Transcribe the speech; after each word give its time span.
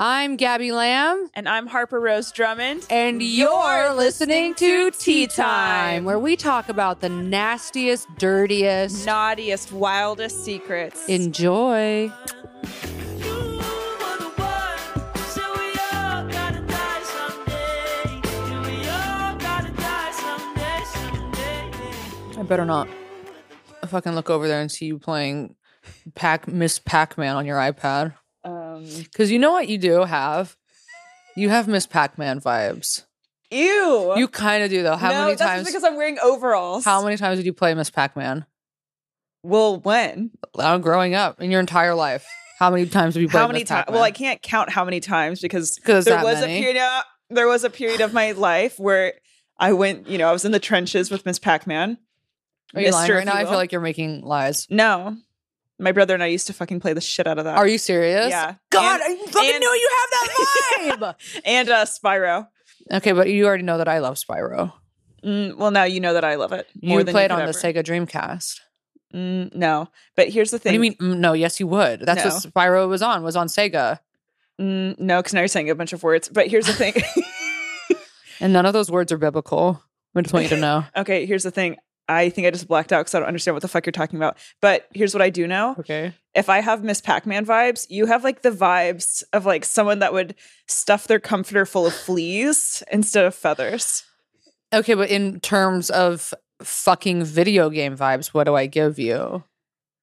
I'm 0.00 0.36
Gabby 0.36 0.70
Lamb, 0.70 1.28
And 1.34 1.48
I'm 1.48 1.66
Harper 1.66 1.98
Rose 1.98 2.30
Drummond. 2.30 2.86
and 2.88 3.20
you're 3.20 3.92
listening 3.94 4.54
to 4.54 4.92
Tea 4.92 5.26
Time, 5.26 6.04
where 6.04 6.20
we 6.20 6.36
talk 6.36 6.68
about 6.68 7.00
the 7.00 7.08
nastiest, 7.08 8.06
dirtiest. 8.16 9.04
naughtiest, 9.04 9.72
wildest 9.72 10.44
secrets. 10.44 11.04
Enjoy. 11.08 12.12
I 22.36 22.42
better 22.46 22.64
not 22.64 22.88
I 23.82 23.86
fucking 23.86 24.12
look 24.12 24.30
over 24.30 24.46
there 24.48 24.60
and 24.60 24.70
see 24.70 24.86
you 24.86 24.98
playing 24.98 25.54
Pac 26.14 26.46
Miss 26.48 26.78
Pac-Man 26.78 27.36
on 27.36 27.46
your 27.46 27.58
iPad. 27.58 28.14
Um, 28.78 29.02
Because 29.02 29.30
you 29.30 29.38
know 29.38 29.52
what 29.52 29.68
you 29.68 29.78
do 29.78 30.04
have? 30.04 30.56
You 31.36 31.48
have 31.50 31.68
Miss 31.68 31.86
Pac-Man 31.86 32.40
vibes. 32.40 33.04
ew. 33.50 34.14
You 34.16 34.28
kind 34.28 34.64
of 34.64 34.70
do 34.70 34.82
though. 34.82 34.96
How 34.96 35.10
no, 35.10 35.24
many 35.26 35.36
times? 35.36 35.66
because 35.66 35.84
I'm 35.84 35.96
wearing 35.96 36.18
overalls. 36.22 36.84
How 36.84 37.02
many 37.02 37.16
times 37.16 37.38
did 37.38 37.46
you 37.46 37.52
play 37.52 37.74
Miss 37.74 37.90
Pac-Man? 37.90 38.44
Well, 39.42 39.78
when? 39.78 40.32
Uh, 40.58 40.78
growing 40.78 41.14
up 41.14 41.40
in 41.40 41.50
your 41.50 41.60
entire 41.60 41.94
life, 41.94 42.26
how 42.58 42.70
many 42.70 42.86
times 42.86 43.14
have 43.14 43.22
you 43.22 43.28
played 43.28 43.40
How 43.40 43.46
many 43.46 43.60
Miss 43.60 43.68
times? 43.68 43.86
Well, 43.88 44.02
I 44.02 44.10
can't 44.10 44.42
count 44.42 44.70
how 44.70 44.84
many 44.84 44.98
times 45.00 45.40
because 45.40 45.76
there 45.86 46.22
was 46.22 46.40
many. 46.40 46.58
a 46.58 46.60
period. 46.60 46.82
uh, 46.82 47.02
there 47.30 47.46
was 47.46 47.62
a 47.62 47.70
period 47.70 48.00
of 48.00 48.12
my 48.12 48.32
life 48.32 48.78
where 48.78 49.14
I 49.56 49.74
went. 49.74 50.08
You 50.08 50.18
know, 50.18 50.28
I 50.28 50.32
was 50.32 50.44
in 50.44 50.50
the 50.50 50.58
trenches 50.58 51.10
with 51.10 51.24
Miss 51.24 51.38
Pac-Man. 51.38 51.98
Are 52.74 52.80
you 52.80 52.90
lying 52.90 53.12
right 53.12 53.24
now? 53.24 53.34
I 53.34 53.44
feel 53.44 53.54
like 53.54 53.70
you're 53.70 53.80
making 53.80 54.22
lies. 54.22 54.66
No, 54.70 55.16
my 55.78 55.92
brother 55.92 56.14
and 56.14 56.22
I 56.22 56.26
used 56.26 56.46
to 56.48 56.52
fucking 56.52 56.80
play 56.80 56.92
the 56.92 57.00
shit 57.00 57.26
out 57.26 57.38
of 57.38 57.44
that. 57.44 57.56
Are 57.56 57.66
you 57.68 57.78
serious? 57.78 58.30
Yeah. 58.30 58.54
God, 58.70 59.00
And- 59.00 59.02
I 59.20 59.30
fucking 59.30 59.50
and- 59.50 59.60
knew 59.60 59.68
you 59.68 59.90
have 60.00 60.10
that 60.10 60.98
vibe. 61.00 61.40
and 61.44 61.68
uh, 61.68 61.84
Spyro. 61.84 62.48
okay, 62.92 63.12
but 63.12 63.28
you 63.28 63.46
already 63.46 63.62
know 63.64 63.78
that 63.78 63.88
I 63.88 63.98
love 63.98 64.16
Spyro. 64.16 64.72
Mm, 65.24 65.56
well, 65.56 65.70
now 65.70 65.84
you 65.84 66.00
know 66.00 66.14
that 66.14 66.24
I 66.24 66.36
love 66.36 66.52
it. 66.52 66.68
You 66.80 66.90
more 66.90 67.02
than 67.04 67.12
played 67.12 67.30
could 67.30 67.40
on 67.40 67.46
the. 67.46 67.52
Sega 67.52 67.82
Dreamcast. 67.84 68.60
Mm, 69.14 69.54
no, 69.54 69.88
but 70.16 70.28
here's 70.28 70.50
the 70.50 70.56
What 70.56 70.62
thing. 70.62 70.70
do 70.72 70.74
you 70.74 70.80
mean? 70.80 70.94
mm, 70.96 71.18
No, 71.18 71.32
yes, 71.32 71.58
you 71.58 71.66
would. 71.66 72.00
That's 72.00 72.24
No. 72.24 72.30
what 72.30 72.42
Spyro 72.42 72.88
was 72.88 73.02
on. 73.02 73.22
Was 73.22 73.36
on 73.36 73.46
Sega, 73.48 73.98
Mm, 74.60 74.98
no, 74.98 75.18
because 75.20 75.32
now 75.34 75.40
you're 75.40 75.48
saying 75.48 75.70
a 75.70 75.74
bunch 75.76 75.92
of 75.92 76.02
words. 76.02 76.28
But 76.28 76.48
here's 76.48 76.66
the 76.66 76.72
thing. 76.72 76.94
and 78.40 78.52
none 78.52 78.66
of 78.66 78.72
those 78.72 78.90
words 78.90 79.12
are 79.12 79.18
biblical. 79.18 79.82
I 80.14 80.20
just 80.22 80.32
want 80.34 80.44
you 80.44 80.50
to 80.50 80.56
know. 80.60 80.84
okay, 80.96 81.26
here's 81.26 81.44
the 81.44 81.50
thing. 81.52 81.76
I 82.08 82.30
think 82.30 82.46
I 82.46 82.50
just 82.50 82.68
blacked 82.68 82.92
out 82.92 83.00
because 83.00 83.14
I 83.14 83.18
don't 83.20 83.28
understand 83.28 83.54
what 83.54 83.62
the 83.62 83.68
fuck 83.68 83.84
you're 83.84 83.92
talking 83.92 84.18
about. 84.18 84.38
But 84.60 84.88
here's 84.94 85.14
what 85.14 85.22
I 85.22 85.30
do 85.30 85.46
know. 85.46 85.76
Okay. 85.78 86.14
If 86.34 86.48
I 86.48 86.60
have 86.60 86.82
Miss 86.82 87.00
Pac-Man 87.00 87.44
vibes, 87.44 87.86
you 87.90 88.06
have 88.06 88.24
like 88.24 88.42
the 88.42 88.50
vibes 88.50 89.22
of 89.32 89.44
like 89.44 89.64
someone 89.64 89.98
that 89.98 90.12
would 90.12 90.34
stuff 90.66 91.06
their 91.06 91.20
comforter 91.20 91.66
full 91.66 91.86
of 91.86 91.94
fleas 91.94 92.82
instead 92.90 93.24
of 93.24 93.34
feathers. 93.34 94.04
Okay, 94.72 94.94
but 94.94 95.10
in 95.10 95.40
terms 95.40 95.90
of 95.90 96.32
fucking 96.62 97.24
video 97.24 97.70
game 97.70 97.96
vibes, 97.96 98.28
what 98.28 98.44
do 98.44 98.54
I 98.54 98.66
give 98.66 98.98
you? 98.98 99.44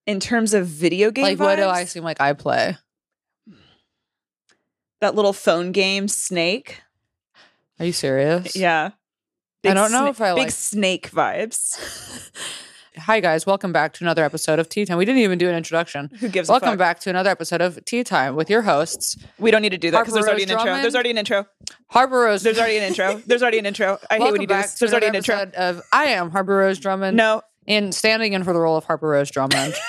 In 0.06 0.20
terms 0.20 0.54
of 0.54 0.66
video 0.66 1.10
game 1.10 1.24
vibes? 1.24 1.28
like, 1.28 1.40
what 1.40 1.56
do 1.56 1.68
I 1.68 1.84
vibes, 1.84 1.88
seem 1.88 2.04
like 2.04 2.20
I 2.20 2.32
play? 2.32 2.76
that 5.00 5.14
little 5.14 5.32
phone 5.32 5.72
game 5.72 6.08
Snake. 6.08 6.82
Are 7.78 7.86
you 7.86 7.92
serious? 7.92 8.56
Yeah. 8.56 8.90
I 9.70 9.74
don't 9.74 9.92
know 9.92 10.04
sna- 10.06 10.10
if 10.10 10.20
I 10.20 10.30
big 10.34 10.38
like- 10.44 10.50
snake 10.50 11.10
vibes. 11.10 11.78
Hi 12.98 13.20
guys, 13.20 13.44
welcome 13.44 13.72
back 13.74 13.92
to 13.94 14.04
another 14.04 14.24
episode 14.24 14.58
of 14.58 14.70
Tea 14.70 14.86
Time. 14.86 14.96
We 14.96 15.04
didn't 15.04 15.20
even 15.20 15.36
do 15.36 15.50
an 15.50 15.54
introduction. 15.54 16.10
Who 16.20 16.30
gives 16.30 16.48
a 16.48 16.52
Welcome 16.52 16.70
fuck? 16.70 16.78
back 16.78 17.00
to 17.00 17.10
another 17.10 17.28
episode 17.28 17.60
of 17.60 17.84
Tea 17.84 18.02
Time 18.02 18.36
with 18.36 18.48
your 18.48 18.62
hosts, 18.62 19.18
We 19.38 19.50
don't 19.50 19.60
need 19.60 19.70
to 19.72 19.78
do 19.78 19.90
that 19.90 20.00
because 20.06 20.14
Harper 20.14 20.24
there's 20.24 20.28
already 20.28 20.42
Rose 20.44 20.50
an 20.50 20.50
intro. 20.52 20.64
Drummond. 20.64 20.84
There's 20.84 20.94
already 20.94 21.10
an 21.10 21.18
intro. 21.18 21.46
Harper 21.88 22.18
Rose. 22.20 22.42
There's 22.42 22.58
already 22.58 22.78
an 22.78 22.84
intro. 22.84 23.20
There's 23.26 23.42
already 23.42 23.58
an 23.58 23.66
intro. 23.66 23.98
I 24.10 24.14
hate 24.18 24.32
when 24.32 24.40
you 24.40 24.46
do 24.46 24.54
this. 24.54 24.78
There's 24.78 24.92
already 24.92 25.08
an 25.08 25.14
intro. 25.14 25.42
of 25.56 25.82
I 25.92 26.04
am 26.06 26.30
Harper 26.30 26.56
Rose 26.56 26.78
Drummond. 26.78 27.18
No. 27.18 27.42
and 27.68 27.94
standing 27.94 28.32
in 28.32 28.44
for 28.44 28.54
the 28.54 28.60
role 28.60 28.78
of 28.78 28.84
Harper 28.84 29.08
Rose 29.08 29.30
Drummond. 29.30 29.74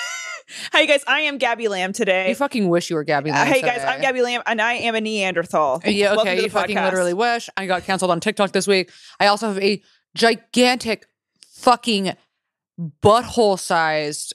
Hi 0.72 0.86
guys, 0.86 1.04
I 1.06 1.22
am 1.22 1.38
Gabby 1.38 1.68
Lamb 1.68 1.92
today. 1.92 2.30
you 2.30 2.34
fucking 2.34 2.68
wish 2.68 2.88
you 2.88 2.96
were 2.96 3.04
Gabby. 3.04 3.30
Uh, 3.30 3.34
Lamb 3.34 3.46
hey 3.48 3.60
guys. 3.60 3.82
I'm 3.84 4.00
Gabby 4.00 4.22
Lamb 4.22 4.42
and 4.46 4.60
I 4.60 4.74
am 4.74 4.94
a 4.94 5.00
Neanderthal. 5.00 5.82
Yeah, 5.84 6.14
okay. 6.14 6.42
You 6.42 6.48
fucking 6.48 6.76
podcast. 6.76 6.84
literally 6.84 7.14
wish. 7.14 7.50
I 7.56 7.66
got 7.66 7.84
canceled 7.84 8.10
on 8.10 8.20
TikTok 8.20 8.52
this 8.52 8.66
week. 8.66 8.90
I 9.20 9.26
also 9.26 9.48
have 9.48 9.62
a 9.62 9.82
gigantic 10.14 11.06
fucking 11.50 12.14
butthole 13.02 13.58
sized 13.58 14.34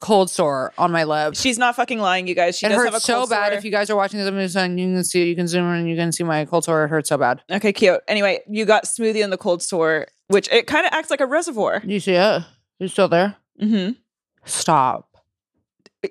cold 0.00 0.30
sore 0.30 0.72
on 0.78 0.90
my 0.90 1.04
lip. 1.04 1.34
She's 1.36 1.58
not 1.58 1.76
fucking 1.76 1.98
lying, 1.98 2.26
you 2.26 2.34
guys. 2.34 2.58
She 2.58 2.66
it 2.66 2.70
does 2.70 2.78
have 2.78 2.86
a 2.88 2.90
hurts 2.96 3.04
so 3.04 3.14
cold 3.18 3.30
bad. 3.30 3.48
sore. 3.50 3.58
If 3.58 3.64
you 3.64 3.70
guys 3.70 3.90
are 3.90 3.96
watching 3.96 4.18
this, 4.18 4.26
I'm 4.28 4.36
just 4.38 4.54
saying 4.54 4.78
you 4.78 4.94
can 4.94 5.04
see 5.04 5.28
you 5.28 5.36
can 5.36 5.46
zoom 5.46 5.64
in 5.70 5.80
and 5.80 5.88
you 5.88 5.96
can 5.96 6.10
see 6.10 6.24
my 6.24 6.44
cold 6.44 6.64
sore. 6.64 6.84
It 6.84 6.88
hurts 6.88 7.08
so 7.08 7.18
bad. 7.18 7.42
Okay, 7.50 7.72
cute. 7.72 8.00
Anyway, 8.08 8.40
you 8.48 8.64
got 8.64 8.84
smoothie 8.84 9.22
in 9.22 9.30
the 9.30 9.38
cold 9.38 9.62
sore, 9.62 10.08
which 10.26 10.48
it 10.50 10.66
kind 10.66 10.86
of 10.86 10.92
acts 10.92 11.10
like 11.10 11.20
a 11.20 11.26
reservoir. 11.26 11.82
You 11.84 12.00
see 12.00 12.14
it? 12.14 12.42
You 12.80 12.88
still 12.88 13.08
there? 13.08 13.36
Mm-hmm. 13.60 13.92
Stop. 14.48 15.08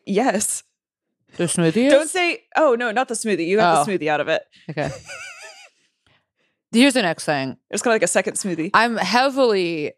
Yes. 0.05 0.63
The 1.37 1.43
smoothie. 1.45 1.89
Don't 1.91 2.09
say, 2.09 2.43
oh 2.55 2.75
no, 2.75 2.91
not 2.91 3.07
the 3.07 3.13
smoothie. 3.15 3.47
You 3.47 3.57
got 3.57 3.77
Oh. 3.79 3.83
the 3.85 3.91
smoothie 3.97 4.07
out 4.07 4.19
of 4.21 4.27
it. 4.27 4.43
Okay. 4.69 4.89
Here's 6.71 6.93
the 6.93 7.01
next 7.01 7.25
thing. 7.25 7.57
It's 7.69 7.81
kind 7.81 7.91
of 7.91 7.95
like 7.95 8.03
a 8.03 8.07
second 8.07 8.33
smoothie. 8.33 8.71
I'm 8.73 8.97
heavily 8.97 9.93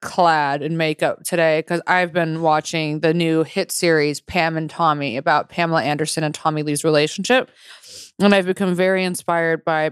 clad 0.00 0.62
in 0.62 0.76
makeup 0.76 1.24
today 1.24 1.60
because 1.60 1.82
I've 1.86 2.12
been 2.12 2.40
watching 2.40 3.00
the 3.00 3.12
new 3.12 3.42
hit 3.42 3.70
series 3.72 4.20
Pam 4.20 4.56
and 4.56 4.70
Tommy 4.70 5.16
about 5.16 5.48
Pamela 5.48 5.82
Anderson 5.82 6.24
and 6.24 6.34
Tommy 6.34 6.62
Lee's 6.62 6.84
relationship. 6.84 7.50
And 8.20 8.34
I've 8.34 8.46
become 8.46 8.74
very 8.74 9.04
inspired 9.04 9.64
by 9.64 9.90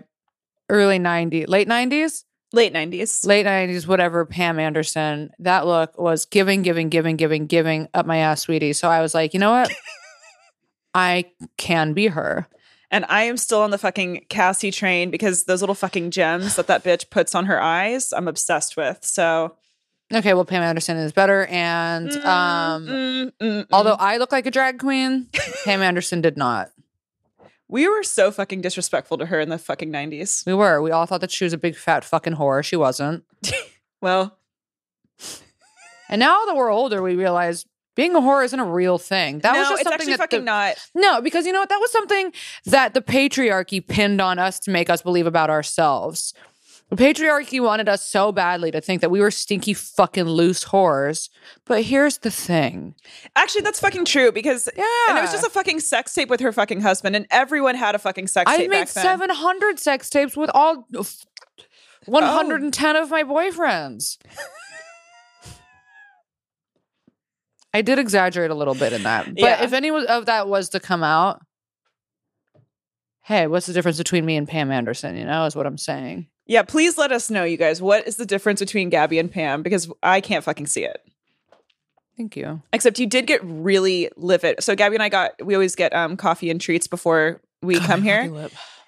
early 0.68 0.98
90s, 0.98 1.48
late 1.48 1.68
90s, 1.68 2.24
Late 2.56 2.72
90s. 2.72 3.26
late 3.26 3.44
90s, 3.44 3.86
whatever, 3.86 4.24
Pam 4.24 4.58
Anderson. 4.58 5.30
That 5.38 5.66
look 5.66 5.98
was 5.98 6.24
giving, 6.24 6.62
giving, 6.62 6.88
giving, 6.88 7.16
giving, 7.16 7.46
giving 7.46 7.88
up 7.92 8.06
my 8.06 8.16
ass, 8.16 8.40
sweetie. 8.42 8.72
So 8.72 8.88
I 8.88 9.02
was 9.02 9.14
like, 9.14 9.34
you 9.34 9.40
know 9.40 9.50
what? 9.50 9.70
I 10.94 11.26
can 11.58 11.92
be 11.92 12.06
her. 12.06 12.46
And 12.90 13.04
I 13.08 13.24
am 13.24 13.36
still 13.36 13.60
on 13.60 13.70
the 13.72 13.78
fucking 13.78 14.26
Cassie 14.30 14.70
train 14.70 15.10
because 15.10 15.44
those 15.44 15.60
little 15.60 15.74
fucking 15.74 16.12
gems 16.12 16.56
that 16.56 16.68
that 16.68 16.82
bitch 16.82 17.10
puts 17.10 17.34
on 17.34 17.44
her 17.46 17.60
eyes, 17.60 18.12
I'm 18.12 18.28
obsessed 18.28 18.76
with. 18.76 19.04
So, 19.04 19.56
Okay, 20.14 20.34
well, 20.34 20.44
Pam 20.44 20.62
Anderson 20.62 20.96
is 20.96 21.12
better. 21.12 21.46
And 21.46 22.10
um, 22.24 22.86
Mm, 22.86 23.24
mm, 23.24 23.32
mm. 23.40 23.66
although 23.72 23.96
I 23.98 24.16
look 24.18 24.30
like 24.32 24.46
a 24.46 24.50
drag 24.52 24.78
queen, 24.78 25.26
Pam 25.64 25.82
Anderson 25.82 26.20
did 26.20 26.36
not. 26.36 26.70
We 27.68 27.88
were 27.88 28.02
so 28.02 28.30
fucking 28.30 28.60
disrespectful 28.60 29.18
to 29.18 29.26
her 29.26 29.40
in 29.40 29.48
the 29.48 29.58
fucking 29.58 29.90
90s. 29.92 30.46
We 30.46 30.54
were. 30.54 30.80
We 30.80 30.90
all 30.90 31.06
thought 31.06 31.20
that 31.20 31.30
she 31.30 31.44
was 31.44 31.52
a 31.52 31.58
big 31.58 31.76
fat 31.76 32.04
fucking 32.04 32.34
whore. 32.34 32.64
She 32.64 32.76
wasn't. 32.76 33.24
Well, 34.02 34.36
And 36.08 36.20
now 36.20 36.44
that 36.44 36.54
we're 36.54 36.70
older, 36.70 37.02
we 37.02 37.16
realize 37.16 37.64
being 37.96 38.14
a 38.14 38.20
whore 38.20 38.44
isn't 38.44 38.60
a 38.60 38.64
real 38.64 38.98
thing. 38.98 39.40
That 39.40 39.54
no, 39.54 39.60
was 39.60 39.68
just 39.70 39.82
something 39.84 39.94
actually 39.94 40.12
that 40.12 40.18
fucking 40.18 40.40
the, 40.40 40.44
not. 40.44 40.76
No, 40.94 41.20
because 41.22 41.46
you 41.46 41.52
know 41.52 41.60
what? 41.60 41.70
That 41.70 41.80
was 41.80 41.90
something 41.90 42.32
that 42.66 42.92
the 42.94 43.00
patriarchy 43.00 43.84
pinned 43.84 44.20
on 44.20 44.38
us 44.38 44.60
to 44.60 44.70
make 44.70 44.90
us 44.90 45.02
believe 45.02 45.26
about 45.26 45.48
ourselves. 45.48 46.34
The 46.88 46.94
patriarchy 46.96 47.60
wanted 47.60 47.88
us 47.88 48.04
so 48.04 48.30
badly 48.30 48.70
to 48.70 48.80
think 48.80 49.00
that 49.00 49.10
we 49.10 49.18
were 49.20 49.32
stinky 49.32 49.74
fucking 49.74 50.24
loose 50.24 50.66
whores. 50.66 51.28
But 51.64 51.82
here's 51.82 52.18
the 52.18 52.30
thing. 52.30 52.94
Actually, 53.34 53.62
that's 53.62 53.80
fucking 53.80 54.04
true 54.04 54.30
because 54.30 54.68
Yeah. 54.76 54.84
and 55.08 55.18
it 55.18 55.20
was 55.22 55.32
just 55.32 55.44
a 55.44 55.50
fucking 55.50 55.80
sex 55.80 56.14
tape 56.14 56.28
with 56.28 56.38
her 56.40 56.52
fucking 56.52 56.82
husband, 56.82 57.16
and 57.16 57.26
everyone 57.30 57.74
had 57.74 57.96
a 57.96 57.98
fucking 57.98 58.28
sex 58.28 58.48
I 58.48 58.58
tape 58.58 58.70
made 58.70 58.82
back 58.84 58.88
then. 58.90 59.02
700 59.02 59.80
sex 59.80 60.08
tapes 60.08 60.36
with 60.36 60.48
all 60.54 60.86
110 62.04 62.94
of 62.96 63.10
my 63.10 63.24
boyfriends. 63.24 64.18
I 67.74 67.82
did 67.82 67.98
exaggerate 67.98 68.50
a 68.50 68.54
little 68.54 68.74
bit 68.74 68.92
in 68.92 69.02
that. 69.02 69.26
But 69.26 69.38
Yeah. 69.40 69.62
if 69.64 69.72
any 69.72 69.90
of 69.90 70.26
that 70.26 70.48
was 70.48 70.68
to 70.70 70.80
come 70.80 71.02
out, 71.02 71.42
hey, 73.24 73.48
what's 73.48 73.66
the 73.66 73.72
difference 73.72 73.98
between 73.98 74.24
me 74.24 74.36
and 74.36 74.48
Pam 74.48 74.70
Anderson? 74.70 75.16
You 75.16 75.24
know, 75.24 75.44
is 75.46 75.56
what 75.56 75.66
I'm 75.66 75.76
saying. 75.78 76.28
Yeah, 76.46 76.62
please 76.62 76.96
let 76.96 77.10
us 77.12 77.30
know, 77.30 77.44
you 77.44 77.56
guys. 77.56 77.82
What 77.82 78.06
is 78.06 78.16
the 78.16 78.26
difference 78.26 78.60
between 78.60 78.88
Gabby 78.88 79.18
and 79.18 79.30
Pam? 79.30 79.62
Because 79.62 79.90
I 80.02 80.20
can't 80.20 80.44
fucking 80.44 80.66
see 80.66 80.84
it. 80.84 81.02
Thank 82.16 82.36
you. 82.36 82.62
Except 82.72 82.98
you 82.98 83.06
did 83.06 83.26
get 83.26 83.40
really 83.44 84.08
livid. 84.16 84.62
So 84.62 84.74
Gabby 84.74 84.96
and 84.96 85.02
I 85.02 85.08
got 85.08 85.44
we 85.44 85.54
always 85.54 85.74
get 85.74 85.94
um 85.94 86.16
coffee 86.16 86.50
and 86.50 86.60
treats 86.60 86.86
before 86.86 87.42
we 87.62 87.78
come 87.80 88.02
here. 88.02 88.22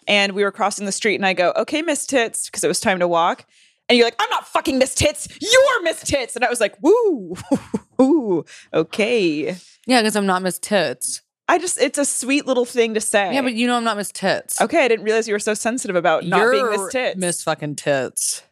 And 0.07 0.33
we 0.33 0.43
were 0.43 0.53
crossing 0.53 0.87
the 0.87 0.93
street 0.93 1.17
and 1.17 1.27
I 1.27 1.35
go, 1.35 1.53
"Okay, 1.57 1.83
Miss 1.83 2.07
Tits," 2.07 2.47
because 2.49 2.65
it 2.65 2.69
was 2.69 2.81
time 2.81 2.99
to 3.01 3.09
walk. 3.09 3.45
And 3.89 3.99
you're 3.99 4.07
like, 4.07 4.17
"I'm 4.19 4.31
not 4.31 4.49
fucking 4.49 4.79
Miss 4.79 4.95
Tits. 4.95 5.29
You're 5.41 5.83
Miss 5.83 6.03
Tits." 6.03 6.35
And 6.37 6.45
I 6.45 6.49
was 6.49 6.61
like, 6.61 6.77
"Woo. 6.81 7.37
Ooh. 8.01 8.45
Okay." 8.73 9.55
Yeah, 9.87 10.01
because 10.01 10.17
I'm 10.17 10.27
not 10.27 10.41
Miss 10.43 10.59
Tits. 10.59 11.21
I 11.51 11.59
just 11.59 11.81
it's 11.81 11.99
a 11.99 12.05
sweet 12.05 12.47
little 12.47 12.65
thing 12.67 12.95
to 12.95 13.01
say. 13.01 13.33
Yeah, 13.35 13.41
but 13.43 13.55
you 13.55 13.67
know 13.67 13.77
I'm 13.77 13.85
not 13.85 13.97
Miss 13.97 14.13
Tits. 14.13 14.61
Okay, 14.61 14.85
I 14.85 14.89
didn't 14.89 15.05
realize 15.05 15.27
you 15.27 15.35
were 15.35 15.39
so 15.39 15.55
sensitive 15.55 15.97
about 15.97 16.25
not 16.25 16.39
You're 16.41 16.53
being 16.53 16.71
Miss 16.71 16.93
Tits. 16.93 17.17
Miss 17.19 17.43
fucking 17.43 17.77
Tits. 17.77 18.43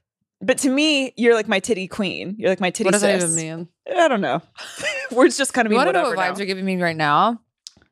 But 0.40 0.58
to 0.58 0.70
me, 0.70 1.12
you're 1.16 1.34
like 1.34 1.48
my 1.48 1.60
titty 1.60 1.88
queen. 1.88 2.36
You're 2.38 2.50
like 2.50 2.60
my 2.60 2.70
titty 2.70 2.88
What 2.88 2.92
does 2.92 3.02
that 3.02 3.16
even 3.22 3.34
mean? 3.34 3.68
I 3.94 4.08
don't 4.08 4.20
know. 4.20 4.42
Words 5.10 5.36
just 5.36 5.54
kind 5.54 5.66
of 5.66 5.72
You 5.72 5.78
mean 5.78 5.86
want 5.86 5.94
to 5.94 6.02
know 6.02 6.08
whatever 6.08 6.16
what 6.16 6.34
vibes 6.34 6.38
now. 6.38 6.42
are 6.42 6.46
giving 6.46 6.64
me 6.64 6.80
right 6.82 6.96
now? 6.96 7.40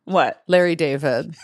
What? 0.05 0.43
Larry 0.47 0.77
David. 0.77 1.35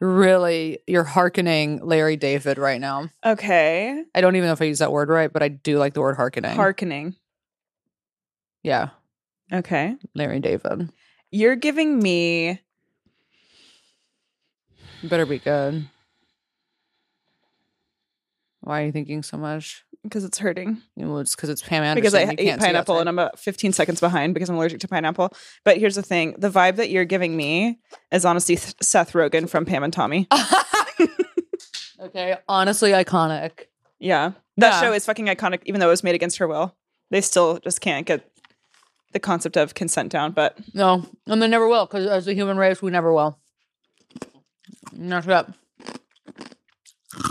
really 0.00 0.80
you're 0.86 1.04
hearkening 1.04 1.80
Larry 1.82 2.16
David 2.16 2.58
right 2.58 2.80
now. 2.80 3.08
Okay. 3.24 4.04
I 4.14 4.20
don't 4.20 4.36
even 4.36 4.46
know 4.48 4.52
if 4.52 4.60
I 4.60 4.66
use 4.66 4.80
that 4.80 4.92
word 4.92 5.08
right, 5.08 5.32
but 5.32 5.42
I 5.42 5.48
do 5.48 5.78
like 5.78 5.94
the 5.94 6.00
word 6.00 6.16
hearkening. 6.16 6.56
Hearkening. 6.56 7.14
yeah, 8.62 8.90
Okay. 9.52 9.96
Larry 10.14 10.40
David. 10.40 10.90
You're 11.34 11.56
giving 11.56 11.98
me 11.98 12.60
Better 15.02 15.26
be 15.26 15.38
good. 15.40 15.88
Why 18.60 18.82
are 18.82 18.86
you 18.86 18.92
thinking 18.92 19.22
so 19.24 19.36
much? 19.36 19.84
because 20.04 20.22
it's 20.22 20.38
hurting. 20.38 20.80
You 20.96 21.06
know, 21.06 21.18
it's 21.18 21.34
because 21.34 21.48
it's 21.48 21.62
Pam 21.62 21.82
Anderson. 21.82 21.96
because 22.02 22.14
I 22.14 22.30
You 22.40 22.52
ate 22.52 22.58
pineapple 22.60 22.98
and. 23.00 23.08
I'm 23.08 23.18
about 23.18 23.38
15 23.38 23.72
seconds 23.72 24.00
behind 24.00 24.34
because 24.34 24.48
I'm 24.50 24.56
allergic 24.56 24.80
to 24.80 24.88
pineapple. 24.88 25.30
But 25.64 25.78
here's 25.78 25.94
the 25.96 26.02
thing 26.02 26.34
the 26.38 26.50
vibe 26.50 26.76
that 26.76 26.90
you're 26.90 27.04
giving 27.06 27.36
me 27.36 27.80
is 28.12 28.24
honestly 28.26 28.56
Th- 28.56 28.74
Seth 28.82 29.12
Rogen 29.14 29.48
from 29.48 29.64
Pam 29.64 29.82
and 29.82 29.92
Tommy. 29.92 30.28
okay, 32.00 32.36
honestly, 32.48 32.90
iconic. 32.92 33.66
Yeah. 33.98 34.32
That 34.58 34.74
Yeah. 34.74 34.80
show 34.82 34.92
is 34.92 35.04
fucking 35.06 35.26
iconic, 35.26 35.62
even 35.64 35.80
though 35.80 35.88
it 35.88 35.90
was 35.90 36.04
made 36.04 36.14
against 36.14 36.36
her 36.38 36.46
will. 36.46 36.76
They 37.10 37.22
still 37.22 37.58
just 37.58 37.80
can't 37.80 38.06
get 38.06 38.30
the 39.14 39.20
concept 39.20 39.56
of 39.56 39.72
consent 39.74 40.12
down. 40.12 40.32
But 40.32 40.58
No, 40.74 41.06
and 41.26 41.40
they 41.40 41.48
never 41.48 41.66
will 41.66 41.86
because 41.86 42.06
as 42.06 42.28
a 42.28 42.34
human 42.34 42.58
race, 42.58 42.82
we 42.82 42.90
never 42.90 43.10
will. 43.12 43.38
Not 44.92 45.26
up. 45.28 45.52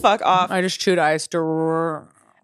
fuck 0.00 0.20
off. 0.22 0.50
I 0.50 0.60
just 0.60 0.78
chewed 0.78 0.98
ice. 0.98 1.26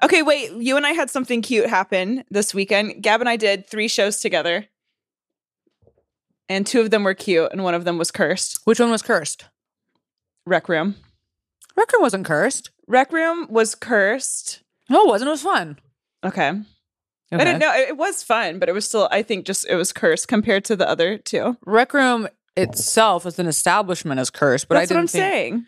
Okay, 0.03 0.23
wait. 0.23 0.53
You 0.53 0.77
and 0.77 0.87
I 0.87 0.93
had 0.93 1.11
something 1.11 1.43
cute 1.43 1.69
happen 1.69 2.25
this 2.31 2.55
weekend. 2.55 3.03
Gab 3.03 3.21
and 3.21 3.29
I 3.29 3.37
did 3.37 3.69
three 3.69 3.89
shows 3.89 4.21
together. 4.21 4.67
And 6.49 6.67
two 6.67 6.81
of 6.81 6.91
them 6.91 7.05
were 7.05 7.15
cute, 7.15 7.51
and 7.53 7.63
one 7.63 7.75
of 7.75 7.85
them 7.85 7.99
was 7.99 8.11
cursed. 8.11 8.61
Which 8.65 8.81
one 8.81 8.91
was 8.91 9.03
cursed? 9.03 9.45
Rec 10.45 10.69
Room. 10.69 10.97
Record 11.77 12.01
wasn't 12.01 12.27
cursed. 12.27 12.71
Rec 12.87 13.13
Room 13.13 13.47
was 13.49 13.75
cursed. 13.75 14.61
No, 14.91 15.05
it 15.05 15.09
wasn't. 15.09 15.29
It 15.29 15.33
was 15.33 15.43
fun. 15.43 15.79
Okay. 16.25 16.49
Okay. 16.49 16.65
I 17.33 17.45
didn't 17.45 17.61
know. 17.61 17.73
It 17.75 17.91
it 17.91 17.97
was 17.97 18.23
fun, 18.23 18.59
but 18.59 18.69
it 18.69 18.73
was 18.73 18.87
still, 18.87 19.09
I 19.11 19.23
think, 19.23 19.47
just 19.47 19.67
it 19.69 19.75
was 19.77 19.93
cursed 19.93 20.29
compared 20.29 20.65
to 20.67 20.77
the 20.77 20.89
other 20.89 21.17
two. 21.19 21.57
Rec 21.65 21.95
Room 21.95 22.29
itself 22.57 23.25
as 23.25 23.39
an 23.39 23.47
establishment 23.47 24.21
is 24.21 24.29
cursed, 24.31 24.69
but 24.69 24.75
That's 24.75 24.91
I 24.91 24.95
what 24.95 25.01
didn't 25.01 25.03
I'm 25.03 25.09
think. 25.09 25.23
saying. 25.23 25.67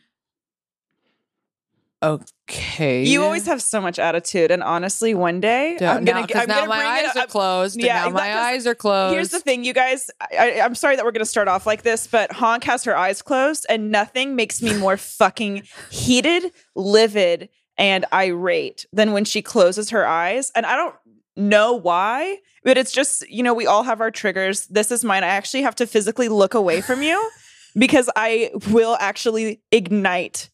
Okay. 2.03 3.05
You 3.05 3.23
always 3.23 3.47
have 3.47 3.63
so 3.63 3.81
much 3.81 3.99
attitude, 3.99 4.51
and 4.51 4.63
honestly, 4.63 5.15
one 5.15 5.41
day 5.41 5.79
Yeah, 5.81 5.95
I'm 5.95 6.05
gonna, 6.05 6.21
now, 6.21 6.41
I'm 6.43 6.49
now 6.49 6.55
gonna 6.57 6.69
my 6.69 6.77
bring 6.77 7.05
it 7.05 7.09
eyes 7.09 7.17
up. 7.17 7.25
are 7.25 7.31
closed. 7.31 7.81
Yeah, 7.83 8.09
my 8.11 8.39
eyes 8.39 8.67
are 8.67 8.75
closed. 8.75 9.15
Here's 9.15 9.31
the 9.31 9.41
thing, 9.41 9.65
you 9.65 9.73
guys. 9.73 10.11
I, 10.21 10.61
I, 10.61 10.61
I'm 10.61 10.75
sorry 10.75 10.97
that 10.97 11.05
we're 11.07 11.13
gonna 11.13 11.25
start 11.25 11.49
off 11.49 11.67
like 11.67 11.81
this, 11.83 12.07
but 12.07 12.31
Honk 12.31 12.65
has 12.65 12.85
her 12.85 12.95
eyes 12.95 13.23
closed, 13.23 13.65
and 13.71 13.91
nothing 13.91 14.37
makes 14.37 14.61
me 14.61 14.77
more 14.77 14.99
fucking 14.99 15.63
heated, 15.91 16.53
livid, 16.75 17.49
and 17.77 18.05
irate 18.13 18.87
than 18.93 19.13
when 19.13 19.25
she 19.25 19.43
closes 19.43 19.91
her 19.91 20.07
eyes. 20.07 20.53
And 20.55 20.65
I 20.65 20.77
don't 20.77 20.95
know 21.37 21.75
why, 21.75 22.39
but 22.63 22.79
it's 22.79 22.93
just 22.93 23.29
you 23.29 23.43
know 23.43 23.55
we 23.55 23.67
all 23.67 23.83
have 23.83 24.01
our 24.01 24.11
triggers. 24.11 24.67
This 24.67 24.91
is 24.91 25.05
mine. 25.05 25.25
I 25.25 25.29
actually 25.29 25.63
have 25.63 25.75
to 25.77 25.87
physically 25.87 26.29
look 26.29 26.55
away 26.55 26.81
from 26.81 27.03
you 27.03 27.31
because 27.77 28.09
I 28.17 28.51
will 28.71 28.97
actually 29.01 29.63
ignite 29.73 30.51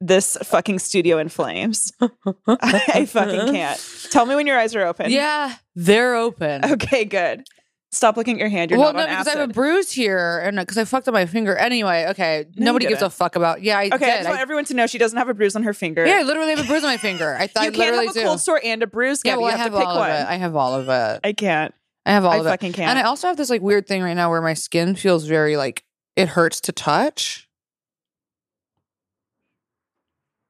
this 0.00 0.36
fucking 0.42 0.80
studio 0.80 1.18
in 1.18 1.28
flames. 1.28 1.92
I 2.48 3.06
fucking 3.06 3.52
can't. 3.52 4.06
Tell 4.10 4.26
me 4.26 4.34
when 4.34 4.48
your 4.48 4.58
eyes 4.58 4.74
are 4.74 4.84
open. 4.84 5.10
Yeah, 5.12 5.54
they're 5.76 6.16
open. 6.16 6.64
Okay, 6.64 7.04
good. 7.04 7.44
Stop 7.94 8.16
looking 8.16 8.36
at 8.36 8.40
your 8.40 8.48
hand. 8.48 8.70
You're 8.70 8.80
well, 8.80 8.94
no, 8.94 9.04
because. 9.06 9.28
I 9.28 9.32
have 9.38 9.50
a 9.50 9.52
bruise 9.52 9.92
here, 9.92 10.40
and 10.42 10.58
uh, 10.58 10.62
because 10.62 10.78
I 10.78 10.84
fucked 10.86 11.08
up 11.08 11.12
my 11.14 11.26
finger. 11.26 11.54
Anyway, 11.54 12.06
okay, 12.08 12.46
you 12.54 12.64
nobody 12.64 12.86
gives 12.86 13.02
a 13.02 13.10
fuck 13.10 13.36
about. 13.36 13.62
Yeah, 13.62 13.76
I 13.78 13.84
okay, 13.92 13.94
I 13.94 13.98
did. 13.98 14.00
just 14.16 14.26
I- 14.26 14.30
want 14.30 14.40
everyone 14.40 14.64
to 14.64 14.74
know 14.74 14.86
she 14.86 14.96
doesn't 14.96 15.18
have 15.18 15.28
a 15.28 15.34
bruise 15.34 15.54
on 15.56 15.62
her 15.64 15.74
finger. 15.74 16.06
yeah, 16.06 16.20
I 16.20 16.22
literally 16.22 16.54
have 16.54 16.64
a 16.64 16.66
bruise 16.66 16.82
on 16.84 16.88
my 16.90 16.96
finger. 16.96 17.36
I 17.38 17.46
thought 17.48 17.64
you 17.64 17.68
I 17.68 17.72
can't 17.72 17.78
literally 17.78 18.06
have 18.06 18.16
a 18.16 18.20
do. 18.20 18.24
cold 18.24 18.40
sore 18.40 18.60
and 18.64 18.82
a 18.82 18.86
bruise. 18.86 19.20
yeah, 19.26 19.32
well, 19.36 19.42
you 19.42 19.48
I 19.48 19.50
have 19.58 19.60
have 19.60 19.72
to 19.72 19.78
pick 19.78 19.86
all 19.86 19.98
one. 19.98 20.10
of 20.10 20.16
it. 20.20 20.26
I 20.26 20.36
have 20.36 20.56
all 20.56 20.74
of 20.74 20.88
it. 20.88 21.20
I 21.22 21.32
can't. 21.34 21.74
I 22.06 22.12
have 22.12 22.24
all 22.24 22.32
I 22.32 22.38
of 22.38 22.46
it. 22.46 22.48
fucking 22.48 22.72
can't. 22.72 22.88
And 22.88 22.98
I 22.98 23.02
also 23.02 23.28
have 23.28 23.36
this 23.36 23.50
like 23.50 23.60
weird 23.60 23.86
thing 23.86 24.02
right 24.02 24.14
now 24.14 24.30
where 24.30 24.40
my 24.40 24.54
skin 24.54 24.94
feels 24.96 25.26
very 25.26 25.58
like 25.58 25.84
it 26.16 26.28
hurts 26.28 26.62
to 26.62 26.72
touch. 26.72 27.46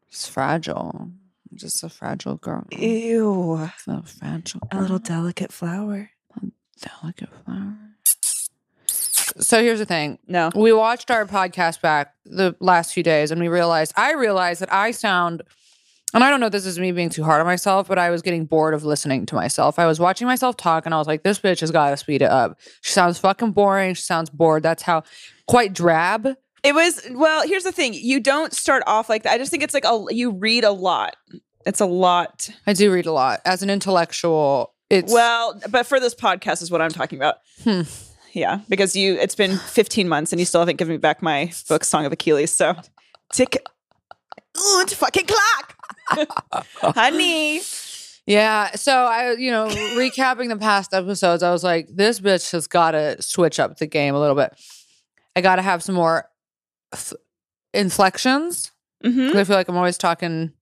It's 0.08 0.28
fragile. 0.28 0.92
I'm 0.94 1.18
just 1.56 1.82
a 1.82 1.88
fragile 1.88 2.36
girl. 2.36 2.66
Ew. 2.70 3.68
So 3.78 4.02
fragile. 4.06 4.60
A 4.70 4.80
little 4.80 4.98
delicate 5.00 5.52
flower. 5.52 6.10
Delicate 6.82 7.29
flower. 7.44 7.75
So 8.87 9.62
here's 9.62 9.79
the 9.79 9.87
thing. 9.87 10.19
No. 10.26 10.50
We 10.55 10.73
watched 10.73 11.11
our 11.11 11.25
podcast 11.25 11.81
back 11.81 12.14
the 12.25 12.55
last 12.61 12.93
few 12.93 13.02
days 13.02 13.31
and 13.31 13.40
we 13.40 13.49
realized 13.49 13.93
I 13.96 14.12
realized 14.12 14.61
that 14.61 14.73
I 14.73 14.90
sound 14.90 15.43
and 16.14 16.23
I 16.23 16.31
don't 16.31 16.40
know 16.40 16.46
if 16.46 16.52
this 16.52 16.67
is 16.67 16.79
me 16.79 16.93
being 16.93 17.08
too 17.08 17.25
hard 17.25 17.40
on 17.40 17.46
myself, 17.46 17.88
but 17.88 17.99
I 17.99 18.11
was 18.11 18.20
getting 18.20 18.44
bored 18.44 18.75
of 18.75 18.84
listening 18.84 19.25
to 19.26 19.34
myself. 19.34 19.79
I 19.79 19.87
was 19.87 19.99
watching 19.99 20.26
myself 20.26 20.58
talk 20.58 20.84
and 20.84 20.94
I 20.94 20.99
was 20.99 21.06
like, 21.06 21.23
this 21.23 21.38
bitch 21.38 21.61
has 21.61 21.70
got 21.70 21.90
to 21.90 21.96
speed 21.96 22.20
it 22.20 22.31
up. 22.31 22.61
She 22.82 22.93
sounds 22.93 23.19
fucking 23.19 23.52
boring. 23.52 23.94
She 23.94 24.02
sounds 24.02 24.28
bored. 24.28 24.62
That's 24.62 24.82
how 24.82 25.05
quite 25.46 25.73
drab. 25.73 26.28
It 26.62 26.75
was 26.75 27.00
well, 27.12 27.46
here's 27.46 27.64
the 27.64 27.73
thing. 27.73 27.94
You 27.94 28.20
don't 28.20 28.52
start 28.52 28.82
off 28.87 29.08
like 29.08 29.23
that. 29.23 29.32
I 29.32 29.38
just 29.38 29.50
think 29.50 29.62
it's 29.62 29.75
like 29.75 29.87
a 29.87 30.05
you 30.11 30.32
read 30.32 30.64
a 30.64 30.70
lot. 30.70 31.17
It's 31.64 31.81
a 31.81 31.87
lot. 31.87 32.50
I 32.67 32.73
do 32.75 32.93
read 32.93 33.06
a 33.06 33.12
lot. 33.12 33.40
As 33.44 33.62
an 33.62 33.70
intellectual, 33.70 34.75
it's 34.92 35.12
Well, 35.12 35.60
but 35.70 35.86
for 35.86 35.98
this 35.98 36.14
podcast 36.14 36.62
is 36.62 36.70
what 36.70 36.80
I'm 36.82 36.90
talking 36.90 37.18
about. 37.18 37.36
Hmm. 37.64 37.82
Yeah, 38.32 38.60
because 38.68 38.96
you 38.96 39.14
it's 39.16 39.34
been 39.34 39.56
15 39.58 40.08
months 40.08 40.32
and 40.32 40.40
you 40.40 40.46
still 40.46 40.60
haven't 40.60 40.76
given 40.76 40.92
me 40.94 40.98
back 40.98 41.20
my 41.22 41.50
book 41.68 41.84
Song 41.84 42.06
of 42.06 42.12
Achilles. 42.12 42.54
So 42.54 42.74
tick 43.32 43.56
Ooh, 44.56 44.80
it's 44.82 44.94
fucking 44.94 45.26
clock. 45.26 46.66
Honey. 46.94 47.60
Yeah. 48.26 48.70
So 48.72 48.92
I, 48.92 49.32
you 49.32 49.50
know, 49.50 49.66
recapping 49.66 50.48
the 50.48 50.56
past 50.56 50.92
episodes, 50.94 51.42
I 51.42 51.50
was 51.50 51.64
like, 51.64 51.88
this 51.90 52.20
bitch 52.20 52.52
has 52.52 52.66
got 52.66 52.92
to 52.92 53.20
switch 53.20 53.58
up 53.58 53.78
the 53.78 53.86
game 53.86 54.14
a 54.14 54.20
little 54.20 54.36
bit. 54.36 54.54
I 55.34 55.40
got 55.40 55.56
to 55.56 55.62
have 55.62 55.82
some 55.82 55.94
more 55.94 56.28
f- 56.92 57.14
inflections. 57.74 58.70
hmm 59.02 59.28
'cause 59.28 59.36
I 59.36 59.44
feel 59.44 59.56
like 59.56 59.68
I'm 59.68 59.76
always 59.76 59.98
talking. 59.98 60.52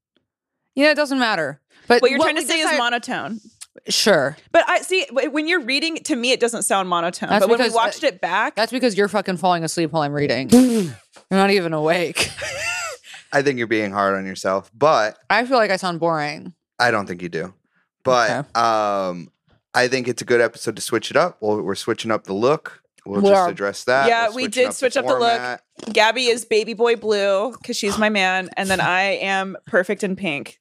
You 0.74 0.84
know, 0.84 0.90
it 0.90 0.96
doesn't 0.96 1.18
matter. 1.18 1.60
But 1.88 2.00
What 2.02 2.10
you're 2.10 2.20
trying 2.20 2.36
to 2.36 2.42
say 2.46 2.60
is 2.60 2.78
monotone. 2.78 3.40
Sure. 3.88 4.36
But 4.52 4.68
I 4.68 4.80
see 4.80 5.06
when 5.10 5.48
you're 5.48 5.60
reading 5.62 5.96
to 6.04 6.16
me, 6.16 6.32
it 6.32 6.40
doesn't 6.40 6.62
sound 6.62 6.88
monotone. 6.88 7.28
That's 7.30 7.42
but 7.44 7.50
when 7.50 7.58
we 7.58 7.64
because, 7.64 7.74
uh, 7.74 7.76
watched 7.76 8.04
it 8.04 8.20
back, 8.20 8.54
That's 8.56 8.72
because 8.72 8.96
you're 8.96 9.08
fucking 9.08 9.36
falling 9.38 9.64
asleep 9.64 9.92
while 9.92 10.02
I'm 10.02 10.12
reading. 10.12 10.48
you're 10.50 10.92
not 11.30 11.50
even 11.50 11.72
awake. 11.72 12.30
I 13.32 13.42
think 13.42 13.58
you're 13.58 13.66
being 13.68 13.92
hard 13.92 14.16
on 14.16 14.26
yourself, 14.26 14.70
but 14.74 15.16
I 15.30 15.44
feel 15.46 15.56
like 15.56 15.70
I 15.70 15.76
sound 15.76 16.00
boring. 16.00 16.52
I 16.78 16.90
don't 16.90 17.06
think 17.06 17.22
you 17.22 17.28
do. 17.28 17.54
But 18.02 18.30
Okay. 18.30 18.60
um, 18.60 19.30
I 19.74 19.86
think 19.88 20.08
it's 20.08 20.22
a 20.22 20.24
good 20.24 20.40
episode 20.40 20.76
to 20.76 20.82
switch 20.82 21.10
it 21.10 21.16
up. 21.16 21.36
Well, 21.40 21.60
we're 21.62 21.74
switching 21.74 22.10
up 22.10 22.24
the 22.24 22.32
look. 22.32 22.82
We'll 23.06 23.22
Well, 23.22 23.32
just 23.32 23.50
address 23.50 23.84
that. 23.84 24.08
yeah, 24.08 24.28
We're 24.28 24.34
we 24.34 24.42
switching 24.44 24.64
did 24.66 24.72
switch 24.74 24.96
up 24.96 25.06
the 25.06 25.14
look. 25.18 25.60
Gabby 25.92 26.26
is 26.26 26.44
baby 26.44 26.74
boy 26.74 26.96
blue 26.96 27.52
because 27.52 27.76
she's 27.76 27.96
my 27.98 28.08
man, 28.10 28.50
and 28.56 28.68
then 28.68 28.80
I 28.80 29.02
am 29.18 29.56
perfect 29.66 30.04
in 30.04 30.16
pink. 30.16 30.59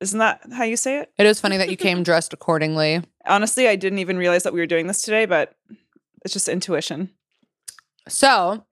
Isn't 0.00 0.18
that 0.18 0.40
how 0.52 0.64
you 0.64 0.76
say 0.76 0.98
it? 0.98 1.12
It 1.18 1.26
is 1.26 1.40
funny 1.40 1.56
that 1.56 1.70
you 1.70 1.76
came 1.76 2.02
dressed 2.04 2.32
accordingly. 2.32 3.02
Honestly, 3.26 3.68
I 3.68 3.76
didn't 3.76 3.98
even 3.98 4.18
realize 4.18 4.42
that 4.42 4.52
we 4.52 4.60
were 4.60 4.66
doing 4.66 4.86
this 4.86 5.02
today, 5.02 5.26
but 5.26 5.54
it's 6.24 6.32
just 6.32 6.48
intuition. 6.48 7.10
So, 8.08 8.64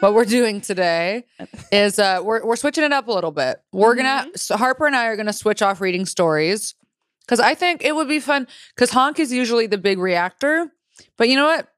what 0.00 0.14
we're 0.14 0.24
doing 0.24 0.60
today 0.60 1.26
is 1.72 1.98
uh, 1.98 2.20
we're 2.22 2.44
we're 2.44 2.56
switching 2.56 2.84
it 2.84 2.92
up 2.92 3.08
a 3.08 3.12
little 3.12 3.32
bit. 3.32 3.60
We're 3.72 3.94
gonna 3.94 4.26
so 4.36 4.56
Harper 4.56 4.86
and 4.86 4.96
I 4.96 5.06
are 5.06 5.16
gonna 5.16 5.32
switch 5.32 5.62
off 5.62 5.80
reading 5.80 6.06
stories 6.06 6.74
because 7.20 7.40
I 7.40 7.54
think 7.54 7.84
it 7.84 7.94
would 7.94 8.08
be 8.08 8.20
fun. 8.20 8.46
Because 8.74 8.90
Honk 8.90 9.18
is 9.18 9.32
usually 9.32 9.66
the 9.66 9.78
big 9.78 9.98
reactor, 9.98 10.72
but 11.16 11.28
you 11.28 11.36
know 11.36 11.46
what? 11.46 11.68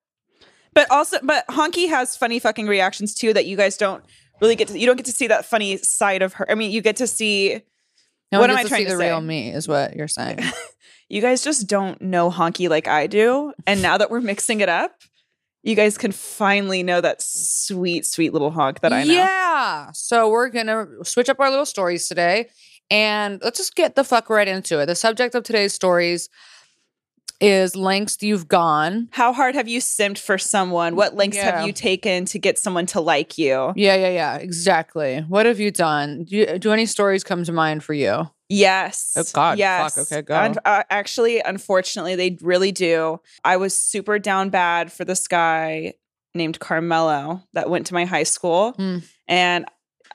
But 0.75 0.91
also, 0.91 1.19
but 1.23 1.47
Honky 1.49 1.89
has 1.89 2.17
funny 2.17 2.39
fucking 2.39 2.67
reactions 2.67 3.15
too 3.15 3.33
that 3.33 3.47
you 3.47 3.57
guys 3.57 3.77
don't 3.77 4.05
really 4.41 4.57
get 4.57 4.69
to. 4.69 4.79
You 4.79 4.87
don't 4.87 4.97
get 4.97 5.07
to 5.07 5.13
see 5.13 5.29
that 5.29 5.47
funny 5.47 5.79
side 5.79 6.21
of 6.21 6.35
her. 6.35 6.51
I 6.51 6.55
mean, 6.55 6.71
you 6.71 6.83
get 6.83 6.97
to 6.97 7.07
see. 7.07 7.63
No 8.35 8.41
What 8.41 8.51
am 8.51 8.57
I 8.57 8.65
trying 8.65 8.85
to 8.85 8.93
the 8.93 8.99
say? 8.99 9.09
real 9.09 9.21
me? 9.21 9.51
Is 9.51 9.69
what 9.69 9.95
you're 9.97 10.09
saying. 10.09 10.41
You 11.11 11.21
guys 11.21 11.45
just 11.45 11.69
don't 11.69 12.01
know 12.01 12.31
Honky 12.31 12.69
like 12.71 12.89
I 12.89 13.07
do, 13.07 13.53
and 13.67 13.83
now 13.83 13.99
that 13.99 14.11
we're 14.11 14.23
mixing 14.23 14.61
it 14.61 14.71
up, 14.71 14.93
you 15.63 15.75
guys 15.77 15.99
can 15.99 16.13
finally 16.13 16.83
know 16.83 17.03
that 17.03 17.21
sweet, 17.21 18.07
sweet 18.07 18.33
little 18.33 18.51
honk 18.51 18.81
that 18.81 18.93
I 18.93 19.05
know. 19.05 19.13
Yeah. 19.13 19.91
So 19.93 20.31
we're 20.31 20.49
gonna 20.49 20.87
switch 21.05 21.29
up 21.29 21.39
our 21.41 21.51
little 21.51 21.67
stories 21.67 22.09
today, 22.09 22.49
and 22.91 23.39
let's 23.45 23.59
just 23.59 23.77
get 23.77 23.97
the 23.97 24.03
fuck 24.03 24.31
right 24.31 24.49
into 24.49 24.81
it. 24.81 24.87
The 24.87 24.95
subject 24.97 25.35
of 25.35 25.45
today's 25.45 25.75
stories 25.75 26.31
is 27.45 27.77
lengths 27.77 28.23
you've 28.23 28.49
gone. 28.49 29.09
How 29.13 29.33
hard 29.33 29.55
have 29.55 29.69
you 29.69 29.81
simped 29.81 30.19
for 30.19 30.39
someone? 30.39 30.97
What 30.97 31.15
lengths 31.15 31.37
Yeah. 31.37 31.59
have 31.59 31.67
you 31.67 31.73
taken 31.73 32.25
to 32.27 32.39
get 32.39 32.59
someone 32.59 32.87
to 32.87 33.01
like 33.01 33.37
you? 33.39 33.73
Yeah, 33.77 33.95
yeah, 33.97 34.09
yeah. 34.11 34.37
Exactly. 34.37 35.21
What 35.29 35.47
have 35.47 35.61
you 35.61 35.71
done? 35.71 36.25
Do 36.25 36.37
you, 36.37 36.59
do 36.59 36.73
any 36.73 36.87
stories 36.87 37.23
come 37.25 37.45
to 37.45 37.53
mind 37.53 37.85
for 37.85 37.95
you? 37.95 38.31
Yes. 38.49 39.15
Oh, 39.17 39.25
God. 39.33 39.59
Yes. 39.59 39.95
Fuck. 39.95 40.07
Okay, 40.13 40.23
go. 40.23 40.37
Un- 40.37 40.57
uh, 40.65 40.83
actually, 40.91 41.41
unfortunately, 41.41 42.15
they 42.15 42.37
really 42.43 42.73
do. 42.73 43.21
I 43.45 43.57
was 43.57 43.79
super 43.79 44.19
down 44.19 44.51
bad 44.51 44.93
for 44.93 45.05
this 45.05 45.27
guy 45.27 45.95
named 46.35 46.59
Carmelo 46.61 47.43
that 47.55 47.71
went 47.71 47.87
to 47.87 47.95
my 47.95 48.05
high 48.05 48.23
school, 48.25 48.73
Hmm. 48.73 48.99
and 49.29 49.65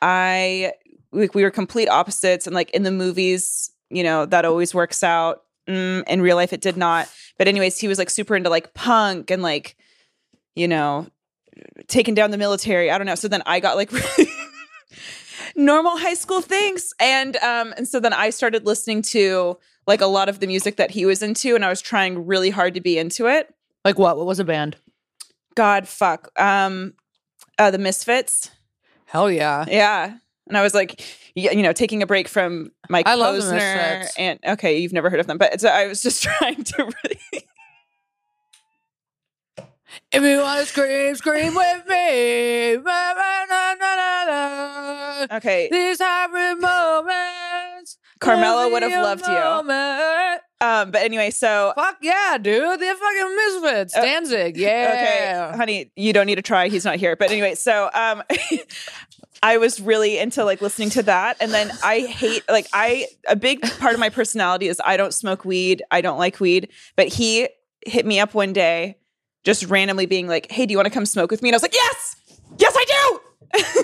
I 0.02 0.74
we, 1.12 1.30
we 1.34 1.44
were 1.44 1.50
complete 1.52 1.88
opposites. 1.90 2.46
And 2.46 2.54
like 2.54 2.70
in 2.72 2.84
the 2.84 2.92
movies, 2.92 3.72
you 3.90 4.04
know, 4.04 4.26
that 4.28 4.46
always 4.46 4.74
works 4.76 5.04
out. 5.04 5.42
Mm, 5.70 6.04
in 6.08 6.22
real 6.22 6.36
life, 6.36 6.52
it 6.52 6.62
did 6.62 6.78
not. 6.78 7.08
But 7.38 7.48
anyways, 7.48 7.78
he 7.78 7.88
was 7.88 8.00
like 8.00 8.10
super 8.10 8.36
into 8.36 8.50
like 8.50 8.74
punk 8.74 9.30
and 9.30 9.44
like, 9.44 9.76
you 10.56 10.68
know, 10.68 11.08
taking 11.88 12.16
down 12.16 12.32
the 12.32 12.38
military. 12.38 12.90
I 12.90 12.98
don't 12.98 13.08
know. 13.08 13.16
So 13.16 13.28
then 13.28 13.44
I 13.46 13.60
got 13.60 13.76
like 13.76 13.92
really 13.92 14.32
normal 15.56 15.98
high 15.98 16.16
school 16.16 16.42
things, 16.42 16.94
and 17.00 17.38
um, 17.38 17.74
and 17.78 17.88
so 17.88 18.00
then 18.00 18.14
I 18.14 18.32
started 18.32 18.66
listening 18.66 19.04
to 19.04 19.58
like 19.86 20.02
a 20.02 20.08
lot 20.08 20.28
of 20.28 20.40
the 20.40 20.48
music 20.48 20.78
that 20.78 20.92
he 20.92 21.06
was 21.06 21.22
into, 21.22 21.56
and 21.56 21.64
I 21.64 21.70
was 21.70 21.82
trying 21.82 22.26
really 22.26 22.50
hard 22.50 22.74
to 22.74 22.82
be 22.82 22.98
into 22.98 23.28
it. 23.28 23.54
Like 23.86 24.00
what? 24.00 24.18
What 24.18 24.26
was 24.26 24.40
a 24.40 24.44
band? 24.44 24.76
God, 25.56 25.88
fuck. 25.88 26.30
Um, 26.40 26.94
uh, 27.58 27.72
the 27.72 27.78
Misfits. 27.78 28.50
Hell 29.06 29.30
yeah. 29.30 29.66
Yeah. 29.68 30.18
And 30.50 30.58
I 30.58 30.64
was 30.64 30.74
like, 30.74 31.02
you 31.36 31.62
know, 31.62 31.72
taking 31.74 32.02
a 32.04 32.08
break 32.08 32.28
from 32.28 32.72
Mike 32.90 33.08
I 33.08 33.16
Posner. 33.16 34.08
And 34.18 34.40
okay, 34.46 34.80
you've 34.80 34.94
never 34.94 35.10
heard 35.10 35.20
of 35.20 35.28
them, 35.28 35.38
but 35.38 35.62
so 35.62 35.70
I 35.70 35.88
was 35.88 36.02
just 36.04 36.24
trying 36.24 36.64
to 36.64 36.84
really. 36.84 37.46
If 40.12 40.24
you 40.24 40.40
want 40.40 40.60
to 40.60 40.66
scream, 40.66 41.16
scream 41.16 41.56
with 41.56 41.88
me. 41.88 42.78
Okay, 45.32 45.70
These 45.72 46.00
happy 46.00 46.60
moments. 46.60 47.98
Carmelo 48.20 48.70
would 48.72 48.84
have 48.84 49.04
loved 49.04 49.28
you. 49.28 49.34
moment. 49.34 50.42
Um, 50.62 50.92
but 50.92 51.02
anyway, 51.02 51.30
so 51.32 51.74
Fuck 51.76 51.98
yeah, 52.02 52.38
dude. 52.40 52.80
They're 52.80 52.96
fucking 52.96 53.36
misfits. 53.36 53.96
Uh, 53.96 54.02
Danzig. 54.02 54.58
Yeah. 54.70 55.50
okay, 55.52 55.58
honey, 55.58 55.92
you 55.96 56.14
don't 56.14 56.26
need 56.26 56.36
to 56.36 56.42
try. 56.42 56.68
He's 56.68 56.86
not 56.86 56.98
here. 56.98 57.16
But 57.16 57.32
anyway, 57.32 57.56
so 57.56 57.90
um, 57.94 58.24
I 59.44 59.58
was 59.58 59.80
really 59.80 60.18
into 60.18 60.44
like 60.44 60.62
listening 60.62 60.90
to 60.92 61.04
that, 61.04 61.38
and 61.40 61.52
then 61.54 61.72
I 61.84 62.02
hate 62.02 62.44
like 62.50 62.68
I 62.74 63.08
a 63.28 63.36
big 63.36 63.62
part 63.80 63.94
of 63.94 64.00
my 64.00 64.10
personality 64.10 64.68
is 64.68 64.82
I 64.84 64.98
don't 64.98 65.14
smoke 65.14 65.46
weed. 65.46 65.82
I 65.92 66.02
don't 66.02 66.18
like 66.18 66.40
weed. 66.40 66.70
But 66.98 67.08
he 67.08 67.48
hit 67.86 68.06
me 68.06 68.20
up 68.20 68.34
one 68.34 68.52
day, 68.52 68.98
just 69.46 69.66
randomly 69.68 70.06
being 70.08 70.28
like, 70.28 70.52
"Hey, 70.52 70.66
do 70.66 70.72
you 70.74 70.78
want 70.78 70.88
to 70.88 70.94
come 70.94 71.06
smoke 71.06 71.32
with 71.32 71.42
me?" 71.42 71.50
And 71.50 71.56
I 71.56 71.58
was 71.58 71.64
like, 71.64 71.74
"Yes, 71.74 72.16
yes, 72.58 72.74
I 72.78 73.20
do." 73.54 73.84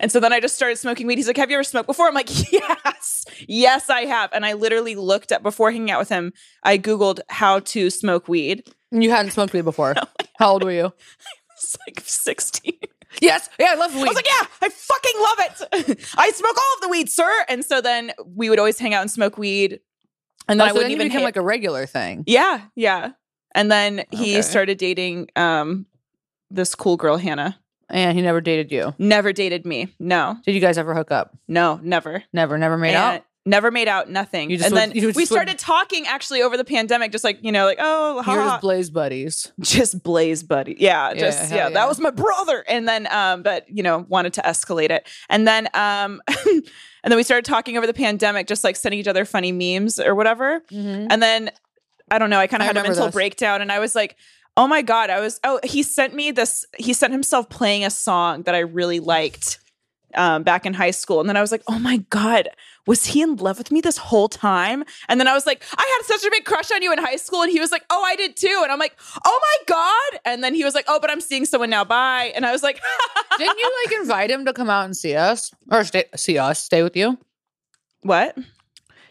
and 0.00 0.10
so 0.12 0.20
then 0.20 0.32
I 0.32 0.40
just 0.40 0.54
started 0.56 0.76
smoking 0.76 1.06
weed. 1.06 1.18
He's 1.18 1.26
like, 1.26 1.36
"Have 1.36 1.50
you 1.50 1.56
ever 1.56 1.64
smoked 1.64 1.86
before?" 1.86 2.06
I'm 2.08 2.14
like, 2.14 2.30
"Yes, 2.52 3.24
yes, 3.48 3.90
I 3.90 4.02
have." 4.06 4.30
And 4.32 4.44
I 4.46 4.52
literally 4.54 4.94
looked 4.94 5.32
up 5.32 5.42
before 5.42 5.70
hanging 5.70 5.90
out 5.90 5.98
with 6.00 6.08
him. 6.08 6.32
I 6.62 6.78
googled 6.78 7.20
how 7.28 7.60
to 7.60 7.90
smoke 7.90 8.28
weed. 8.28 8.66
You 8.90 9.10
hadn't 9.10 9.32
smoked 9.32 9.52
weed 9.52 9.62
before. 9.64 9.94
How 10.38 10.52
old 10.52 10.62
were 10.64 10.72
you? 10.72 10.92
It's 11.56 11.76
like 11.86 12.00
16. 12.04 12.72
Yes. 13.22 13.48
Yeah, 13.58 13.68
I 13.70 13.74
love 13.76 13.94
weed. 13.94 14.02
I 14.02 14.06
was 14.06 14.16
like, 14.16 14.26
yeah, 14.28 14.46
I 14.60 14.68
fucking 14.68 15.20
love 15.20 15.88
it. 15.88 16.00
I 16.16 16.30
smoke 16.32 16.56
all 16.56 16.74
of 16.76 16.80
the 16.82 16.88
weed, 16.88 17.08
sir. 17.08 17.30
And 17.48 17.64
so 17.64 17.80
then 17.80 18.12
we 18.26 18.50
would 18.50 18.58
always 18.58 18.78
hang 18.78 18.92
out 18.92 19.02
and 19.02 19.10
smoke 19.10 19.38
weed. 19.38 19.80
And 20.48 20.60
then 20.60 20.66
Oh, 20.66 20.68
I 20.68 20.68
so 20.70 20.74
wouldn't 20.74 20.90
you 20.90 20.96
even 20.96 21.06
become 21.08 21.20
hit- 21.20 21.24
like 21.24 21.36
a 21.36 21.42
regular 21.42 21.86
thing. 21.86 22.24
Yeah, 22.26 22.62
yeah. 22.74 23.12
And 23.54 23.70
then 23.70 24.04
he 24.10 24.32
Okay. 24.32 24.42
started 24.42 24.78
dating 24.78 25.28
um 25.36 25.86
this 26.50 26.74
cool 26.74 26.96
girl, 26.96 27.16
Hannah. 27.16 27.58
And 27.90 28.16
he 28.16 28.22
never 28.22 28.40
dated 28.40 28.72
you. 28.72 28.94
Never 28.98 29.32
dated 29.32 29.64
me. 29.66 29.94
No, 29.98 30.36
Did 30.44 30.54
you 30.54 30.60
guys 30.60 30.78
ever 30.78 30.94
hook 30.94 31.10
up? 31.10 31.36
no, 31.48 31.78
never. 31.82 32.22
Never, 32.32 32.58
never 32.58 32.76
made 32.78 32.94
And 32.94 33.16
out. 33.16 33.24
Never 33.46 33.70
made 33.70 33.88
out, 33.88 34.08
nothing. 34.08 34.48
You 34.48 34.56
just 34.56 34.68
and 34.68 34.72
would- 34.74 34.80
then 34.80 34.90
you 34.92 35.02
just 35.02 35.16
we 35.16 35.22
would- 35.24 35.28
started 35.28 35.58
talking 35.58 36.06
actually 36.06 36.40
over 36.40 36.56
the 36.56 36.64
pandemic, 36.64 37.12
just 37.12 37.24
like, 37.24 37.40
you 37.42 37.52
know, 37.52 37.66
like, 37.66 37.76
oh, 37.78 38.22
ha, 38.22 38.32
You're 38.32 38.42
ha. 38.42 38.48
just 38.52 38.62
blaze 38.62 38.88
buddies. 38.88 39.52
just 39.60 40.02
blaze 40.02 40.42
buddy 40.42 40.76
yeah 40.78 41.10
Yeah, 41.10 41.20
just 41.20 41.38
hell 41.50 41.58
yeah, 41.58 41.64
yeah. 41.68 41.74
that 41.74 41.86
was 41.86 42.00
my 42.00 42.10
brother 42.10 42.64
and 42.66 42.88
then 42.88 43.06
um 43.12 43.42
but 43.42 43.66
you 43.68 43.82
know 43.82 44.06
wanted 44.08 44.32
to 44.34 44.40
escalate 44.42 44.88
it 44.90 45.06
and 45.28 45.46
then 45.46 45.68
um 45.74 46.22
and 46.46 46.62
then 47.10 47.16
we 47.16 47.22
started 47.22 47.44
talking 47.44 47.76
over 47.76 47.86
the 47.86 47.92
pandemic 47.92 48.46
just 48.46 48.64
like 48.64 48.76
sending 48.76 48.98
each 48.98 49.06
other 49.08 49.26
funny 49.26 49.52
memes 49.52 50.00
or 50.00 50.14
whatever 50.14 50.60
Mm-hmm. 50.72 51.08
and 51.10 51.22
then 51.22 51.50
i 52.10 52.18
don't 52.18 52.30
know 52.30 52.38
i 52.38 52.46
kind 52.46 52.62
I 52.62 52.66
of 52.66 52.68
had 52.68 52.76
a 52.76 52.80
remember 52.80 52.94
mental 52.94 53.06
those. 53.08 53.12
breakdown 53.14 53.60
and 53.60 53.70
i 53.70 53.78
was 53.78 53.94
like 53.94 54.16
oh 54.56 54.66
my 54.66 54.82
god 54.82 55.10
i 55.10 55.20
was 55.20 55.40
oh 55.44 55.60
he 55.64 55.82
sent 55.82 56.14
me 56.14 56.30
this 56.30 56.64
he 56.78 56.92
sent 56.92 57.12
himself 57.12 57.48
playing 57.48 57.84
a 57.84 57.90
song 57.90 58.42
that 58.42 58.54
i 58.54 58.60
really 58.60 59.00
liked 59.00 59.58
um, 60.16 60.42
back 60.42 60.64
in 60.66 60.74
high 60.74 60.90
school. 60.92 61.20
And 61.20 61.28
then 61.28 61.36
I 61.36 61.40
was 61.40 61.52
like, 61.52 61.62
oh 61.66 61.78
my 61.78 61.98
God, 62.10 62.48
was 62.86 63.06
he 63.06 63.20
in 63.20 63.36
love 63.36 63.58
with 63.58 63.70
me 63.70 63.80
this 63.80 63.96
whole 63.96 64.28
time? 64.28 64.84
And 65.08 65.18
then 65.18 65.26
I 65.26 65.34
was 65.34 65.46
like, 65.46 65.62
I 65.76 65.98
had 65.98 66.06
such 66.06 66.24
a 66.24 66.30
big 66.30 66.44
crush 66.44 66.70
on 66.70 66.82
you 66.82 66.92
in 66.92 66.98
high 66.98 67.16
school. 67.16 67.42
And 67.42 67.50
he 67.50 67.60
was 67.60 67.72
like, 67.72 67.84
oh, 67.90 68.02
I 68.04 68.14
did 68.16 68.36
too. 68.36 68.60
And 68.62 68.70
I'm 68.70 68.78
like, 68.78 68.96
oh 69.24 69.40
my 69.42 69.56
God. 69.66 70.20
And 70.24 70.44
then 70.44 70.54
he 70.54 70.64
was 70.64 70.74
like, 70.74 70.84
oh, 70.88 71.00
but 71.00 71.10
I'm 71.10 71.20
seeing 71.20 71.44
someone 71.44 71.70
now. 71.70 71.84
Bye. 71.84 72.32
And 72.34 72.46
I 72.46 72.52
was 72.52 72.62
like, 72.62 72.80
Didn't 73.38 73.58
you 73.58 73.72
like 73.84 74.00
invite 74.00 74.30
him 74.30 74.44
to 74.44 74.52
come 74.52 74.70
out 74.70 74.84
and 74.84 74.96
see 74.96 75.16
us 75.16 75.50
or 75.70 75.84
stay 75.84 76.04
see 76.14 76.38
us, 76.38 76.62
stay 76.62 76.82
with 76.82 76.96
you? 76.96 77.18
what? 78.02 78.36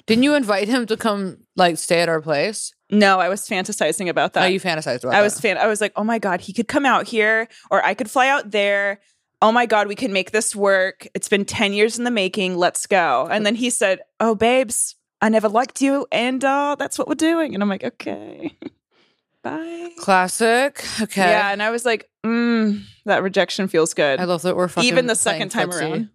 Didn't 0.06 0.24
you 0.24 0.36
invite 0.36 0.68
him 0.68 0.86
to 0.86 0.98
come 0.98 1.40
like 1.56 1.78
stay 1.78 2.02
at 2.02 2.10
our 2.10 2.22
place? 2.22 2.74
No, 2.94 3.20
I 3.20 3.28
was 3.30 3.48
fantasizing 3.48 4.08
about 4.08 4.34
that. 4.34 4.44
oh, 4.44 4.48
you 4.48 4.60
fantasized 4.60 5.04
about 5.04 5.14
I 5.14 5.20
that. 5.20 5.24
was 5.24 5.40
fan. 5.40 5.58
I 5.58 5.68
was 5.68 5.82
like, 5.82 5.94
oh 5.96 6.04
my 6.04 6.20
god, 6.20 6.42
he 6.42 6.54
could 6.54 6.68
come 6.68 6.86
out 6.86 7.08
here, 7.08 7.48
or 7.72 7.84
I 7.84 7.94
could 7.94 8.10
fly 8.10 8.28
out 8.28 8.52
there. 8.52 9.00
Oh 9.42 9.52
my 9.52 9.66
god, 9.66 9.88
we 9.88 9.96
can 9.96 10.14
make 10.14 10.32
this 10.32 10.56
work. 10.56 11.08
It's 11.14 11.28
been 11.28 11.44
ten 11.44 11.74
years 11.74 11.98
in 11.98 12.04
the 12.04 12.12
making. 12.12 12.58
Let's 12.58 12.86
go. 12.86 13.28
And 13.30 13.46
then 13.46 13.56
he 13.56 13.70
said, 13.70 14.00
"Oh, 14.20 14.36
babes, 14.36 14.96
I 15.22 15.30
never 15.30 15.50
liked 15.50 15.82
you, 15.82 16.06
and 16.12 16.44
uh, 16.44 16.76
that's 16.78 16.98
what 16.98 17.08
we're 17.08 17.16
doing." 17.16 17.54
And 17.54 17.64
I'm 17.64 17.70
like, 17.70 17.84
okay, 17.84 18.56
bye. 19.44 19.90
Classic. 20.00 20.86
Okay. 21.02 21.30
Yeah, 21.30 21.52
and 21.52 21.62
I 21.62 21.72
was 21.72 21.86
like, 21.86 22.10
mm, 22.24 22.84
that 23.06 23.24
rejection 23.24 23.68
feels 23.68 23.94
good. 23.94 24.20
I 24.20 24.26
love 24.26 24.44
that 24.44 24.56
we're 24.56 24.68
fucking 24.68 24.88
Even 24.88 25.08
the 25.08 25.16
second 25.16 25.50
time 25.50 25.72
around. 25.72 26.10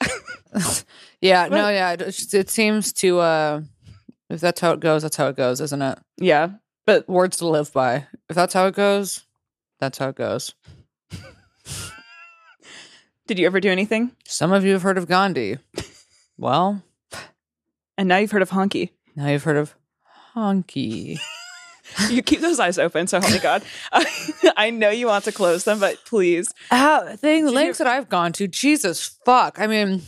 yeah, 1.20 1.48
no, 1.48 1.68
yeah. 1.68 1.92
It, 1.92 2.34
it 2.34 2.50
seems 2.50 2.92
to 2.94 3.18
uh 3.20 3.60
if 4.30 4.40
that's 4.40 4.60
how 4.60 4.72
it 4.72 4.80
goes, 4.80 5.02
that's 5.02 5.16
how 5.16 5.28
it 5.28 5.36
goes, 5.36 5.60
isn't 5.60 5.82
it? 5.82 5.98
Yeah, 6.18 6.50
But 6.86 7.08
Words 7.08 7.36
to 7.38 7.48
live 7.48 7.72
by. 7.72 8.06
If 8.28 8.36
that's 8.36 8.54
how 8.54 8.66
it 8.66 8.74
goes, 8.74 9.24
that's 9.80 9.98
how 9.98 10.08
it 10.08 10.16
goes. 10.16 10.54
did 13.26 13.38
you 13.38 13.46
ever 13.46 13.60
do 13.60 13.70
anything? 13.70 14.12
Some 14.26 14.52
of 14.52 14.64
you 14.64 14.72
have 14.72 14.82
heard 14.82 14.98
of 14.98 15.06
Gandhi. 15.08 15.58
Well, 16.36 16.82
And 17.96 18.08
now 18.08 18.16
you've 18.18 18.32
heard 18.32 18.42
of 18.42 18.50
honky. 18.50 18.90
now 19.16 19.28
you've 19.28 19.44
heard 19.44 19.56
of 19.56 19.74
honky. 20.34 21.18
You 22.08 22.22
keep 22.22 22.40
those 22.40 22.58
eyes 22.58 22.78
open. 22.78 23.06
So 23.06 23.20
help 23.20 23.32
me 23.32 23.38
God. 23.38 23.62
I 24.56 24.70
know 24.70 24.90
you 24.90 25.06
want 25.06 25.24
to 25.24 25.32
close 25.32 25.64
them, 25.64 25.78
but 25.78 26.04
please. 26.04 26.52
Uh, 26.70 27.14
thing, 27.16 27.46
links 27.46 27.78
that 27.78 27.86
I've 27.86 28.08
gone 28.08 28.32
to, 28.32 28.48
Jesus 28.48 29.06
fuck. 29.24 29.60
I 29.60 29.66
mean, 29.68 30.02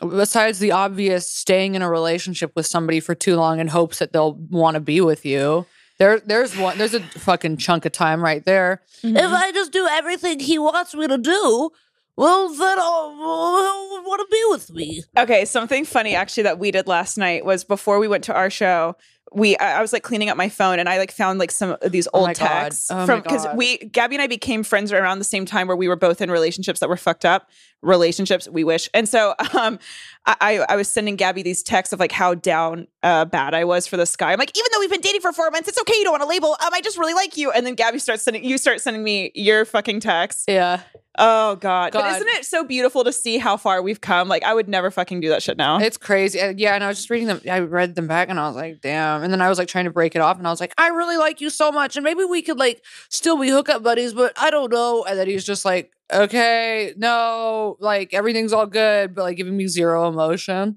besides 0.00 0.58
the 0.58 0.72
obvious 0.72 1.30
staying 1.30 1.74
in 1.74 1.82
a 1.82 1.90
relationship 1.90 2.52
with 2.56 2.66
somebody 2.66 3.00
for 3.00 3.14
too 3.14 3.36
long 3.36 3.60
in 3.60 3.68
hopes 3.68 3.98
that 3.98 4.12
they'll 4.12 4.34
want 4.34 4.74
to 4.74 4.80
be 4.80 5.00
with 5.00 5.24
you. 5.24 5.66
There, 5.98 6.18
there's 6.20 6.56
one. 6.56 6.78
There's 6.78 6.94
a 6.94 7.00
fucking 7.00 7.58
chunk 7.58 7.84
of 7.84 7.92
time 7.92 8.22
right 8.22 8.44
there. 8.44 8.82
Mm-hmm. 9.02 9.16
If 9.16 9.30
I 9.30 9.52
just 9.52 9.72
do 9.72 9.86
everything 9.90 10.40
he 10.40 10.58
wants 10.58 10.94
me 10.94 11.06
to 11.06 11.18
do, 11.18 11.70
well, 12.16 12.48
then 12.48 12.78
I'll, 12.78 13.10
he'll 13.10 14.02
want 14.04 14.20
to 14.20 14.26
be 14.30 14.42
with 14.48 14.70
me. 14.72 15.02
Okay, 15.16 15.44
something 15.44 15.84
funny 15.84 16.14
actually 16.14 16.42
that 16.44 16.58
we 16.58 16.70
did 16.70 16.86
last 16.86 17.16
night 17.18 17.44
was 17.44 17.62
before 17.64 17.98
we 17.98 18.08
went 18.08 18.24
to 18.24 18.34
our 18.34 18.50
show. 18.50 18.96
We 19.34 19.56
I, 19.56 19.78
I 19.78 19.80
was 19.80 19.92
like 19.94 20.02
cleaning 20.02 20.28
up 20.28 20.36
my 20.36 20.48
phone 20.50 20.78
and 20.78 20.88
I 20.88 20.98
like 20.98 21.10
found 21.10 21.38
like 21.38 21.50
some 21.50 21.76
of 21.80 21.92
these 21.92 22.06
Oh 22.12 22.18
old 22.18 22.28
my 22.28 22.34
God. 22.34 22.46
texts 22.48 22.90
Oh 22.90 23.06
from 23.06 23.22
because 23.22 23.46
we 23.54 23.78
Gabby 23.78 24.16
and 24.16 24.22
I 24.22 24.26
became 24.26 24.62
friends 24.62 24.92
around 24.92 25.20
the 25.20 25.24
same 25.24 25.46
time 25.46 25.68
where 25.68 25.76
we 25.76 25.88
were 25.88 25.96
both 25.96 26.20
in 26.20 26.30
relationships 26.30 26.80
that 26.80 26.88
were 26.90 26.98
fucked 26.98 27.24
up 27.24 27.48
relationships. 27.82 28.48
We 28.48 28.64
wish, 28.64 28.88
and 28.94 29.08
so 29.08 29.34
um, 29.54 29.78
I 30.24 30.64
I 30.68 30.76
was 30.76 30.88
sending 30.88 31.16
Gabby 31.16 31.42
these 31.42 31.62
texts 31.62 31.92
of 31.92 32.00
like 32.00 32.12
how 32.12 32.34
down 32.34 32.86
uh, 33.02 33.24
bad 33.24 33.54
I 33.54 33.64
was 33.64 33.86
for 33.86 33.96
this 33.96 34.16
guy. 34.16 34.32
I'm 34.32 34.38
like, 34.38 34.56
even 34.56 34.68
though 34.72 34.80
we've 34.80 34.90
been 34.90 35.00
dating 35.00 35.20
for 35.20 35.32
four 35.32 35.50
months, 35.50 35.68
it's 35.68 35.80
okay. 35.80 35.94
You 35.96 36.04
don't 36.04 36.12
want 36.12 36.22
to 36.22 36.28
label. 36.28 36.50
Um, 36.52 36.70
I 36.72 36.80
just 36.80 36.98
really 36.98 37.14
like 37.14 37.36
you. 37.36 37.50
And 37.50 37.66
then 37.66 37.74
Gabby 37.74 37.98
starts 37.98 38.22
sending 38.22 38.44
you 38.44 38.58
start 38.58 38.80
sending 38.80 39.02
me 39.02 39.32
your 39.34 39.64
fucking 39.64 40.00
text. 40.00 40.44
Yeah, 40.48 40.80
Oh 41.18 41.56
God. 41.56 41.92
But 41.92 42.16
isn't 42.16 42.28
it 42.28 42.46
so 42.46 42.64
beautiful 42.64 43.04
to 43.04 43.12
see 43.12 43.36
how 43.36 43.58
far 43.58 43.82
we've 43.82 44.00
come? 44.00 44.28
Like 44.28 44.44
I 44.44 44.54
would 44.54 44.68
never 44.68 44.90
fucking 44.90 45.20
do 45.20 45.28
that 45.28 45.42
shit 45.42 45.58
now. 45.58 45.78
it's 45.78 45.98
crazy. 45.98 46.40
Uh, 46.40 46.54
Yeah, 46.56 46.74
and 46.74 46.82
I 46.82 46.88
was 46.88 46.96
just 46.96 47.10
reading 47.10 47.28
them. 47.28 47.40
I 47.50 47.60
read 47.60 47.94
them 47.94 48.06
back, 48.06 48.30
and 48.30 48.40
I 48.40 48.46
was 48.46 48.56
like, 48.56 48.80
damn. 48.80 49.22
And 49.22 49.32
then 49.32 49.42
I 49.42 49.48
was 49.48 49.58
like 49.58 49.68
trying 49.68 49.84
to 49.84 49.90
break 49.90 50.14
it 50.16 50.20
off, 50.22 50.38
and 50.38 50.46
I 50.46 50.50
was 50.50 50.60
like, 50.60 50.72
I 50.78 50.88
really 50.88 51.18
like 51.18 51.40
you 51.40 51.50
so 51.50 51.70
much, 51.70 51.96
and 51.96 52.04
maybe 52.04 52.24
we 52.24 52.40
could 52.40 52.58
like 52.58 52.82
still 53.10 53.38
be 53.38 53.50
hookup 53.50 53.82
buddies, 53.82 54.14
but 54.14 54.32
I 54.36 54.50
don't 54.50 54.72
know. 54.72 55.04
And 55.04 55.18
then 55.18 55.26
he's 55.26 55.44
just 55.44 55.64
like, 55.66 55.92
okay, 56.12 56.94
no, 56.96 57.76
like 57.80 58.14
everything's 58.14 58.52
all 58.52 58.66
good, 58.66 59.14
but 59.14 59.22
like 59.22 59.36
giving 59.36 59.56
me 59.56 59.66
zero 59.66 60.08
emotion. 60.08 60.76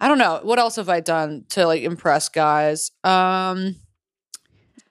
I 0.00 0.08
don't 0.08 0.18
know. 0.18 0.40
What 0.42 0.58
else 0.58 0.76
have 0.76 0.88
I 0.88 1.00
done 1.00 1.44
to 1.50 1.66
like 1.66 1.82
impress 1.82 2.28
guys? 2.28 2.90
Um 3.04 3.76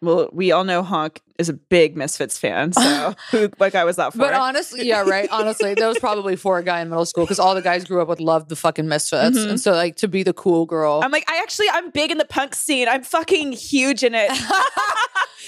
Well, 0.01 0.29
we 0.31 0.51
all 0.51 0.63
know 0.63 0.83
Honk 0.83 1.21
is 1.39 1.49
a 1.49 1.53
big 1.53 1.97
Misfits 1.97 2.37
fan. 2.37 2.71
So, 2.73 3.15
who, 3.31 3.49
what 3.57 3.73
guy 3.73 3.83
was 3.83 3.95
that 3.95 4.11
for? 4.13 4.19
But 4.19 4.33
honestly, 4.33 4.85
yeah, 4.87 5.01
right. 5.01 5.27
Honestly, 5.31 5.73
that 5.73 5.87
was 5.87 5.97
probably 5.99 6.35
for 6.35 6.57
a 6.59 6.63
guy 6.63 6.81
in 6.81 6.89
middle 6.89 7.05
school 7.05 7.23
because 7.23 7.39
all 7.39 7.55
the 7.55 7.61
guys 7.61 7.83
grew 7.85 8.01
up 8.01 8.07
with 8.07 8.19
loved 8.19 8.49
the 8.49 8.55
fucking 8.55 8.87
Misfits, 8.87 9.37
Mhm. 9.37 9.49
and 9.49 9.59
so 9.59 9.71
like 9.73 9.95
to 9.97 10.07
be 10.07 10.23
the 10.23 10.33
cool 10.33 10.65
girl. 10.65 11.01
I'm 11.03 11.11
like, 11.11 11.25
I 11.29 11.37
actually, 11.41 11.67
I'm 11.71 11.89
big 11.91 12.11
in 12.11 12.17
the 12.19 12.25
punk 12.25 12.53
scene. 12.55 12.87
I'm 12.87 13.03
fucking 13.03 13.53
huge 13.53 14.03
in 14.03 14.13
it. 14.15 14.29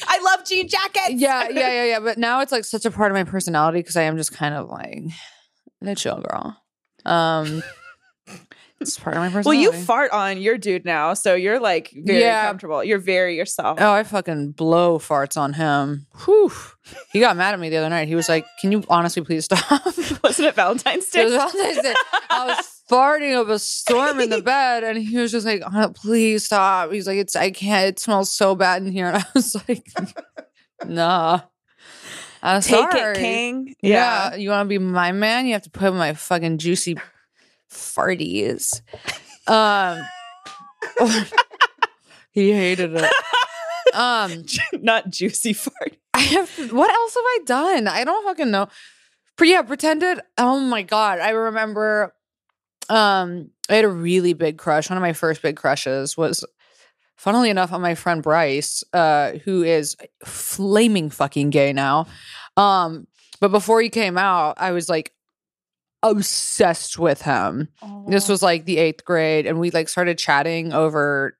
I 0.07 0.19
love 0.23 0.45
jean 0.45 0.67
jackets. 0.67 1.11
yeah, 1.15 1.49
yeah, 1.49 1.69
yeah, 1.71 1.83
yeah. 1.85 1.99
But 1.99 2.17
now 2.17 2.39
it's 2.41 2.51
like 2.51 2.65
such 2.65 2.85
a 2.85 2.91
part 2.91 3.11
of 3.11 3.15
my 3.15 3.23
personality 3.23 3.79
because 3.79 3.97
I 3.97 4.03
am 4.03 4.17
just 4.17 4.31
kind 4.33 4.55
of 4.55 4.69
like 4.69 5.03
the 5.81 5.95
chill 5.95 6.21
girl. 6.21 6.57
Um, 7.05 7.63
it's 8.81 8.97
part 8.97 9.15
of 9.17 9.33
my 9.33 9.41
Well, 9.41 9.53
you 9.53 9.71
fart 9.71 10.11
on 10.11 10.39
your 10.39 10.57
dude 10.57 10.85
now, 10.85 11.13
so 11.13 11.35
you're 11.35 11.59
like 11.59 11.91
very 11.95 12.21
Yeah. 12.21 12.47
comfortable. 12.47 12.83
You're 12.83 12.99
very 12.99 13.35
yourself. 13.35 13.77
Oh, 13.81 13.91
I 13.91 14.03
fucking 14.03 14.51
blow 14.51 14.99
farts 14.99 15.37
on 15.37 15.53
him. 15.53 16.07
Whew. 16.25 16.51
He 17.11 17.19
got 17.19 17.35
mad 17.37 17.53
at 17.53 17.59
me 17.59 17.69
the 17.69 17.77
other 17.77 17.89
night. 17.89 18.07
He 18.07 18.15
was 18.15 18.29
like, 18.29 18.45
"Can 18.61 18.71
you 18.71 18.83
honestly 18.89 19.21
please 19.23 19.45
stop?" 19.45 19.85
Wasn't 20.23 20.47
it 20.47 20.55
Valentine's 20.55 21.07
Day? 21.09 21.21
It 21.21 21.25
was? 21.25 21.33
Valentine's 21.53 21.83
Day. 21.83 21.93
I 22.29 22.45
was 22.47 22.81
farting 22.89 23.39
up 23.39 23.47
a 23.49 23.59
storm 23.59 24.19
in 24.19 24.29
the 24.29 24.41
bed, 24.41 24.83
and 24.83 24.97
he 24.97 25.17
was 25.17 25.31
just 25.31 25.45
like, 25.45 25.61
"Oh, 25.65 25.91
"Please 25.95 26.45
stop." 26.45 26.91
He's 26.91 27.05
like, 27.07 27.17
"It's 27.17 27.35
I 27.35 27.51
can't. 27.51 27.87
It 27.89 27.99
smells 27.99 28.33
so 28.33 28.55
bad 28.55 28.81
in 28.83 28.91
here." 28.91 29.07
And 29.07 29.17
I 29.17 29.25
was 29.33 29.55
like, 29.67 29.85
"Nah." 30.85 31.41
I'm 32.41 32.61
Take 32.61 32.89
sorry. 32.91 33.11
it, 33.11 33.17
King. 33.17 33.75
Yeah. 33.81 34.35
you 34.35 34.49
want 34.49 34.65
to 34.65 34.69
be 34.69 34.77
my 34.79 35.11
man? 35.11 35.45
You 35.45 35.51
have 35.53 35.63
to 35.63 35.69
put 35.69 35.93
my 35.93 36.13
fucking 36.13 36.57
juicy 36.57 36.95
farties. 37.71 38.81
Um, 39.47 40.03
he 42.31 42.51
hated 42.51 42.93
it. 42.95 43.11
Um, 43.91 44.45
Not 44.73 45.09
juicy 45.09 45.53
fart. 45.53 45.97
I 46.13 46.19
have. 46.19 46.71
What 46.71 46.91
else 46.91 47.15
have 47.15 47.23
I 47.23 47.39
done? 47.45 47.87
I 47.87 48.03
don't 48.03 48.23
fucking 48.23 48.51
know. 48.51 48.67
But 49.35 49.47
yeah, 49.47 49.63
pretended. 49.63 50.21
Oh 50.37 50.59
my 50.59 50.83
god, 50.83 51.17
I 51.17 51.31
remember. 51.31 52.13
Um, 52.87 53.49
I 53.67 53.77
had 53.77 53.85
a 53.85 53.89
really 53.89 54.33
big 54.33 54.59
crush. 54.59 54.91
One 54.91 54.97
of 54.97 55.01
my 55.01 55.13
first 55.13 55.41
big 55.41 55.55
crushes 55.55 56.15
was, 56.15 56.45
funnily 57.17 57.49
enough, 57.49 57.73
on 57.73 57.81
my 57.81 57.95
friend 57.95 58.21
Bryce, 58.21 58.83
uh, 58.93 59.31
who 59.43 59.63
is 59.63 59.97
flaming 60.23 61.09
fucking 61.09 61.49
gay 61.49 61.73
now. 61.73 62.05
Um, 62.57 63.07
but 63.39 63.49
before 63.49 63.81
he 63.81 63.89
came 63.89 64.19
out, 64.19 64.53
I 64.59 64.71
was 64.71 64.87
like 64.87 65.13
obsessed 66.03 66.97
with 66.99 67.21
him. 67.23 67.67
This 68.07 68.29
was 68.29 68.41
like 68.41 68.65
the 68.65 68.77
eighth 68.77 69.03
grade, 69.05 69.45
and 69.45 69.59
we 69.59 69.71
like 69.71 69.89
started 69.89 70.17
chatting 70.17 70.73
over 70.73 71.37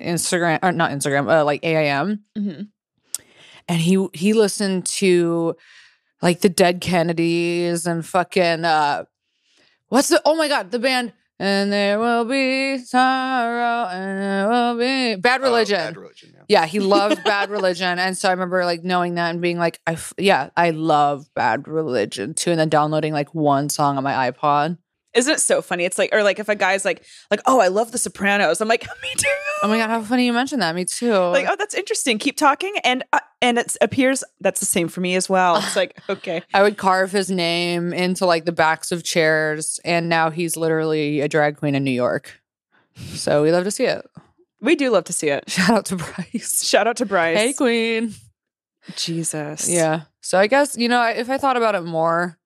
Instagram 0.00 0.58
or 0.62 0.72
not 0.72 0.90
Instagram, 0.90 1.30
uh, 1.30 1.44
like 1.44 1.64
AIM 1.64 2.20
Mhm. 2.36 2.68
and 3.68 3.80
he 3.80 4.06
he 4.14 4.32
listened 4.32 4.86
to 4.86 5.56
like 6.22 6.40
the 6.40 6.48
Dead 6.48 6.80
Kennedys 6.80 7.86
and 7.86 8.04
fucking 8.06 8.64
uh 8.64 9.04
what's 9.88 10.08
the 10.08 10.20
oh 10.24 10.36
my 10.36 10.48
god 10.48 10.70
the 10.70 10.78
band 10.78 11.12
and 11.40 11.72
there 11.72 11.98
will 11.98 12.24
be 12.24 12.78
sorrow 12.78 13.88
and 13.88 14.20
there 14.22 14.48
will 14.48 14.78
be 14.78 15.16
bad 15.16 15.40
Oh, 15.40 15.44
religion. 15.44 15.78
bad 15.78 15.96
religion. 15.96 16.32
Yeah. 16.36 16.42
yeah, 16.60 16.66
he 16.66 16.78
loved 16.80 17.24
Bad 17.24 17.50
Religion, 17.50 17.98
and 17.98 18.16
so 18.16 18.28
I 18.28 18.32
remember 18.32 18.64
like 18.64 18.84
knowing 18.84 19.14
that 19.14 19.30
and 19.30 19.40
being 19.40 19.58
like, 19.58 19.80
I 19.86 19.92
f- 19.92 20.12
yeah, 20.18 20.50
I 20.56 20.70
love 20.70 21.32
Bad 21.34 21.66
Religion 21.66 22.34
too, 22.34 22.50
and 22.50 22.60
then 22.60 22.68
downloading 22.68 23.12
like 23.12 23.34
one 23.34 23.68
song 23.70 23.96
on 23.96 24.04
my 24.04 24.30
iPod. 24.30 24.78
Isn't 25.12 25.34
it 25.34 25.40
so 25.40 25.60
funny? 25.60 25.84
It's 25.84 25.98
like, 25.98 26.10
or 26.12 26.22
like 26.22 26.38
if 26.38 26.48
a 26.48 26.54
guy's 26.54 26.84
like, 26.84 27.04
like, 27.32 27.40
oh, 27.46 27.58
I 27.60 27.66
love 27.66 27.90
The 27.90 27.98
Sopranos. 27.98 28.60
I'm 28.60 28.68
like, 28.68 28.82
me 29.02 29.08
too. 29.16 29.26
Oh 29.64 29.68
my 29.68 29.76
god, 29.76 29.90
how 29.90 30.00
funny 30.02 30.24
you 30.24 30.32
mentioned 30.32 30.62
that. 30.62 30.74
Me 30.76 30.84
too. 30.84 31.12
Like, 31.12 31.46
oh, 31.48 31.56
that's 31.58 31.74
interesting. 31.74 32.18
Keep 32.18 32.36
talking, 32.36 32.74
and 32.84 33.02
uh, 33.12 33.18
and 33.42 33.58
it 33.58 33.76
appears 33.80 34.22
that's 34.40 34.60
the 34.60 34.66
same 34.66 34.86
for 34.88 35.00
me 35.00 35.16
as 35.16 35.28
well. 35.28 35.56
It's 35.56 35.74
like, 35.74 35.98
okay, 36.08 36.42
I 36.54 36.62
would 36.62 36.76
carve 36.78 37.10
his 37.10 37.28
name 37.30 37.92
into 37.92 38.24
like 38.24 38.44
the 38.44 38.52
backs 38.52 38.92
of 38.92 39.02
chairs, 39.02 39.80
and 39.84 40.08
now 40.08 40.30
he's 40.30 40.56
literally 40.56 41.20
a 41.20 41.28
drag 41.28 41.56
queen 41.56 41.74
in 41.74 41.82
New 41.82 41.90
York. 41.90 42.40
So 42.96 43.42
we 43.42 43.50
love 43.50 43.64
to 43.64 43.70
see 43.72 43.84
it. 43.86 44.06
we 44.60 44.76
do 44.76 44.90
love 44.90 45.04
to 45.04 45.12
see 45.12 45.28
it. 45.28 45.50
Shout 45.50 45.70
out 45.70 45.84
to 45.86 45.96
Bryce. 45.96 46.64
Shout 46.64 46.86
out 46.86 46.96
to 46.98 47.06
Bryce. 47.06 47.36
Hey, 47.36 47.52
queen. 47.52 48.14
Jesus. 48.96 49.68
Yeah. 49.68 50.02
So 50.20 50.38
I 50.38 50.46
guess 50.46 50.76
you 50.76 50.88
know 50.88 51.02
if 51.04 51.28
I 51.30 51.38
thought 51.38 51.56
about 51.56 51.74
it 51.74 51.82
more, 51.82 52.38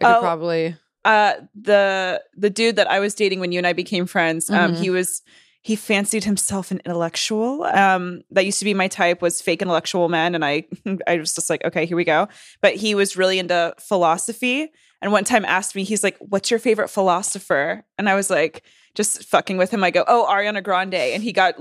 I 0.00 0.04
could 0.04 0.16
Oh. 0.16 0.20
probably. 0.20 0.76
Uh 1.04 1.32
the 1.54 2.22
the 2.36 2.50
dude 2.50 2.76
that 2.76 2.90
I 2.90 3.00
was 3.00 3.14
dating 3.14 3.40
when 3.40 3.52
you 3.52 3.58
and 3.58 3.66
I 3.66 3.72
became 3.72 4.06
friends, 4.06 4.48
um, 4.50 4.72
Mhm. 4.72 4.78
he 4.78 4.90
was 4.90 5.22
he 5.64 5.76
fancied 5.76 6.24
himself 6.24 6.72
an 6.72 6.80
intellectual. 6.84 7.62
Um, 7.64 8.22
that 8.32 8.44
used 8.44 8.58
to 8.58 8.64
be 8.64 8.74
my 8.74 8.88
type 8.88 9.22
was 9.22 9.40
fake 9.40 9.62
intellectual 9.62 10.08
men, 10.08 10.34
and 10.34 10.44
I 10.44 10.64
I 11.06 11.18
was 11.18 11.34
just 11.34 11.48
like, 11.50 11.64
okay, 11.64 11.86
here 11.86 11.96
we 11.96 12.04
go. 12.04 12.28
But 12.60 12.74
he 12.76 12.94
was 12.94 13.16
really 13.16 13.38
into 13.38 13.74
philosophy, 13.78 14.72
and 15.00 15.12
one 15.12 15.24
time 15.24 15.44
asked 15.44 15.74
me, 15.76 15.84
he's 15.84 16.02
like, 16.02 16.16
"What's 16.18 16.50
your 16.50 16.58
favorite 16.60 16.88
philosopher?" 16.90 17.84
And 17.98 18.08
I 18.08 18.14
was 18.16 18.28
like, 18.30 18.62
just 18.94 19.24
fucking 19.24 19.56
with 19.56 19.70
him. 19.72 19.82
I 19.84 19.90
go, 19.90 20.04
"Oh, 20.08 20.26
Ariana 20.28 20.62
Grande," 20.62 20.94
and 20.94 21.22
he 21.22 21.32
got 21.32 21.54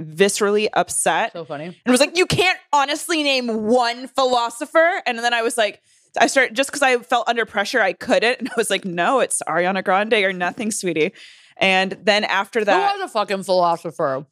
viscerally 0.00 0.68
upset 0.74 1.32
So 1.32 1.44
funny. 1.44 1.64
and 1.84 1.90
was 1.92 2.00
like, 2.00 2.16
"You 2.16 2.26
can't 2.26 2.58
honestly 2.72 3.22
name 3.22 3.64
one 3.66 4.08
philosopher." 4.08 5.02
And 5.06 5.18
then 5.18 5.32
I 5.34 5.42
was 5.42 5.56
like, 5.56 5.80
I 6.20 6.26
started 6.26 6.54
just 6.56 6.70
because 6.70 6.82
I 6.82 6.96
felt 6.98 7.28
under 7.28 7.44
pressure, 7.44 7.80
I 7.80 7.92
couldn't, 7.92 8.38
and 8.38 8.48
I 8.48 8.52
was 8.56 8.70
like, 8.70 8.84
"No, 8.84 9.20
it's 9.20 9.42
Ariana 9.48 9.84
Grande 9.84 10.14
or 10.14 10.32
nothing, 10.32 10.70
sweetie." 10.70 11.12
And 11.56 11.98
then 12.02 12.24
after 12.24 12.64
that, 12.64 12.92
Who 12.94 13.00
was 13.00 13.10
a 13.10 13.12
fucking 13.12 13.42
philosopher? 13.42 14.24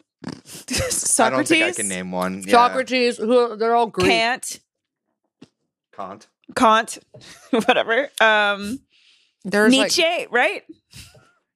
Socrates, 0.44 1.20
I 1.20 1.30
don't 1.30 1.48
think 1.48 1.64
I 1.64 1.72
can 1.72 1.88
name 1.88 2.12
one. 2.12 2.42
Yeah. 2.44 2.52
Socrates. 2.52 3.18
Who? 3.18 3.56
They're 3.56 3.74
all 3.74 3.86
Greek. 3.88 4.08
Kant, 4.08 4.60
Kant. 5.94 6.26
Kant, 6.54 6.98
whatever. 7.50 8.08
Um, 8.20 8.80
There's 9.44 9.70
Nietzsche, 9.70 10.02
like 10.02 10.28
right? 10.30 10.62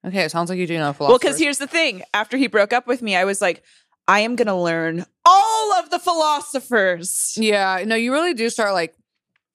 okay. 0.06 0.22
It 0.22 0.30
sounds 0.30 0.50
like 0.50 0.59
you 0.59 0.66
do 0.66 0.76
know 0.78 0.94
Well, 0.98 1.18
because 1.18 1.38
here's 1.38 1.59
the 1.59 1.66
thing: 1.66 2.02
after 2.12 2.37
he 2.37 2.46
broke 2.46 2.72
up 2.72 2.87
with 2.87 3.02
me, 3.02 3.16
I 3.16 3.24
was 3.24 3.40
like, 3.40 3.62
I 4.09 4.20
am 4.20 4.35
gonna 4.37 4.61
learn 4.61 5.06
all 5.24 5.72
of 5.74 5.90
the 5.90 5.98
philosophers. 5.98 7.35
Yeah, 7.37 7.83
no, 7.87 7.94
you 7.94 8.12
really 8.12 8.35
do 8.35 8.50
start 8.50 8.74
like 8.74 8.94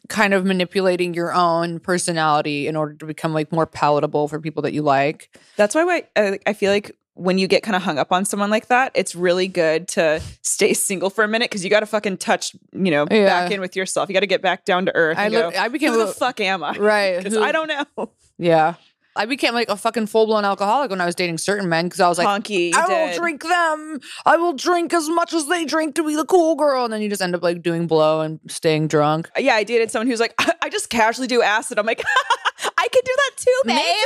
kind 0.10 0.34
of 0.34 0.46
manipulating 0.46 1.14
your 1.14 1.34
own 1.34 1.80
personality 1.80 2.68
in 2.68 2.76
order 2.76 2.94
to 2.96 3.06
become 3.06 3.34
like 3.34 3.52
more 3.52 3.66
palatable 3.66 4.28
for 4.28 4.40
people 4.40 4.62
that 4.64 4.74
you 4.74 4.82
like. 4.82 5.36
That's 5.56 5.74
why 5.76 6.04
I, 6.16 6.20
uh, 6.20 6.38
I 6.46 6.54
feel 6.54 6.72
like 6.72 6.92
when 7.18 7.38
you 7.38 7.48
get 7.48 7.64
kind 7.64 7.76
of 7.78 7.82
hung 7.82 7.98
up 7.98 8.12
on 8.12 8.26
someone 8.26 8.50
like 8.50 8.68
that, 8.68 8.92
it's 8.94 9.16
really 9.16 9.48
good 9.48 9.88
to 9.88 10.22
stay 10.42 10.74
single 10.74 11.10
for 11.10 11.24
a 11.24 11.28
minute 11.30 11.50
because 11.50 11.64
you 11.64 11.70
got 11.70 11.80
to 11.80 11.86
fucking 11.86 12.18
touch, 12.18 12.54
you 12.74 12.92
know, 12.92 13.08
Yeah. 13.10 13.26
back 13.26 13.52
in 13.52 13.62
with 13.62 13.76
yourself. 13.76 14.10
You 14.10 14.14
got 14.14 14.20
to 14.20 14.28
get 14.28 14.42
back 14.42 14.66
down 14.66 14.86
to 14.88 14.96
earth. 14.96 15.18
I 15.18 15.30
li- 15.30 15.34
go, 15.36 15.52
I 15.58 15.70
became 15.70 15.94
who 15.94 16.02
a- 16.02 16.08
the 16.08 16.12
fuck 16.12 16.42
am 16.42 16.62
I? 16.64 16.74
Right. 16.74 17.18
Because 17.24 17.38
I 17.38 17.52
don't 17.54 17.68
know. 17.70 18.12
Yeah. 18.38 18.74
I 19.16 19.26
became 19.26 19.54
like 19.54 19.70
a 19.70 19.78
fucking 19.78 20.08
full 20.08 20.26
blown 20.26 20.44
alcoholic 20.46 20.90
when 20.92 21.00
I 21.00 21.06
was 21.06 21.16
dating 21.16 21.38
certain 21.38 21.70
men 21.70 21.86
because 21.86 22.00
I 22.02 22.10
was 22.10 22.18
like, 22.18 22.28
Honky, 22.28 22.74
I 22.76 22.86
did. 22.88 23.12
will 23.12 23.18
drink 23.18 23.44
them. 23.44 24.00
I 24.26 24.36
will 24.38 24.54
drink 24.54 24.94
as 24.94 25.08
much 25.10 25.34
as 25.34 25.48
they 25.48 25.64
drink 25.66 25.96
to 25.96 26.06
be 26.06 26.16
the 26.16 26.26
cool 26.26 26.56
girl. 26.56 26.84
And 26.84 26.92
then 26.94 27.02
you 27.02 27.10
just 27.10 27.22
end 27.22 27.34
up 27.36 27.42
like 27.44 27.62
doing 27.62 27.88
blow 27.88 28.22
and 28.22 28.40
staying 28.48 28.88
drunk. 28.90 29.30
Uh, 29.38 29.40
yeah, 29.42 29.56
I 29.56 29.64
dated 29.64 29.90
someone 29.92 30.08
who's 30.08 30.20
like, 30.20 30.34
I 30.62 30.70
just 30.70 30.90
casually 30.90 31.28
do 31.28 31.42
acid. 31.42 31.80
I'm 31.80 31.86
like, 31.86 32.04
I 32.78 32.88
can 32.92 33.02
do 33.06 33.12
that 33.16 33.32
too, 33.38 33.62
babe. 33.66 34.06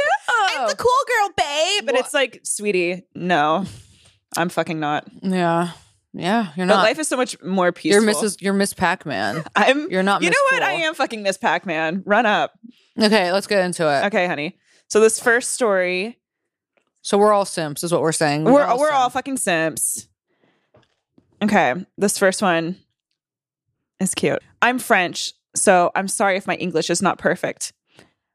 I'm 0.52 0.67
the 0.69 0.76
cool 0.76 0.91
girl, 1.08 1.30
babe. 1.38 1.86
But 1.86 1.95
it's 1.95 2.13
like, 2.13 2.41
sweetie, 2.43 3.04
no, 3.15 3.65
I'm 4.38 4.50
fucking 4.50 4.80
not. 4.80 5.06
Yeah. 5.22 5.72
Yeah. 6.13 6.48
You're 6.56 6.65
But 6.67 6.76
not. 6.76 6.84
life 6.84 7.00
is 7.00 7.08
so 7.08 7.17
much 7.17 7.39
more 7.43 7.72
peaceful. 7.72 8.04
you're. 8.04 8.13
Mrs. 8.13 8.41
You're 8.41 8.54
Miss 8.54 8.74
Pac 8.74 9.06
Man. 9.06 9.43
I'm. 9.56 9.89
You're 9.91 10.04
not 10.04 10.22
You 10.24 10.30
Miss 10.30 10.38
know 10.38 10.58
what? 10.58 10.62
Cool. 10.62 10.69
I 10.69 10.82
am 10.82 10.93
fucking 10.95 11.22
Miss 11.24 11.38
Pac 11.38 11.65
Man. 11.65 12.02
Run 12.06 12.26
up. 12.26 12.54
Okay, 13.00 13.32
let's 13.32 13.48
get 13.48 13.63
into 13.63 13.84
it. 13.88 14.06
Okay, 14.08 14.26
honey. 14.28 14.58
So 14.89 14.99
this 14.99 15.19
first 15.19 15.52
story, 15.52 16.17
So 17.02 17.17
we're 17.17 17.32
all 17.32 17.45
simps, 17.45 17.84
is 17.84 17.91
what 17.91 18.02
we're 18.02 18.12
saying. 18.12 18.43
we're 18.43 18.54
we're 18.78 18.91
all 18.91 19.04
simps. 19.10 19.13
fucking 19.13 19.38
simps. 19.38 20.08
Okay, 21.41 21.73
this 21.97 22.17
first 22.17 22.41
one 22.41 22.75
is 23.99 24.13
cute. 24.15 24.41
I'm 24.62 24.80
French, 24.80 25.34
so 25.56 25.91
I'm 25.95 26.08
sorry 26.08 26.38
if 26.38 26.47
my 26.47 26.56
English 26.56 26.89
is 26.89 27.02
not 27.02 27.17
perfect. 27.17 27.71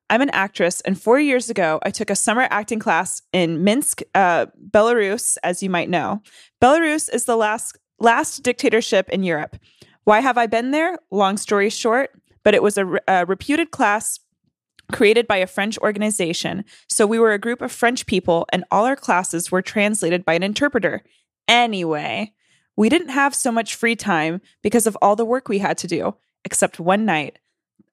I'm 0.08 0.22
an 0.22 0.30
actress, 0.30 0.80
and 0.82 1.00
four 1.00 1.18
years 1.18 1.50
ago, 1.50 1.80
I 1.82 1.90
took 1.90 2.08
a 2.08 2.14
summer 2.16 2.46
acting 2.50 2.78
class 2.78 3.20
in 3.32 3.64
Minsk, 3.64 4.02
uh, 4.14 4.46
Belarus, 4.70 5.36
as 5.42 5.62
you 5.62 5.70
might 5.70 5.88
know. 5.90 6.22
Belarus 6.62 7.12
is 7.12 7.24
the 7.24 7.36
last 7.36 7.76
last 7.98 8.42
dictatorship 8.42 9.08
in 9.08 9.22
Europe. 9.24 9.56
Why 10.04 10.20
have 10.20 10.38
I 10.38 10.46
been 10.46 10.70
there? 10.70 10.98
Long 11.10 11.36
story 11.36 11.68
short, 11.70 12.10
but 12.44 12.54
it 12.54 12.62
was 12.62 12.76
a, 12.78 12.84
re- 12.84 13.00
a 13.08 13.24
reputed 13.26 13.70
class 13.70 14.18
created 14.92 15.26
by 15.26 15.36
a 15.36 15.46
French 15.46 15.78
organization. 15.78 16.64
So 16.88 17.06
we 17.06 17.18
were 17.18 17.32
a 17.32 17.38
group 17.38 17.62
of 17.62 17.72
French 17.72 18.06
people, 18.06 18.46
and 18.52 18.64
all 18.70 18.84
our 18.84 18.96
classes 18.96 19.50
were 19.50 19.62
translated 19.62 20.24
by 20.24 20.34
an 20.34 20.42
interpreter. 20.42 21.02
Anyway, 21.48 22.32
we 22.76 22.88
didn't 22.88 23.10
have 23.10 23.34
so 23.34 23.52
much 23.52 23.74
free 23.74 23.96
time 23.96 24.40
because 24.62 24.86
of 24.86 24.96
all 25.00 25.16
the 25.16 25.24
work 25.24 25.48
we 25.48 25.58
had 25.58 25.78
to 25.78 25.86
do, 25.86 26.16
except 26.44 26.80
one 26.80 27.04
night. 27.04 27.38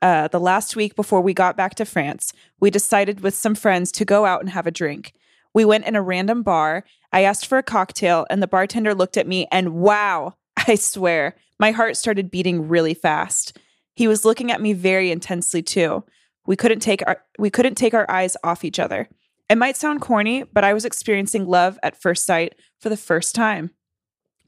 Uh, 0.02 0.28
the 0.28 0.40
last 0.40 0.76
week 0.76 0.96
before 0.96 1.22
we 1.22 1.34
got 1.34 1.56
back 1.56 1.76
to 1.76 1.86
France, 1.86 2.34
we 2.60 2.72
decided 2.72 3.22
with 3.22 3.36
some 3.36 3.54
friends 3.54 3.92
to 3.92 4.06
go 4.06 4.26
out 4.26 4.42
and 4.42 4.50
have 4.50 4.66
a 4.66 4.72
drink. 4.72 5.14
We 5.54 5.66
went 5.66 5.86
in 5.86 5.96
a 5.96 6.02
random 6.02 6.42
bar. 6.42 6.86
I 7.14 7.22
asked 7.24 7.46
for 7.46 7.58
a 7.58 7.64
cocktail, 7.64 8.26
and 8.30 8.42
the 8.42 8.48
bartender 8.48 8.96
looked 8.96 9.18
at 9.18 9.28
me, 9.28 9.48
and 9.52 9.76
wow, 9.76 10.36
I 10.68 10.76
swear, 10.76 11.36
my 11.60 11.72
heart 11.72 11.98
started 11.98 12.32
beating 12.32 12.68
really 12.68 12.96
fast. 12.96 13.58
He 13.94 14.08
was 14.08 14.26
looking 14.26 14.52
at 14.52 14.62
me 14.62 14.74
very 14.74 15.12
intensely 15.12 15.62
too. 15.62 16.04
We 16.46 16.56
couldn't 16.56 16.80
take 16.80 17.04
our 17.06 17.24
we 17.38 17.50
couldn't 17.50 17.76
take 17.76 17.94
our 17.94 18.10
eyes 18.10 18.36
off 18.44 18.64
each 18.64 18.80
other. 18.80 19.08
It 19.50 19.58
might 19.58 19.78
sound 19.78 20.02
corny, 20.02 20.44
but 20.44 20.64
I 20.64 20.74
was 20.74 20.86
experiencing 20.86 21.46
love 21.46 21.78
at 21.84 22.02
first 22.02 22.26
sight 22.26 22.56
for 22.80 22.90
the 22.90 22.98
first 22.98 23.36
time. 23.36 23.72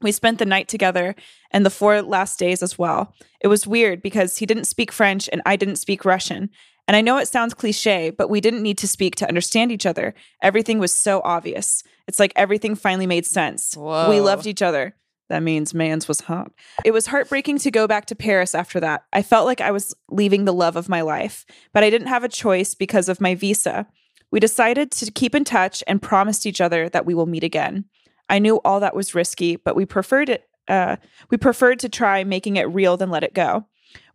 We 0.00 0.12
spent 0.12 0.38
the 0.38 0.46
night 0.46 0.68
together 0.68 1.14
and 1.50 1.64
the 1.64 1.70
four 1.70 2.02
last 2.02 2.38
days 2.38 2.62
as 2.62 2.78
well. 2.78 3.14
It 3.40 3.48
was 3.48 3.66
weird 3.66 4.02
because 4.02 4.38
he 4.38 4.46
didn't 4.46 4.64
speak 4.64 4.92
French 4.92 5.28
and 5.32 5.42
I 5.46 5.56
didn't 5.56 5.76
speak 5.76 6.04
Russian. 6.04 6.50
And 6.86 6.96
I 6.96 7.00
know 7.00 7.16
it 7.16 7.28
sounds 7.28 7.54
cliche, 7.54 8.10
but 8.10 8.28
we 8.28 8.40
didn't 8.40 8.62
need 8.62 8.76
to 8.78 8.88
speak 8.88 9.16
to 9.16 9.28
understand 9.28 9.72
each 9.72 9.86
other. 9.86 10.14
Everything 10.42 10.78
was 10.78 10.94
so 10.94 11.22
obvious. 11.24 11.82
It's 12.06 12.18
like 12.18 12.32
everything 12.36 12.74
finally 12.74 13.06
made 13.06 13.24
sense. 13.24 13.74
Whoa. 13.74 14.10
We 14.10 14.20
loved 14.20 14.46
each 14.46 14.60
other. 14.60 14.94
That 15.28 15.42
means 15.42 15.72
man's 15.72 16.06
was 16.06 16.20
hot. 16.20 16.52
It 16.84 16.90
was 16.92 17.06
heartbreaking 17.06 17.58
to 17.60 17.70
go 17.70 17.86
back 17.86 18.06
to 18.06 18.14
Paris 18.14 18.54
after 18.54 18.78
that. 18.80 19.04
I 19.12 19.22
felt 19.22 19.46
like 19.46 19.60
I 19.60 19.70
was 19.70 19.94
leaving 20.10 20.44
the 20.44 20.52
love 20.52 20.76
of 20.76 20.88
my 20.88 21.00
life, 21.00 21.46
but 21.72 21.82
I 21.82 21.90
didn't 21.90 22.08
have 22.08 22.24
a 22.24 22.28
choice 22.28 22.74
because 22.74 23.08
of 23.08 23.20
my 23.20 23.34
visa. 23.34 23.86
We 24.30 24.40
decided 24.40 24.90
to 24.92 25.10
keep 25.10 25.34
in 25.34 25.44
touch 25.44 25.82
and 25.86 26.02
promised 26.02 26.44
each 26.44 26.60
other 26.60 26.88
that 26.90 27.06
we 27.06 27.14
will 27.14 27.26
meet 27.26 27.44
again. 27.44 27.86
I 28.28 28.38
knew 28.38 28.60
all 28.64 28.80
that 28.80 28.96
was 28.96 29.14
risky, 29.14 29.56
but 29.56 29.76
we 29.76 29.86
preferred 29.86 30.28
it. 30.28 30.44
Uh, 30.68 30.96
we 31.30 31.36
preferred 31.36 31.78
to 31.80 31.88
try 31.88 32.24
making 32.24 32.56
it 32.56 32.64
real 32.64 32.96
than 32.96 33.10
let 33.10 33.24
it 33.24 33.34
go. 33.34 33.66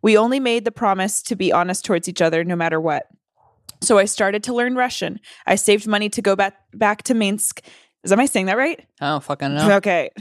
We 0.02 0.16
only 0.16 0.40
made 0.40 0.64
the 0.64 0.72
promise 0.72 1.22
to 1.22 1.36
be 1.36 1.52
honest 1.52 1.84
towards 1.84 2.08
each 2.08 2.20
other 2.20 2.44
no 2.44 2.56
matter 2.56 2.80
what. 2.80 3.06
So 3.80 3.98
I 3.98 4.04
started 4.04 4.42
to 4.44 4.54
learn 4.54 4.74
Russian. 4.74 5.20
I 5.46 5.54
saved 5.54 5.86
money 5.86 6.08
to 6.10 6.22
go 6.22 6.36
back 6.36 6.56
back 6.74 7.02
to 7.04 7.14
Minsk. 7.14 7.62
Is 8.02 8.12
am 8.12 8.20
I 8.20 8.26
saying 8.26 8.46
that 8.46 8.56
right? 8.56 8.84
I 9.00 9.08
don't 9.08 9.24
fucking 9.24 9.54
know. 9.54 9.72
Okay. 9.76 10.10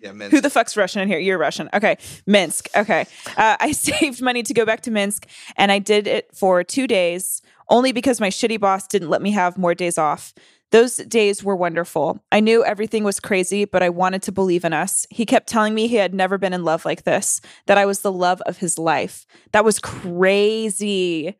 Yeah, 0.00 0.12
man. 0.12 0.30
Who 0.30 0.40
the 0.40 0.50
fuck's 0.50 0.76
Russian 0.76 1.02
in 1.02 1.08
here? 1.08 1.18
You're 1.18 1.38
Russian. 1.38 1.68
Okay. 1.74 1.98
Minsk. 2.26 2.68
Okay. 2.76 3.06
Uh, 3.36 3.56
I 3.58 3.72
saved 3.72 4.22
money 4.22 4.42
to 4.42 4.54
go 4.54 4.64
back 4.64 4.82
to 4.82 4.90
Minsk 4.90 5.26
and 5.56 5.72
I 5.72 5.78
did 5.78 6.06
it 6.06 6.34
for 6.34 6.62
two 6.62 6.86
days 6.86 7.42
only 7.68 7.92
because 7.92 8.20
my 8.20 8.28
shitty 8.28 8.58
boss 8.60 8.86
didn't 8.86 9.10
let 9.10 9.22
me 9.22 9.32
have 9.32 9.58
more 9.58 9.74
days 9.74 9.98
off. 9.98 10.34
Those 10.70 10.96
days 10.96 11.42
were 11.42 11.56
wonderful. 11.56 12.22
I 12.30 12.40
knew 12.40 12.62
everything 12.62 13.02
was 13.02 13.20
crazy, 13.20 13.64
but 13.64 13.82
I 13.82 13.88
wanted 13.88 14.22
to 14.24 14.32
believe 14.32 14.64
in 14.64 14.74
us. 14.74 15.06
He 15.08 15.24
kept 15.24 15.48
telling 15.48 15.74
me 15.74 15.86
he 15.86 15.96
had 15.96 16.12
never 16.12 16.36
been 16.36 16.52
in 16.52 16.62
love 16.62 16.84
like 16.84 17.04
this, 17.04 17.40
that 17.66 17.78
I 17.78 17.86
was 17.86 18.00
the 18.00 18.12
love 18.12 18.42
of 18.42 18.58
his 18.58 18.78
life. 18.78 19.26
That 19.52 19.64
was 19.64 19.78
crazy. 19.78 21.38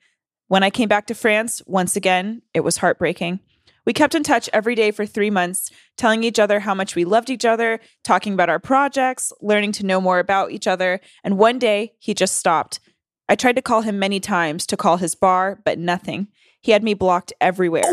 When 0.48 0.62
I 0.62 0.70
came 0.70 0.88
back 0.88 1.06
to 1.08 1.14
France, 1.14 1.60
once 1.66 1.94
again, 1.94 2.40
it 2.54 2.60
was 2.60 2.78
heartbreaking. 2.78 3.40
We 3.86 3.92
kept 3.92 4.14
in 4.14 4.22
touch 4.22 4.48
every 4.52 4.74
day 4.74 4.90
for 4.90 5.06
three 5.06 5.30
months, 5.30 5.70
telling 5.96 6.22
each 6.22 6.38
other 6.38 6.60
how 6.60 6.74
much 6.74 6.94
we 6.94 7.04
loved 7.04 7.30
each 7.30 7.44
other, 7.44 7.80
talking 8.04 8.34
about 8.34 8.50
our 8.50 8.58
projects, 8.58 9.32
learning 9.40 9.72
to 9.72 9.86
know 9.86 10.00
more 10.00 10.18
about 10.18 10.50
each 10.50 10.66
other. 10.66 11.00
And 11.24 11.38
one 11.38 11.58
day, 11.58 11.94
he 11.98 12.14
just 12.14 12.36
stopped. 12.36 12.80
I 13.28 13.34
tried 13.34 13.56
to 13.56 13.62
call 13.62 13.82
him 13.82 13.98
many 13.98 14.20
times 14.20 14.66
to 14.66 14.76
call 14.76 14.96
his 14.96 15.14
bar, 15.14 15.60
but 15.64 15.78
nothing. 15.78 16.28
He 16.60 16.72
had 16.72 16.82
me 16.82 16.94
blocked 16.94 17.32
everywhere 17.40 17.84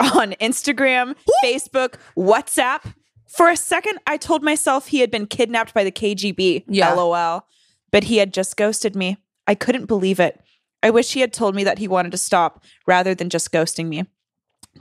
on 0.00 0.32
Instagram, 0.40 1.14
Facebook, 1.44 1.94
WhatsApp. 2.16 2.94
For 3.28 3.48
a 3.48 3.56
second, 3.56 3.98
I 4.06 4.16
told 4.18 4.42
myself 4.42 4.88
he 4.88 5.00
had 5.00 5.10
been 5.10 5.26
kidnapped 5.26 5.72
by 5.72 5.84
the 5.84 5.92
KGB. 5.92 6.64
Yeah. 6.68 6.92
LOL. 6.92 7.46
But 7.90 8.04
he 8.04 8.18
had 8.18 8.32
just 8.32 8.56
ghosted 8.56 8.94
me. 8.94 9.18
I 9.46 9.54
couldn't 9.54 9.86
believe 9.86 10.20
it. 10.20 10.40
I 10.82 10.90
wish 10.90 11.12
he 11.12 11.20
had 11.20 11.32
told 11.32 11.54
me 11.54 11.64
that 11.64 11.78
he 11.78 11.88
wanted 11.88 12.12
to 12.12 12.18
stop 12.18 12.62
rather 12.86 13.14
than 13.14 13.30
just 13.30 13.52
ghosting 13.52 13.88
me. 13.88 14.04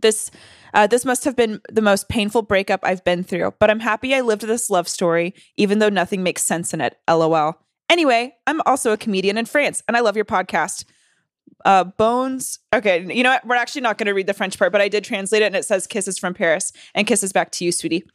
This 0.02 0.32
uh, 0.74 0.88
this 0.88 1.04
must 1.04 1.26
have 1.26 1.36
been 1.36 1.62
the 1.70 1.82
most 1.82 2.08
painful 2.08 2.44
breakup 2.44 2.80
I've 2.84 3.04
been 3.04 3.24
through, 3.24 3.54
but 3.60 3.70
I'm 3.70 3.82
happy 3.82 4.16
I 4.16 4.22
lived 4.22 4.44
this 4.44 4.70
love 4.70 4.88
story, 4.88 5.34
even 5.58 5.80
though 5.80 5.90
nothing 5.90 6.24
makes 6.24 6.44
sense 6.44 6.74
in 6.74 6.82
it. 6.82 6.98
LOL. 7.10 7.58
Anyway, 7.90 8.34
I'm 8.48 8.62
also 8.66 8.94
a 8.94 8.98
comedian 8.98 9.38
in 9.38 9.46
France, 9.46 9.84
and 9.88 9.98
I 9.98 10.00
love 10.00 10.16
your 10.16 10.26
podcast. 10.26 10.86
Uh, 11.66 11.84
Bones. 11.84 12.60
Okay, 12.74 13.14
you 13.14 13.22
know 13.22 13.32
what? 13.32 13.46
We're 13.46 13.56
actually 13.56 13.82
not 13.82 13.98
going 13.98 14.08
to 14.08 14.14
read 14.14 14.28
the 14.28 14.34
French 14.34 14.58
part, 14.58 14.72
but 14.72 14.82
I 14.82 14.88
did 14.88 15.04
translate 15.04 15.42
it, 15.42 15.48
and 15.48 15.56
it 15.56 15.66
says 15.66 15.88
"kisses 15.88 16.18
from 16.18 16.34
Paris" 16.34 16.72
and 16.96 17.06
"kisses 17.06 17.34
back 17.34 17.52
to 17.52 17.66
you, 17.66 17.72
sweetie." 17.72 18.06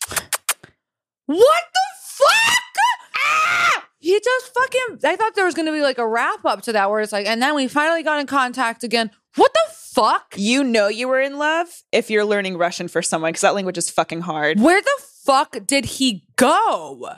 What 1.27 1.65
the 1.75 1.81
fuck? 2.01 2.77
Ah! 3.17 3.85
He 3.99 4.19
just 4.19 4.55
fucking. 4.55 5.01
I 5.05 5.17
thought 5.17 5.35
there 5.35 5.45
was 5.45 5.55
going 5.55 5.67
to 5.67 5.73
be 5.73 5.83
like 5.83 5.99
a 5.99 6.09
wrap 6.09 6.45
up 6.45 6.63
to 6.63 6.73
that 6.73 6.91
where 6.91 7.01
it's 7.01 7.13
like, 7.13 7.27
and 7.27 7.43
then 7.43 7.55
we 7.55 7.69
finally 7.69 8.03
got 8.03 8.19
in 8.19 8.27
contact 8.27 8.83
again. 8.83 9.11
What 9.35 9.53
the 9.53 9.75
fuck? 9.97 10.35
You 10.37 10.63
know 10.63 10.89
you 10.89 11.09
were 11.09 11.21
in 11.21 11.39
love 11.39 11.67
if 11.91 12.11
you're 12.11 12.25
learning 12.25 12.59
Russian 12.59 12.87
for 12.89 13.03
someone 13.03 13.31
because 13.31 13.41
that 13.41 13.55
language 13.55 13.79
is 13.79 13.91
fucking 13.91 14.21
hard. 14.21 14.61
Where 14.61 14.81
the 14.81 15.03
fuck 15.25 15.57
did 15.67 15.85
he 15.87 16.25
go? 16.37 17.09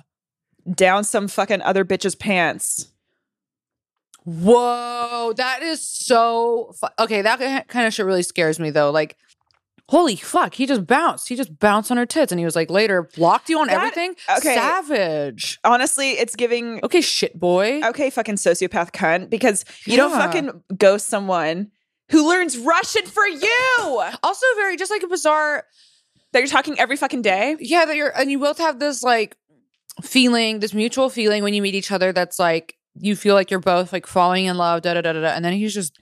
Down 0.72 1.02
some 1.04 1.28
fucking 1.28 1.60
other 1.62 1.84
bitch's 1.84 2.14
pants. 2.14 2.88
Whoa, 4.24 5.32
that 5.36 5.62
is 5.62 5.86
so. 5.86 6.72
Fu- 6.78 7.02
okay, 7.04 7.22
that 7.22 7.68
kind 7.68 7.86
of 7.86 7.94
shit 7.94 8.04
really 8.04 8.22
scares 8.22 8.60
me 8.60 8.68
though. 8.70 8.90
Like, 8.90 9.16
holy 9.88 10.16
fuck, 10.16 10.54
he 10.54 10.66
just 10.66 10.86
bounced. 10.86 11.28
He 11.28 11.36
just 11.36 11.58
bounced 11.58 11.90
on 11.90 11.96
her 11.96 12.04
tits, 12.04 12.30
and 12.30 12.38
he 12.38 12.44
was 12.44 12.54
like, 12.54 12.68
later 12.70 13.08
blocked 13.16 13.48
you 13.48 13.58
on 13.58 13.68
That- 13.68 13.76
everything. 13.76 14.14
okay. 14.36 14.54
savage. 14.54 15.58
Honestly, 15.64 16.10
it's 16.12 16.36
giving 16.36 16.80
Okay, 16.84 17.00
shit 17.00 17.38
boy. 17.40 17.80
okay, 17.82 18.10
fucking 18.10 18.34
sociopath 18.36 18.92
cunt 18.92 19.30
because 19.30 19.64
you 19.86 19.96
don't 19.96 20.10
fucking 20.12 20.62
ghost 20.76 21.06
someone 21.08 21.70
who 22.10 22.28
learns 22.28 22.56
Russian 22.58 23.06
for 23.06 23.26
you 23.26 24.02
Also, 24.22 24.46
very 24.56 24.76
just 24.76 24.90
like 24.90 25.02
a 25.02 25.08
bizarre. 25.08 25.64
that 26.32 26.38
you're 26.40 26.48
talking 26.48 26.78
every 26.78 26.96
fucking 26.96 27.22
day. 27.22 27.56
Yeah, 27.60 27.84
that 27.84 27.96
you're, 27.96 28.16
and 28.18 28.30
you 28.30 28.38
both 28.38 28.58
have 28.58 28.78
this 28.78 29.02
like 29.02 29.36
feeling, 30.02 30.60
this 30.60 30.74
mutual 30.74 31.10
feeling 31.10 31.42
when 31.42 31.54
you 31.54 31.62
meet 31.62 31.74
each 31.74 31.90
other. 31.92 32.12
That's 32.12 32.38
like 32.38 32.76
you 32.94 33.16
feel 33.16 33.34
like 33.34 33.50
you're 33.50 33.60
both 33.60 33.92
like 33.92 34.06
falling 34.06 34.46
in 34.46 34.56
love. 34.56 34.82
Da 34.82 34.94
da 34.94 35.00
da 35.00 35.12
da. 35.12 35.20
da 35.20 35.28
and 35.28 35.44
then 35.44 35.52
he's 35.52 35.74
just 35.74 35.98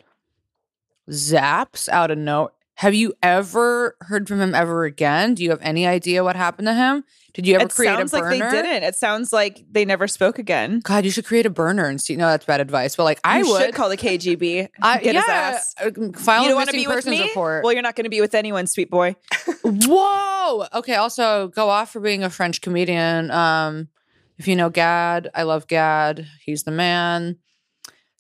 zaps 1.10 1.88
out 1.88 2.10
a 2.10 2.16
note. 2.16 2.52
Have 2.76 2.94
you 2.94 3.14
ever 3.22 3.96
heard 4.02 4.28
from 4.28 4.40
him 4.40 4.54
ever 4.54 4.84
again? 4.84 5.34
Do 5.34 5.42
you 5.42 5.48
have 5.50 5.60
any 5.62 5.86
idea 5.86 6.22
what 6.22 6.36
happened 6.36 6.66
to 6.68 6.74
him? 6.74 7.04
Did 7.32 7.46
you 7.46 7.54
ever 7.54 7.64
It 7.64 7.70
create 7.74 7.88
a 7.92 7.96
burner? 7.96 8.02
It 8.04 8.10
sounds 8.10 8.12
like 8.12 8.30
they 8.30 8.50
didn't. 8.62 8.82
It 8.82 8.94
sounds 8.96 9.32
like 9.32 9.64
they 9.70 9.84
never 9.86 10.06
spoke 10.06 10.38
again. 10.38 10.80
God, 10.84 11.04
you 11.06 11.10
should 11.10 11.24
create 11.24 11.46
a 11.46 11.50
burner 11.50 11.86
and 11.86 12.00
see. 12.00 12.16
No, 12.16 12.26
that's 12.28 12.44
bad 12.44 12.60
advice. 12.60 12.94
But 12.94 13.04
like, 13.04 13.20
I 13.24 13.38
You 13.38 13.48
would 13.50 13.62
should 13.62 13.74
call 13.74 13.88
the 13.88 13.96
KGB. 13.96 14.68
I, 14.82 14.98
get 15.00 15.14
yeah, 15.14 15.20
his 15.20 15.28
ass. 15.30 15.74
uh, 15.80 15.90
File 16.18 16.42
you 16.42 16.46
a 16.46 16.50
don't 16.50 16.56
want 16.56 16.68
to 16.70 16.76
be 16.76 16.86
with 16.86 16.96
persons 16.96 17.18
me? 17.18 17.22
report. 17.28 17.64
Well, 17.64 17.72
you're 17.72 17.82
not 17.82 17.96
going 17.96 18.04
to 18.04 18.10
be 18.10 18.20
with 18.20 18.34
anyone, 18.34 18.66
sweet 18.66 18.90
boy. 18.90 19.16
Whoa. 19.64 20.66
Okay. 20.74 20.94
Also, 20.94 21.48
go 21.48 21.68
off 21.68 21.92
for 21.92 22.00
being 22.00 22.24
a 22.24 22.30
French 22.30 22.60
comedian. 22.60 23.30
Um, 23.30 23.88
if 24.38 24.48
you 24.48 24.56
know 24.56 24.70
Gad, 24.70 25.30
I 25.34 25.42
love 25.44 25.66
Gad. 25.66 26.26
He's 26.44 26.62
the 26.64 26.70
man. 26.70 27.38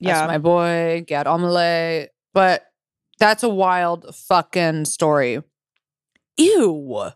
That's 0.00 0.20
Yeah. 0.20 0.26
my 0.26 0.38
boy, 0.38 1.04
Gad 1.06 1.26
Elmaleh. 1.26 2.08
But 2.34 2.65
that's 3.18 3.42
a 3.42 3.48
wild 3.48 4.14
fucking 4.14 4.84
story. 4.86 5.42
Ew. 6.36 7.10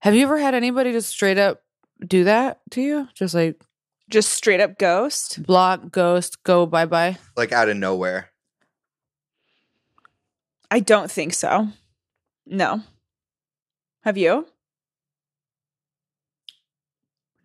Have 0.00 0.14
you 0.14 0.22
ever 0.24 0.38
had 0.38 0.54
anybody 0.54 0.92
just 0.92 1.08
straight 1.08 1.38
up 1.38 1.62
do 2.06 2.24
that 2.24 2.60
to 2.72 2.82
you? 2.82 3.08
Just 3.14 3.34
like 3.34 3.62
Just 4.10 4.32
straight 4.32 4.60
up 4.60 4.78
ghost. 4.78 5.42
block, 5.44 5.90
ghost, 5.90 6.42
go 6.42 6.66
bye 6.66 6.84
bye. 6.86 7.16
like 7.36 7.52
out 7.52 7.68
of 7.70 7.76
nowhere. 7.76 8.30
I 10.70 10.80
don't 10.80 11.10
think 11.10 11.32
so. 11.34 11.68
No. 12.46 12.82
Have 14.02 14.18
you? 14.18 14.46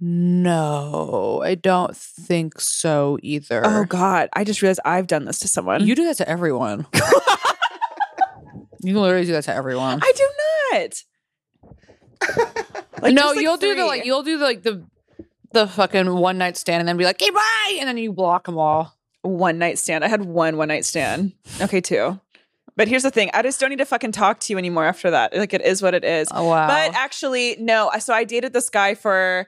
No, 0.01 1.41
I 1.43 1.55
don't 1.55 1.95
think 1.95 2.61
so 2.61 3.17
oh, 3.17 3.19
either. 3.21 3.61
Oh 3.65 3.83
God! 3.83 4.29
I 4.33 4.43
just 4.45 4.61
realized 4.61 4.79
I've 4.85 5.07
done 5.07 5.25
this 5.25 5.39
to 5.39 5.47
someone. 5.47 5.85
You 5.85 5.95
do 5.95 6.05
that 6.05 6.17
to 6.17 6.29
everyone. 6.29 6.87
you 8.81 8.97
literally 8.99 9.25
do 9.25 9.33
that 9.33 9.43
to 9.45 9.53
everyone. 9.53 9.99
I 10.01 10.13
do 10.15 10.29
not. 10.71 11.03
Like, 13.01 13.13
no, 13.13 13.27
like, 13.29 13.39
you'll 13.39 13.57
do 13.57 13.75
the 13.75 13.85
like 13.85 14.05
you'll 14.05 14.23
do 14.23 14.37
the, 14.37 14.43
like 14.43 14.63
the 14.63 14.85
the 15.51 15.67
fucking 15.67 16.13
one 16.13 16.37
night 16.37 16.57
stand 16.57 16.81
and 16.81 16.87
then 16.87 16.97
be 16.97 17.05
like, 17.05 17.21
"Okay, 17.21 17.31
bye," 17.31 17.77
and 17.79 17.87
then 17.87 17.97
you 17.97 18.11
block 18.11 18.45
them 18.45 18.57
all. 18.57 18.95
one 19.21 19.57
night 19.57 19.77
stand. 19.77 20.03
I 20.03 20.07
had 20.07 20.25
one 20.25 20.57
one 20.57 20.67
night 20.67 20.85
stand. 20.85 21.33
Okay, 21.61 21.81
two. 21.81 22.19
But 22.75 22.87
here's 22.87 23.03
the 23.03 23.11
thing: 23.11 23.29
I 23.33 23.41
just 23.41 23.59
don't 23.59 23.69
need 23.69 23.79
to 23.79 23.85
fucking 23.85 24.11
talk 24.11 24.39
to 24.41 24.53
you 24.53 24.57
anymore 24.57 24.85
after 24.85 25.11
that. 25.11 25.35
Like 25.35 25.53
it 25.53 25.61
is 25.61 25.81
what 25.81 25.93
it 25.93 26.03
is. 26.03 26.27
Oh 26.31 26.45
wow! 26.45 26.67
But 26.67 26.95
actually, 26.95 27.55
no. 27.59 27.91
So 27.99 28.13
I 28.13 28.23
dated 28.23 28.53
this 28.53 28.69
guy 28.69 28.95
for 28.95 29.47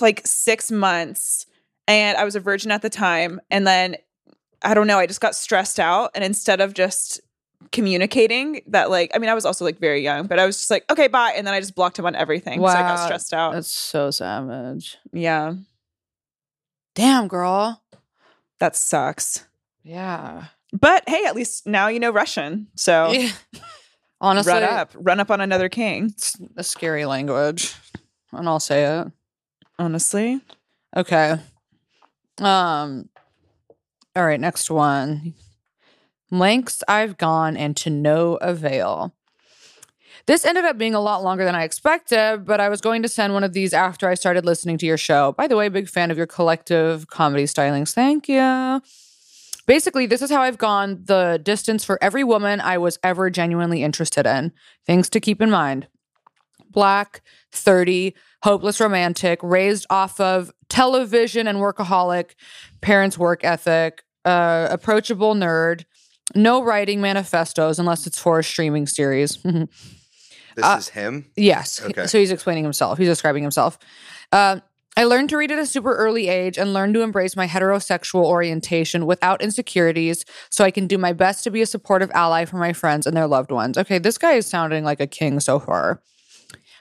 like 0.00 0.22
six 0.24 0.70
months, 0.70 1.46
and 1.86 2.16
I 2.16 2.24
was 2.24 2.34
a 2.36 2.40
virgin 2.40 2.70
at 2.70 2.82
the 2.82 2.90
time. 2.90 3.40
And 3.50 3.66
then 3.66 3.96
I 4.62 4.74
don't 4.74 4.86
know. 4.86 4.98
I 4.98 5.06
just 5.06 5.20
got 5.20 5.34
stressed 5.34 5.78
out, 5.78 6.10
and 6.14 6.24
instead 6.24 6.60
of 6.60 6.74
just 6.74 7.20
communicating 7.72 8.62
that, 8.68 8.90
like, 8.90 9.10
I 9.14 9.18
mean, 9.18 9.30
I 9.30 9.34
was 9.34 9.44
also 9.44 9.64
like 9.64 9.78
very 9.78 10.00
young, 10.02 10.26
but 10.26 10.38
I 10.38 10.46
was 10.46 10.56
just 10.56 10.70
like, 10.70 10.84
okay, 10.90 11.08
bye, 11.08 11.32
and 11.36 11.46
then 11.46 11.54
I 11.54 11.60
just 11.60 11.74
blocked 11.74 11.98
him 11.98 12.06
on 12.06 12.14
everything. 12.14 12.60
So 12.60 12.66
I 12.66 12.80
got 12.82 13.04
stressed 13.04 13.34
out. 13.34 13.52
that's 13.52 13.68
so 13.68 14.10
savage. 14.10 14.96
yeah, 15.12 15.54
Damn, 16.94 17.26
girl. 17.28 17.82
that 18.60 18.76
sucks. 18.76 19.44
Yeah. 19.82 20.44
But 20.72 21.04
hey, 21.08 21.24
at 21.26 21.34
least 21.36 21.66
now 21.66 21.88
you 21.88 22.00
know 22.00 22.10
Russian. 22.10 22.68
So 22.74 23.10
Yeah. 23.12 23.30
Honestly, 24.20 24.52
run 24.52 24.62
up, 24.62 24.90
run 24.94 25.20
up 25.20 25.30
on 25.30 25.40
another 25.40 25.68
king. 25.68 26.06
it's 26.06 26.36
a 26.56 26.64
scary 26.64 27.04
language, 27.04 27.74
and 28.32 28.48
I'll 28.48 28.60
say 28.60 28.84
it. 28.84 29.08
Honestly. 29.78 30.40
Okay. 30.96 31.36
Um 32.38 33.08
all 34.16 34.24
right, 34.24 34.40
next 34.40 34.70
one. 34.70 35.34
Lengths 36.30 36.82
I've 36.86 37.16
gone 37.16 37.56
and 37.56 37.76
to 37.78 37.90
no 37.90 38.36
avail. 38.36 39.14
This 40.26 40.44
ended 40.44 40.64
up 40.64 40.78
being 40.78 40.94
a 40.94 41.00
lot 41.00 41.22
longer 41.22 41.44
than 41.44 41.54
I 41.54 41.64
expected, 41.64 42.46
but 42.46 42.58
I 42.58 42.68
was 42.68 42.80
going 42.80 43.02
to 43.02 43.08
send 43.08 43.34
one 43.34 43.44
of 43.44 43.52
these 43.52 43.74
after 43.74 44.08
I 44.08 44.14
started 44.14 44.44
listening 44.46 44.78
to 44.78 44.86
your 44.86 44.96
show. 44.96 45.32
By 45.32 45.48
the 45.48 45.56
way, 45.56 45.68
big 45.68 45.88
fan 45.88 46.10
of 46.10 46.16
your 46.16 46.26
collective 46.26 47.08
comedy 47.08 47.44
stylings. 47.44 47.92
Thank 47.92 48.28
you. 48.28 48.80
Basically, 49.66 50.06
this 50.06 50.22
is 50.22 50.30
how 50.30 50.42
I've 50.42 50.58
gone 50.58 51.02
the 51.04 51.40
distance 51.42 51.84
for 51.84 51.98
every 52.02 52.24
woman 52.24 52.60
I 52.60 52.78
was 52.78 52.98
ever 53.02 53.30
genuinely 53.30 53.82
interested 53.82 54.26
in. 54.26 54.52
Things 54.86 55.10
to 55.10 55.20
keep 55.20 55.42
in 55.42 55.50
mind 55.50 55.88
Black, 56.74 57.22
30, 57.52 58.14
hopeless 58.42 58.80
romantic, 58.80 59.38
raised 59.42 59.86
off 59.88 60.20
of 60.20 60.50
television 60.68 61.46
and 61.46 61.58
workaholic, 61.58 62.32
parents' 62.82 63.16
work 63.16 63.42
ethic, 63.44 64.02
uh, 64.26 64.68
approachable 64.70 65.34
nerd, 65.34 65.84
no 66.34 66.62
writing 66.62 67.00
manifestos 67.00 67.78
unless 67.78 68.06
it's 68.06 68.18
for 68.18 68.38
a 68.40 68.44
streaming 68.44 68.86
series. 68.86 69.38
This 70.56 70.64
Uh, 70.64 70.76
is 70.78 70.88
him. 70.90 71.26
Yes. 71.34 71.82
Okay. 71.82 72.06
So 72.06 72.16
he's 72.16 72.30
explaining 72.30 72.62
himself. 72.62 72.96
He's 72.96 73.08
describing 73.08 73.42
himself. 73.42 73.76
Uh, 74.30 74.60
I 74.96 75.02
learned 75.02 75.30
to 75.30 75.36
read 75.36 75.50
at 75.50 75.58
a 75.58 75.66
super 75.66 75.96
early 75.96 76.28
age 76.28 76.56
and 76.58 76.72
learned 76.72 76.94
to 76.94 77.00
embrace 77.02 77.34
my 77.34 77.48
heterosexual 77.48 78.24
orientation 78.24 79.04
without 79.04 79.42
insecurities 79.42 80.24
so 80.50 80.62
I 80.62 80.70
can 80.70 80.86
do 80.86 80.96
my 80.96 81.12
best 81.12 81.42
to 81.42 81.50
be 81.50 81.60
a 81.60 81.66
supportive 81.66 82.08
ally 82.14 82.44
for 82.44 82.58
my 82.58 82.72
friends 82.72 83.04
and 83.04 83.16
their 83.16 83.26
loved 83.26 83.50
ones. 83.50 83.76
Okay, 83.76 83.98
this 83.98 84.16
guy 84.16 84.34
is 84.34 84.46
sounding 84.46 84.84
like 84.84 85.00
a 85.00 85.08
king 85.08 85.40
so 85.40 85.58
far. 85.58 86.00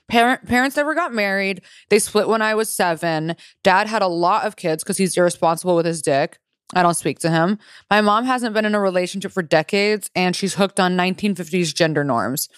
Parent, 0.09 0.45
parents 0.45 0.75
never 0.75 0.93
got 0.93 1.13
married. 1.13 1.61
They 1.89 1.99
split 1.99 2.27
when 2.27 2.41
I 2.41 2.55
was 2.55 2.69
seven. 2.69 3.35
Dad 3.63 3.87
had 3.87 4.01
a 4.01 4.07
lot 4.07 4.45
of 4.45 4.55
kids 4.55 4.83
because 4.83 4.97
he's 4.97 5.17
irresponsible 5.17 5.75
with 5.75 5.85
his 5.85 6.01
dick. 6.01 6.37
I 6.75 6.81
don't 6.83 6.95
speak 6.95 7.19
to 7.19 7.29
him. 7.29 7.59
My 7.89 8.01
mom 8.01 8.25
hasn't 8.25 8.53
been 8.53 8.65
in 8.65 8.75
a 8.75 8.79
relationship 8.79 9.31
for 9.31 9.43
decades 9.43 10.09
and 10.15 10.35
she's 10.35 10.55
hooked 10.55 10.79
on 10.79 10.97
1950s 10.97 11.73
gender 11.73 12.03
norms 12.03 12.49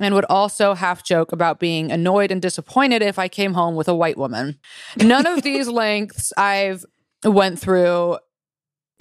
and 0.00 0.14
would 0.14 0.24
also 0.28 0.74
half 0.74 1.04
joke 1.04 1.32
about 1.32 1.60
being 1.60 1.92
annoyed 1.92 2.30
and 2.30 2.40
disappointed 2.40 3.02
if 3.02 3.18
I 3.18 3.28
came 3.28 3.54
home 3.54 3.74
with 3.76 3.88
a 3.88 3.94
white 3.94 4.16
woman. 4.16 4.58
None 4.96 5.26
of 5.26 5.42
these 5.42 5.68
lengths 5.68 6.32
I've 6.36 6.84
went 7.24 7.58
through 7.58 8.18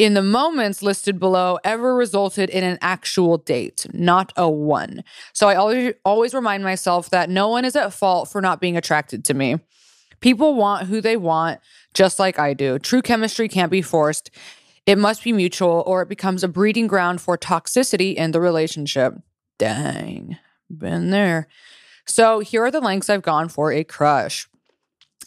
in 0.01 0.15
the 0.15 0.23
moments 0.23 0.81
listed 0.81 1.19
below 1.19 1.59
ever 1.63 1.93
resulted 1.93 2.49
in 2.49 2.63
an 2.63 2.79
actual 2.81 3.37
date, 3.37 3.85
not 3.93 4.33
a 4.35 4.49
one. 4.49 5.03
So 5.31 5.47
I 5.47 5.53
always 5.53 5.93
always 6.03 6.33
remind 6.33 6.63
myself 6.63 7.11
that 7.11 7.29
no 7.29 7.49
one 7.49 7.65
is 7.65 7.75
at 7.75 7.93
fault 7.93 8.27
for 8.27 8.41
not 8.41 8.59
being 8.59 8.75
attracted 8.75 9.23
to 9.25 9.35
me. 9.35 9.59
People 10.19 10.55
want 10.55 10.87
who 10.87 11.01
they 11.01 11.17
want, 11.17 11.59
just 11.93 12.17
like 12.17 12.39
I 12.39 12.55
do. 12.55 12.79
True 12.79 13.03
chemistry 13.03 13.47
can't 13.47 13.69
be 13.69 13.83
forced. 13.83 14.31
It 14.87 14.97
must 14.97 15.23
be 15.23 15.33
mutual, 15.33 15.83
or 15.85 16.01
it 16.01 16.09
becomes 16.09 16.43
a 16.43 16.47
breeding 16.47 16.87
ground 16.87 17.21
for 17.21 17.37
toxicity 17.37 18.15
in 18.15 18.31
the 18.31 18.41
relationship. 18.41 19.13
Dang, 19.59 20.35
been 20.75 21.11
there. 21.11 21.47
So 22.07 22.39
here 22.39 22.63
are 22.63 22.71
the 22.71 22.81
lengths 22.81 23.07
I've 23.07 23.21
gone 23.21 23.49
for 23.49 23.71
a 23.71 23.83
crush. 23.83 24.47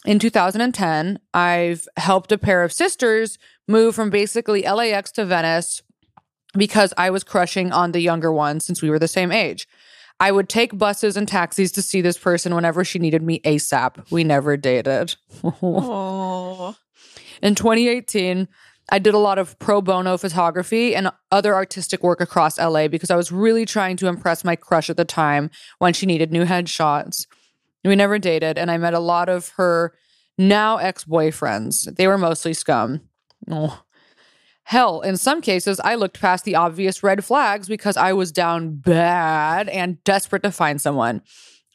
In 0.05 0.19
2010, 0.19 1.19
I've 1.33 1.87
helped 1.95 2.33
a 2.33 2.37
pair 2.37 2.63
of 2.63 2.73
sisters 2.73 3.39
move 3.67 3.95
from 3.95 4.09
basically 4.09 4.63
LAX 4.63 5.11
to 5.13 5.25
Venice 5.25 5.81
because 6.57 6.93
I 6.97 7.09
was 7.09 7.23
crushing 7.23 7.71
on 7.71 7.91
the 7.91 7.99
younger 7.99 8.31
one 8.31 8.59
since 8.59 8.81
we 8.81 8.89
were 8.89 8.99
the 8.99 9.07
same 9.07 9.31
age. 9.31 9.67
I 10.19 10.31
would 10.31 10.47
take 10.47 10.77
buses 10.77 11.17
and 11.17 11.27
taxis 11.27 11.71
to 11.73 11.81
see 11.81 11.99
this 11.99 12.17
person 12.17 12.55
whenever 12.55 12.85
she 12.85 12.99
needed 12.99 13.21
me 13.21 13.39
ASAP. 13.41 14.09
We 14.11 14.23
never 14.23 14.57
dated. 14.57 15.15
Oh. 15.61 16.75
In 17.41 17.53
2018, 17.53 18.47
I 18.89 18.99
did 18.99 19.13
a 19.13 19.19
lot 19.19 19.37
of 19.37 19.59
pro 19.59 19.81
bono 19.81 20.17
photography 20.17 20.95
and 20.95 21.11
other 21.31 21.53
artistic 21.53 22.01
work 22.01 22.21
across 22.21 22.57
LA 22.57 22.87
because 22.87 23.11
I 23.11 23.15
was 23.15 23.31
really 23.31 23.65
trying 23.65 23.97
to 23.97 24.07
impress 24.07 24.43
my 24.43 24.55
crush 24.55 24.89
at 24.89 24.97
the 24.97 25.05
time 25.05 25.49
when 25.79 25.93
she 25.93 26.05
needed 26.05 26.31
new 26.31 26.45
headshots. 26.45 27.25
We 27.83 27.95
never 27.95 28.19
dated, 28.19 28.57
and 28.57 28.71
I 28.71 28.77
met 28.77 28.93
a 28.93 28.99
lot 28.99 29.27
of 29.27 29.49
her 29.57 29.93
now 30.37 30.77
ex 30.77 31.03
boyfriends. 31.03 31.95
They 31.95 32.07
were 32.07 32.17
mostly 32.17 32.53
scum. 32.53 33.01
Oh. 33.49 33.81
Hell, 34.63 35.01
in 35.01 35.15
some 35.15 35.41
cases, 35.41 35.79
I 35.79 35.93
looked 35.93 36.19
past 36.19 36.43
the 36.43 36.55
obvious 36.55 37.03
red 37.03 37.23
flags 37.23 37.67
because 37.67 37.97
I 37.97 38.13
was 38.13 38.31
down 38.31 38.77
bad 38.77 39.69
and 39.69 40.03
desperate 40.03 40.41
to 40.43 40.51
find 40.51 40.81
someone. 40.81 41.21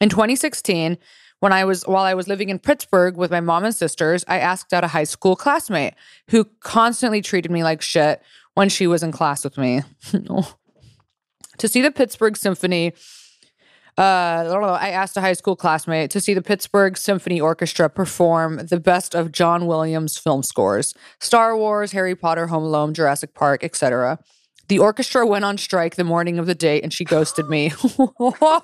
In 0.01 0.09
2016, 0.09 0.97
when 1.39 1.53
I 1.53 1.63
was 1.63 1.87
while 1.87 2.03
I 2.03 2.13
was 2.13 2.27
living 2.27 2.49
in 2.49 2.59
Pittsburgh 2.59 3.15
with 3.15 3.31
my 3.31 3.39
mom 3.39 3.63
and 3.63 3.73
sisters, 3.73 4.25
I 4.27 4.39
asked 4.39 4.73
out 4.73 4.83
a 4.83 4.89
high 4.89 5.05
school 5.05 5.35
classmate 5.35 5.93
who 6.29 6.45
constantly 6.59 7.21
treated 7.21 7.49
me 7.49 7.63
like 7.63 7.81
shit 7.81 8.21
when 8.55 8.69
she 8.69 8.87
was 8.87 9.03
in 9.03 9.11
class 9.11 9.43
with 9.43 9.57
me. 9.57 9.81
to 11.57 11.67
see 11.67 11.81
the 11.81 11.91
Pittsburgh 11.91 12.35
Symphony, 12.35 12.93
uh, 13.97 14.01
I 14.01 14.43
don't 14.43 14.61
know, 14.61 14.69
I 14.69 14.89
asked 14.89 15.17
a 15.17 15.21
high 15.21 15.33
school 15.33 15.55
classmate 15.55 16.11
to 16.11 16.21
see 16.21 16.33
the 16.33 16.41
Pittsburgh 16.41 16.97
Symphony 16.97 17.41
Orchestra 17.41 17.89
perform 17.89 18.67
the 18.67 18.79
best 18.79 19.15
of 19.15 19.31
John 19.31 19.67
Williams 19.67 20.17
film 20.17 20.43
scores: 20.43 20.93
Star 21.19 21.57
Wars, 21.57 21.91
Harry 21.91 22.15
Potter, 22.15 22.47
Home 22.47 22.63
Alone, 22.63 22.93
Jurassic 22.93 23.33
Park, 23.33 23.63
etc. 23.63 24.19
The 24.67 24.79
orchestra 24.79 25.27
went 25.27 25.43
on 25.43 25.57
strike 25.57 25.97
the 25.97 26.05
morning 26.05 26.39
of 26.39 26.45
the 26.45 26.55
date, 26.55 26.83
and 26.83 26.93
she 26.93 27.03
ghosted 27.03 27.49
me. 27.49 27.73
oh, 27.99 28.61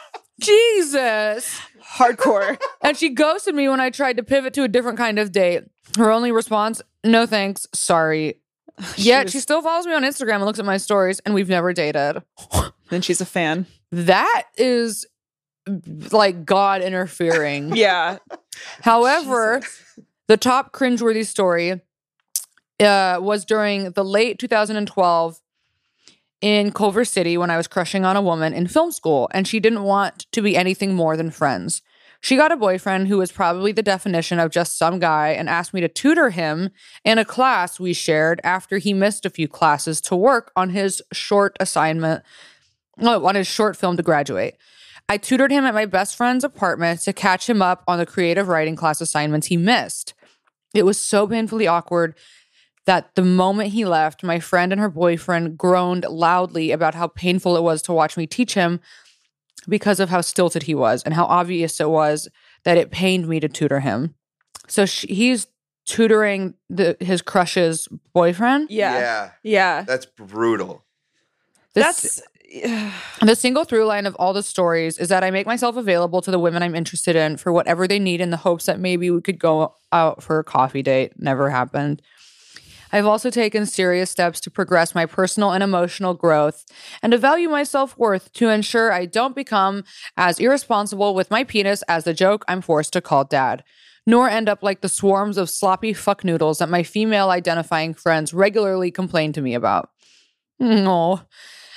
Jesus! 0.40 1.60
Hardcore. 1.96 2.58
And 2.82 2.96
she 2.96 3.10
ghosted 3.10 3.54
me 3.54 3.68
when 3.68 3.78
I 3.78 3.90
tried 3.90 4.16
to 4.16 4.22
pivot 4.22 4.54
to 4.54 4.62
a 4.62 4.68
different 4.68 4.96
kind 4.96 5.18
of 5.18 5.32
date. 5.32 5.64
Her 5.98 6.10
only 6.10 6.32
response, 6.32 6.80
no 7.04 7.26
thanks, 7.26 7.66
sorry. 7.74 8.39
Yet 8.96 9.24
was- 9.24 9.32
she 9.32 9.40
still 9.40 9.62
follows 9.62 9.86
me 9.86 9.94
on 9.94 10.02
Instagram 10.02 10.36
and 10.36 10.44
looks 10.46 10.58
at 10.58 10.64
my 10.64 10.76
stories, 10.76 11.20
and 11.20 11.34
we've 11.34 11.48
never 11.48 11.72
dated. 11.72 12.22
then 12.90 13.02
she's 13.02 13.20
a 13.20 13.26
fan. 13.26 13.66
That 13.92 14.44
is 14.56 15.06
like 16.12 16.44
God 16.44 16.82
interfering. 16.82 17.74
Yeah. 17.76 18.18
However, 18.82 19.60
the 20.28 20.36
top 20.36 20.72
cringeworthy 20.72 21.24
story 21.26 21.80
uh, 22.80 23.18
was 23.20 23.44
during 23.44 23.90
the 23.92 24.04
late 24.04 24.38
2012 24.38 25.40
in 26.40 26.72
Culver 26.72 27.04
City 27.04 27.36
when 27.36 27.50
I 27.50 27.56
was 27.56 27.66
crushing 27.68 28.04
on 28.04 28.16
a 28.16 28.22
woman 28.22 28.54
in 28.54 28.66
film 28.66 28.90
school, 28.92 29.28
and 29.32 29.46
she 29.46 29.60
didn't 29.60 29.82
want 29.82 30.26
to 30.32 30.40
be 30.42 30.56
anything 30.56 30.94
more 30.94 31.16
than 31.16 31.30
friends. 31.30 31.82
She 32.22 32.36
got 32.36 32.52
a 32.52 32.56
boyfriend 32.56 33.08
who 33.08 33.16
was 33.16 33.32
probably 33.32 33.72
the 33.72 33.82
definition 33.82 34.38
of 34.38 34.50
just 34.50 34.76
some 34.76 34.98
guy 34.98 35.28
and 35.28 35.48
asked 35.48 35.72
me 35.72 35.80
to 35.80 35.88
tutor 35.88 36.30
him 36.30 36.70
in 37.02 37.18
a 37.18 37.24
class 37.24 37.80
we 37.80 37.94
shared 37.94 38.40
after 38.44 38.78
he 38.78 38.92
missed 38.92 39.24
a 39.24 39.30
few 39.30 39.48
classes 39.48 40.00
to 40.02 40.16
work 40.16 40.52
on 40.54 40.70
his 40.70 41.02
short 41.12 41.56
assignment, 41.60 42.22
no, 42.98 43.26
on 43.26 43.36
his 43.36 43.46
short 43.46 43.76
film 43.76 43.96
to 43.96 44.02
graduate. 44.02 44.56
I 45.08 45.16
tutored 45.16 45.50
him 45.50 45.64
at 45.64 45.74
my 45.74 45.86
best 45.86 46.14
friend's 46.14 46.44
apartment 46.44 47.00
to 47.00 47.12
catch 47.12 47.48
him 47.48 47.62
up 47.62 47.82
on 47.88 47.98
the 47.98 48.06
creative 48.06 48.48
writing 48.48 48.76
class 48.76 49.00
assignments 49.00 49.46
he 49.46 49.56
missed. 49.56 50.14
It 50.74 50.84
was 50.84 51.00
so 51.00 51.26
painfully 51.26 51.66
awkward 51.66 52.14
that 52.84 53.14
the 53.14 53.22
moment 53.22 53.70
he 53.70 53.84
left, 53.84 54.22
my 54.22 54.40
friend 54.40 54.72
and 54.72 54.80
her 54.80 54.88
boyfriend 54.88 55.56
groaned 55.56 56.04
loudly 56.04 56.70
about 56.70 56.94
how 56.94 57.08
painful 57.08 57.56
it 57.56 57.62
was 57.62 57.82
to 57.82 57.92
watch 57.92 58.16
me 58.16 58.26
teach 58.26 58.54
him 58.54 58.80
because 59.68 60.00
of 60.00 60.08
how 60.10 60.20
stilted 60.20 60.64
he 60.64 60.74
was 60.74 61.02
and 61.02 61.14
how 61.14 61.24
obvious 61.24 61.80
it 61.80 61.90
was 61.90 62.28
that 62.64 62.76
it 62.78 62.90
pained 62.90 63.28
me 63.28 63.40
to 63.40 63.48
tutor 63.48 63.80
him. 63.80 64.14
So 64.68 64.86
sh 64.86 65.06
he's 65.08 65.46
tutoring 65.86 66.54
the 66.68 66.96
his 67.00 67.22
crush's 67.22 67.88
boyfriend. 68.12 68.70
Yeah. 68.70 68.98
yeah. 68.98 69.30
Yeah. 69.42 69.82
That's 69.82 70.06
brutal. 70.06 70.84
This- 71.74 71.84
That's 71.84 72.22
The 73.22 73.36
single 73.36 73.64
through 73.64 73.84
line 73.86 74.06
of 74.06 74.16
all 74.16 74.32
the 74.32 74.42
stories 74.42 74.98
is 74.98 75.08
that 75.08 75.22
I 75.22 75.30
make 75.30 75.46
myself 75.46 75.76
available 75.76 76.20
to 76.22 76.30
the 76.32 76.38
women 76.38 76.62
I'm 76.64 76.74
interested 76.74 77.14
in 77.14 77.36
for 77.36 77.52
whatever 77.52 77.86
they 77.86 78.00
need 78.00 78.20
in 78.20 78.30
the 78.30 78.36
hopes 78.38 78.66
that 78.66 78.80
maybe 78.80 79.08
we 79.10 79.20
could 79.20 79.38
go 79.38 79.74
out 79.92 80.20
for 80.22 80.38
a 80.40 80.44
coffee 80.44 80.82
date. 80.82 81.12
Never 81.16 81.48
happened. 81.50 82.02
I've 82.92 83.06
also 83.06 83.30
taken 83.30 83.66
serious 83.66 84.10
steps 84.10 84.40
to 84.40 84.50
progress 84.50 84.94
my 84.94 85.06
personal 85.06 85.52
and 85.52 85.62
emotional 85.62 86.14
growth 86.14 86.64
and 87.02 87.12
to 87.12 87.18
value 87.18 87.48
my 87.48 87.62
self 87.62 87.96
worth 87.96 88.32
to 88.34 88.48
ensure 88.48 88.92
I 88.92 89.06
don't 89.06 89.34
become 89.34 89.84
as 90.16 90.38
irresponsible 90.38 91.14
with 91.14 91.30
my 91.30 91.44
penis 91.44 91.82
as 91.82 92.04
the 92.04 92.14
joke 92.14 92.44
I'm 92.48 92.60
forced 92.60 92.92
to 92.94 93.00
call 93.00 93.24
dad, 93.24 93.64
nor 94.06 94.28
end 94.28 94.48
up 94.48 94.62
like 94.62 94.80
the 94.80 94.88
swarms 94.88 95.36
of 95.36 95.50
sloppy 95.50 95.92
fuck 95.92 96.24
noodles 96.24 96.58
that 96.58 96.68
my 96.68 96.82
female 96.82 97.30
identifying 97.30 97.94
friends 97.94 98.34
regularly 98.34 98.90
complain 98.90 99.32
to 99.34 99.40
me 99.40 99.54
about. 99.54 99.90
No. 100.58 101.22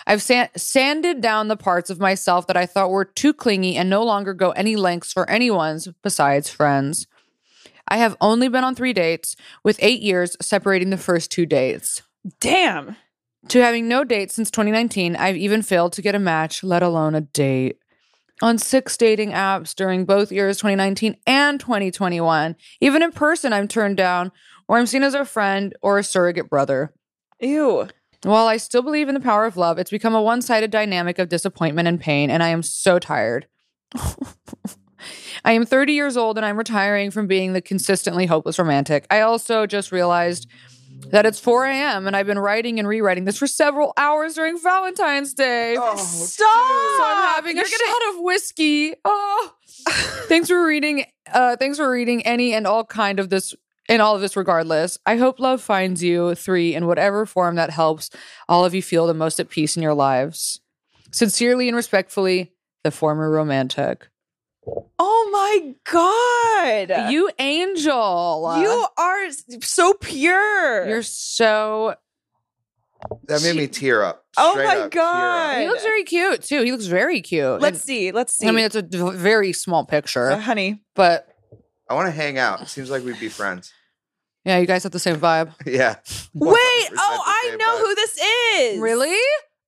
I've 0.05 0.21
san- 0.21 0.49
sanded 0.57 1.21
down 1.21 1.47
the 1.47 1.55
parts 1.55 1.89
of 1.89 1.99
myself 1.99 2.47
that 2.47 2.57
I 2.57 2.65
thought 2.65 2.89
were 2.89 3.05
too 3.05 3.33
clingy 3.33 3.77
and 3.77 3.89
no 3.89 4.03
longer 4.03 4.33
go 4.33 4.51
any 4.51 4.75
lengths 4.75 5.13
for 5.13 5.29
anyone's 5.29 5.87
besides 6.03 6.49
friends. 6.49 7.07
I 7.93 7.97
have 7.97 8.17
only 8.21 8.47
been 8.47 8.63
on 8.63 8.73
three 8.73 8.91
dates, 8.91 9.35
with 9.63 9.77
eight 9.79 10.01
years 10.01 10.35
separating 10.41 10.89
the 10.89 10.97
first 10.97 11.29
two 11.29 11.45
dates. 11.45 12.01
damn. 12.39 12.95
To 13.49 13.61
having 13.61 13.87
no 13.87 14.03
dates 14.03 14.33
since 14.33 14.49
2019, 14.49 15.15
I've 15.15 15.35
even 15.35 15.61
failed 15.61 15.93
to 15.93 16.01
get 16.01 16.15
a 16.15 16.19
match, 16.19 16.63
let 16.63 16.81
alone 16.81 17.13
a 17.13 17.21
date. 17.21 17.77
on 18.41 18.57
six 18.57 18.97
dating 18.97 19.29
apps 19.29 19.75
during 19.75 20.05
both 20.05 20.31
years 20.31 20.57
2019 20.57 21.17
and 21.27 21.59
2021. 21.59 22.55
Even 22.81 23.03
in 23.03 23.11
person, 23.11 23.53
I'm 23.53 23.67
turned 23.67 23.97
down, 23.97 24.31
or 24.67 24.79
I'm 24.79 24.87
seen 24.87 25.03
as 25.03 25.13
a 25.13 25.23
friend 25.23 25.75
or 25.83 25.99
a 25.99 26.03
surrogate 26.03 26.49
brother. 26.49 26.95
Ew. 27.39 27.89
While 28.23 28.47
I 28.47 28.57
still 28.57 28.81
believe 28.81 29.07
in 29.07 29.13
the 29.13 29.21
power 29.21 29.45
of 29.45 29.55
love, 29.55 29.77
it's 29.77 29.91
become 29.91 30.15
a 30.15 30.21
one 30.21 30.41
sided 30.41 30.71
dynamic 30.71 31.19
of 31.19 31.29
disappointment 31.29 31.87
and 31.87 32.01
pain, 32.01 32.31
and 32.31 32.41
I 32.41 32.47
am 32.47 32.63
so 32.63 32.97
tired. 32.97 33.45
I 35.45 35.53
am 35.53 35.65
30 35.65 35.93
years 35.93 36.17
old 36.17 36.37
and 36.37 36.45
I'm 36.45 36.57
retiring 36.57 37.11
from 37.11 37.27
being 37.27 37.53
the 37.53 37.61
consistently 37.61 38.25
hopeless 38.25 38.59
romantic. 38.59 39.05
I 39.09 39.21
also 39.21 39.65
just 39.65 39.91
realized 39.91 40.47
that 41.11 41.25
it's 41.25 41.39
4 41.39 41.65
a.m. 41.65 42.07
and 42.07 42.15
I've 42.15 42.27
been 42.27 42.39
writing 42.39 42.79
and 42.79 42.87
rewriting 42.87 43.25
this 43.25 43.37
for 43.37 43.47
several 43.47 43.93
hours 43.97 44.35
during 44.35 44.57
Valentine's 44.59 45.33
Day. 45.33 45.75
Oh, 45.77 45.95
Stop. 45.97 46.37
So 46.47 47.03
I'm 47.03 47.35
having 47.35 47.55
You're 47.57 47.65
a 47.65 47.69
gonna- 47.69 47.91
shot 47.91 48.15
of 48.15 48.21
whiskey. 48.23 48.93
Oh, 49.03 49.53
thanks 50.27 50.47
for 50.49 50.65
reading. 50.65 51.05
Uh, 51.31 51.55
thanks 51.57 51.77
for 51.77 51.89
reading 51.89 52.25
any 52.25 52.53
and 52.53 52.65
all 52.67 52.83
kind 52.85 53.19
of 53.19 53.29
this 53.29 53.53
in 53.89 53.99
all 54.01 54.15
of 54.15 54.21
this. 54.21 54.37
Regardless, 54.37 54.97
I 55.05 55.17
hope 55.17 55.39
love 55.39 55.61
finds 55.61 56.01
you 56.03 56.35
three 56.35 56.73
in 56.73 56.85
whatever 56.87 57.25
form 57.25 57.55
that 57.55 57.71
helps 57.71 58.09
all 58.47 58.63
of 58.63 58.73
you 58.73 58.81
feel 58.81 59.05
the 59.07 59.13
most 59.13 59.39
at 59.39 59.49
peace 59.49 59.75
in 59.75 59.83
your 59.83 59.93
lives. 59.93 60.61
Sincerely 61.11 61.67
and 61.67 61.75
respectfully, 61.75 62.53
the 62.83 62.91
former 62.91 63.29
romantic. 63.29 64.07
Oh 64.99 65.29
my 65.31 65.75
god. 65.91 67.11
You 67.11 67.29
angel. 67.39 68.55
you 68.59 68.87
are 68.97 69.31
so 69.61 69.93
pure. 69.93 70.87
You're 70.87 71.03
so. 71.03 71.95
That 73.27 73.41
made 73.43 73.57
me 73.57 73.67
tear 73.67 74.03
up. 74.03 74.25
Oh 74.37 74.55
my 74.55 74.77
up. 74.77 74.91
God. 74.91 75.59
He 75.61 75.67
looks 75.67 75.83
very 75.83 76.03
cute 76.05 76.41
too. 76.43 76.63
He 76.63 76.71
looks 76.71 76.85
very 76.85 77.19
cute. 77.21 77.59
Let's 77.59 77.79
And- 77.79 77.85
see. 77.85 78.11
Let's 78.13 78.33
see. 78.33 78.47
I 78.47 78.51
mean, 78.51 78.63
it's 78.65 78.75
a 78.75 78.81
d- 78.81 79.11
very 79.11 79.51
small 79.51 79.85
picture, 79.85 80.31
Uh, 80.31 80.39
honey. 80.39 80.81
but 80.95 81.27
I 81.89 81.95
want 81.95 82.07
to 82.07 82.11
hang 82.11 82.37
out. 82.37 82.61
It 82.61 82.69
seems 82.69 82.89
like 82.89 83.03
we'd 83.03 83.19
be 83.19 83.27
friends. 83.29 83.73
yeah, 84.45 84.57
you 84.59 84.65
guys 84.65 84.83
have 84.83 84.93
the 84.93 84.99
same 84.99 85.17
vibe. 85.17 85.53
Yeah. 85.65 85.95
Wait. 86.33 86.89
Oh, 86.97 87.21
I 87.25 87.55
know 87.59 87.75
vibe. 87.75 87.79
who 87.79 87.95
this 87.95 88.17
is. 88.55 88.79
Really? 88.79 89.19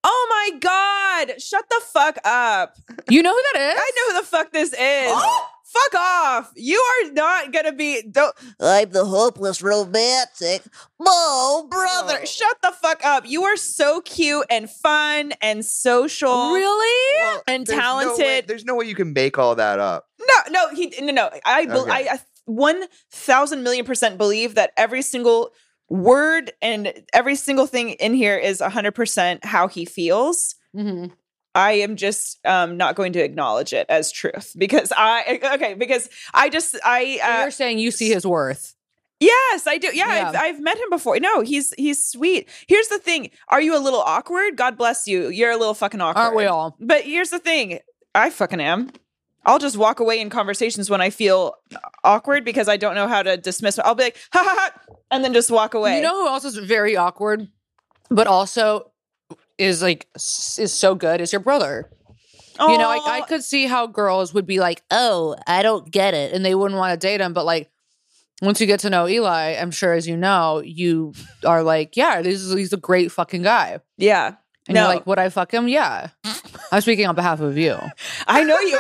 Oh 0.08 0.28
my 0.52 0.60
god. 0.60 1.42
Shut 1.42 1.66
the 1.70 1.82
fuck 1.92 2.18
up. 2.24 2.76
You 3.10 3.24
know 3.24 3.32
who 3.34 3.42
that 3.54 3.74
is? 3.74 3.80
I 3.82 3.92
know 3.96 4.14
who 4.14 4.22
the 4.22 4.28
fuck 4.28 4.52
this 4.52 4.74
is. 4.74 5.14
Fuck 5.68 5.96
off. 6.00 6.52
You 6.56 6.78
are 6.80 7.12
not 7.12 7.52
gonna 7.52 7.74
be 7.74 8.02
don't 8.10 8.34
I'm 8.62 8.92
the 8.92 9.04
hopeless 9.04 9.62
romantic. 9.62 10.62
Oh, 11.02 11.68
brother. 11.70 12.08
brother. 12.14 12.26
Shut 12.26 12.56
the 12.62 12.72
fuck 12.72 13.04
up. 13.04 13.28
You 13.28 13.44
are 13.44 13.58
so 13.58 14.00
cute 14.00 14.46
and 14.50 14.70
fun 14.70 15.34
and 15.42 15.66
social. 15.66 16.54
Really? 16.54 17.18
Well, 17.24 17.44
And 17.48 17.68
there's 17.68 17.78
no 17.78 17.98
way- 17.98 18.04
talented. 18.06 18.48
there's 18.48 18.64
no 18.64 18.76
way 18.76 18.86
you 18.86 18.96
can 18.96 19.12
make 19.12 19.38
all 19.38 19.56
that 19.56 19.80
up. 19.80 20.06
No, 20.22 20.36
no, 20.50 20.70
he 20.74 20.94
no 21.02 21.12
no. 21.12 21.30
I 21.44 21.66
bel 21.66 21.82
Okay. 21.82 21.92
I, 21.92 22.14
I 22.14 22.20
one 22.46 22.86
thousand 23.12 23.64
million 23.64 23.84
percent 23.86 24.18
believe 24.18 24.56
that 24.56 24.72
every 24.78 25.02
single 25.02 25.52
word 25.90 26.52
and 26.62 26.94
every 27.14 27.36
single 27.36 27.68
thing 27.68 27.92
in 27.92 28.14
here 28.14 28.38
is 28.38 28.62
hundred 28.62 28.94
percent 28.94 29.46
how 29.46 29.68
he 29.68 29.86
feels. 29.86 30.56
Mm-hmm. 30.76 31.14
I 31.54 31.72
am 31.74 31.96
just 31.96 32.46
um 32.46 32.76
not 32.78 32.96
going 32.96 33.14
to 33.14 33.24
acknowledge 33.24 33.72
it 33.74 33.86
as 33.90 34.12
truth 34.12 34.54
because 34.58 34.92
I 34.96 35.40
okay 35.56 35.74
because 35.74 36.10
I 36.34 36.50
just 36.50 36.76
I 36.84 37.20
uh, 37.24 37.42
You're 37.44 37.52
saying 37.52 37.80
you 37.80 37.92
see 37.92 38.10
his 38.10 38.26
worth. 38.28 38.76
yes 39.22 39.66
I 39.66 39.78
do 39.78 39.88
yeah, 39.94 40.06
I've, 40.28 40.34
Yeah. 40.34 40.42
I've 40.42 40.60
met 40.60 40.78
him 40.78 40.90
before 40.90 41.18
no 41.20 41.40
he's 41.42 41.74
he's 41.78 42.06
sweet 42.06 42.50
here's 42.68 42.90
the 42.90 43.00
thing 43.00 43.30
are 43.48 43.62
you 43.62 43.78
a 43.78 43.80
little 43.80 44.02
awkward 44.02 44.58
God 44.58 44.78
bless 44.78 45.08
you 45.08 45.30
you're 45.30 45.52
a 45.52 45.56
little 45.58 45.74
fucking 45.74 46.02
awkward 46.02 46.22
Aren't 46.22 46.36
we 46.36 46.46
all? 46.46 46.76
but 46.82 47.04
here's 47.06 47.30
the 47.30 47.40
thing 47.40 47.80
I 48.14 48.30
fucking 48.30 48.60
am. 48.60 48.92
I'll 49.46 49.60
just 49.60 49.78
walk 49.78 50.00
away 50.00 50.20
in 50.20 50.30
conversations 50.30 50.90
when 50.90 51.02
I 51.02 51.10
feel 51.10 51.56
awkward 52.04 52.44
because 52.44 52.68
I 52.68 52.78
don't 52.78 52.96
know 52.96 53.08
how 53.08 53.22
to 53.24 53.38
dismiss 53.38 53.78
it. 53.78 53.86
I'll 53.86 53.96
be 53.96 54.04
like, 54.04 54.18
ha 54.34 54.44
ha 54.44 54.56
ha, 54.58 54.96
and 55.12 55.24
then 55.24 55.34
just 55.34 55.52
walk 55.52 55.74
away. 55.74 55.98
You 55.98 56.02
know 56.02 56.22
who 56.22 56.28
else 56.28 56.46
is 56.46 56.58
very 56.58 56.98
awkward, 56.98 57.48
but 58.10 58.28
also 58.28 58.92
is 59.58 59.82
like 59.82 60.08
is 60.16 60.74
so 60.74 60.96
good 60.96 61.22
is 61.22 61.32
your 61.32 61.40
brother. 61.42 61.90
You 62.58 62.78
know, 62.78 62.90
I, 62.90 63.18
I 63.18 63.22
could 63.22 63.44
see 63.44 63.66
how 63.66 63.86
girls 63.86 64.34
would 64.34 64.46
be 64.46 64.60
like, 64.62 64.82
"Oh, 64.90 65.36
I 65.46 65.62
don't 65.62 65.92
get 65.92 66.14
it," 66.14 66.34
and 66.34 66.46
they 66.46 66.56
wouldn't 66.56 66.78
want 66.78 66.94
to 66.94 67.08
date 67.08 67.20
him. 67.20 67.34
But 67.34 67.46
like, 67.46 67.70
once 68.42 68.62
you 68.62 68.68
get 68.68 68.80
to 68.82 68.90
know 68.90 69.10
Eli, 69.10 69.58
I'm 69.60 69.72
sure, 69.72 69.92
as 69.92 70.08
you 70.08 70.16
know, 70.16 70.62
you 70.64 71.14
are 71.46 71.64
like, 71.64 71.98
"Yeah, 71.98 72.22
this 72.22 72.42
is, 72.42 72.54
he's 72.54 72.72
a 72.72 72.78
great 72.78 73.12
fucking 73.12 73.42
guy." 73.42 73.80
yeah. 73.98 74.36
And 74.68 74.76
no, 74.76 74.82
you're 74.86 74.96
like, 74.96 75.06
"Would 75.08 75.20
I 75.20 75.30
fuck 75.30 75.54
him?" 75.54 75.68
Yeah. 75.68 76.10
I'm 76.72 76.82
speaking 76.82 77.06
on 77.08 77.14
behalf 77.16 77.40
of 77.40 77.58
you. 77.58 77.78
I 78.28 78.44
know 78.44 78.60
you. 78.60 78.80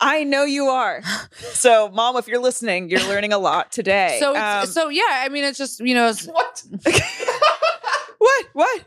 I 0.00 0.24
know 0.24 0.44
you 0.44 0.66
are. 0.66 1.02
So, 1.52 1.90
mom, 1.90 2.16
if 2.16 2.26
you're 2.26 2.40
listening, 2.40 2.88
you're 2.88 3.06
learning 3.06 3.32
a 3.34 3.38
lot 3.38 3.70
today. 3.70 4.16
So, 4.18 4.34
Um, 4.34 4.66
so 4.66 4.88
yeah. 4.88 5.02
I 5.08 5.28
mean, 5.28 5.44
it's 5.44 5.58
just 5.58 5.80
you 5.80 5.94
know, 5.94 6.08
it's- 6.08 6.26
What? 6.26 6.62
what? 8.18 8.46
What? 8.54 8.84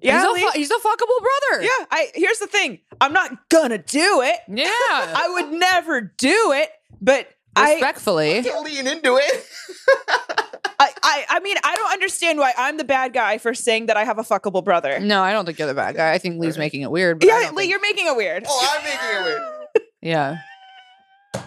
Yeah, 0.00 0.20
he's, 0.34 0.42
a, 0.42 0.46
fu- 0.52 0.58
he's 0.58 0.70
a 0.70 0.74
fuckable 0.74 1.20
brother. 1.20 1.62
yeah. 1.64 1.86
I 1.90 2.10
here's 2.14 2.38
the 2.38 2.46
thing. 2.46 2.78
I'm 3.00 3.12
not 3.12 3.48
gonna 3.48 3.78
do 3.78 4.20
it. 4.22 4.36
Yeah. 4.48 4.66
I 4.90 5.28
would 5.34 5.52
never 5.58 6.00
do 6.00 6.52
it. 6.52 6.70
But 7.00 7.28
I, 7.56 7.72
Respectfully. 7.74 8.42
To 8.42 8.60
lean 8.60 8.86
into 8.86 9.16
it. 9.16 9.46
I, 10.78 10.90
I, 11.02 11.24
I 11.30 11.40
mean, 11.40 11.56
I 11.62 11.76
don't 11.76 11.92
understand 11.92 12.38
why 12.38 12.52
I'm 12.56 12.76
the 12.76 12.84
bad 12.84 13.12
guy 13.12 13.38
for 13.38 13.54
saying 13.54 13.86
that 13.86 13.96
I 13.96 14.04
have 14.04 14.18
a 14.18 14.22
fuckable 14.22 14.64
brother. 14.64 14.98
No, 15.00 15.22
I 15.22 15.32
don't 15.32 15.44
think 15.46 15.58
you're 15.58 15.68
the 15.68 15.74
bad 15.74 15.96
guy. 15.96 16.12
I 16.12 16.18
think 16.18 16.40
Lee's 16.40 16.58
making 16.58 16.82
it 16.82 16.90
weird. 16.90 17.20
But 17.20 17.28
Yeah, 17.28 17.50
Lee, 17.52 17.62
think- 17.62 17.70
you're 17.70 17.80
making 17.80 18.06
it 18.06 18.16
weird. 18.16 18.44
oh, 18.48 18.74
I'm 18.76 18.84
making 18.84 19.08
it 19.08 19.24
weird. 19.24 19.86
yeah. 20.02 20.38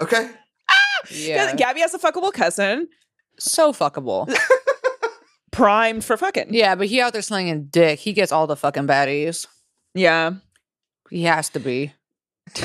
Okay. 0.02 0.30
Yeah. 1.12 1.56
Gabby 1.56 1.82
has 1.82 1.94
a 1.94 2.00
fuckable 2.00 2.34
cousin, 2.34 2.88
So 3.40 3.72
fuckable. 3.74 4.34
primed 5.52 6.04
for 6.04 6.18
fucking. 6.18 6.54
Yeah, 6.54 6.76
but 6.76 6.88
he 6.88 7.02
out 7.02 7.14
there 7.14 7.22
slinging 7.22 7.66
dick. 7.66 8.00
He 8.00 8.14
gets 8.14 8.32
all 8.32 8.48
the 8.48 8.56
fucking 8.56 8.88
baddies. 8.88 9.48
Yeah. 9.94 10.34
He 11.10 11.24
has 11.24 11.50
to 11.50 11.60
be. 11.60 11.94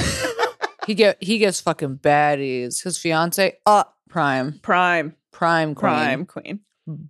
he 0.87 0.94
get 0.94 1.22
he 1.22 1.38
gets 1.38 1.61
fucking 1.61 1.98
baddies. 1.98 2.83
His 2.83 2.98
fiance, 2.98 3.57
uh, 3.66 3.85
prime, 4.12 4.59
Prime. 4.62 5.16
prime, 5.33 5.75
queen, 5.75 5.90
Prime 5.94 6.27
queen. 6.27 6.61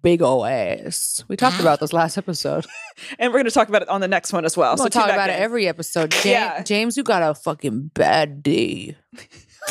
big 0.03 0.23
ol' 0.23 0.47
ass. 0.47 1.25
We 1.29 1.37
talked 1.37 1.59
about 1.61 1.81
this 1.81 1.93
last 1.93 2.17
episode. 2.17 2.67
And 3.19 3.33
we're 3.33 3.39
going 3.39 3.47
to 3.47 3.51
talk 3.51 3.69
about 3.69 3.81
it 3.83 3.89
on 3.89 4.01
the 4.03 4.07
next 4.09 4.33
one 4.35 4.45
as 4.45 4.55
well. 4.57 4.77
We'll 4.77 4.85
so 4.85 4.89
talk 4.89 5.11
about 5.11 5.31
it 5.31 5.33
every 5.33 5.67
episode. 5.67 6.11
James, 6.23 6.25
Yeah. 6.27 6.63
James, 6.63 6.97
you 6.97 7.03
got 7.03 7.23
a 7.23 7.35
fucking 7.35 7.91
bad 7.95 8.43
D. 8.43 8.95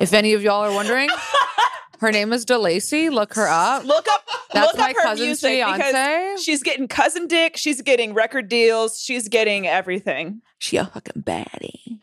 if 0.00 0.12
any 0.12 0.34
of 0.34 0.42
y'all 0.42 0.62
are 0.64 0.72
wondering, 0.74 1.08
her 2.00 2.10
name 2.10 2.32
is 2.32 2.44
DeLacy. 2.44 3.10
Look 3.10 3.34
her 3.34 3.46
up. 3.48 3.84
Look 3.84 4.06
up. 4.08 4.22
That's 4.52 4.66
look 4.72 4.78
my 4.78 4.90
up 4.90 4.96
her 4.96 5.02
cousin's 5.02 5.26
music 5.42 5.50
fiance. 5.50 5.86
because 5.86 6.44
she's 6.44 6.62
getting 6.64 6.88
cousin 6.88 7.26
dick. 7.28 7.56
She's 7.56 7.80
getting 7.80 8.12
record 8.12 8.48
deals. 8.48 9.00
She's 9.00 9.28
getting 9.28 9.66
everything. 9.68 10.42
She 10.58 10.76
a 10.76 10.84
fucking 10.86 11.22
baddie. 11.22 12.00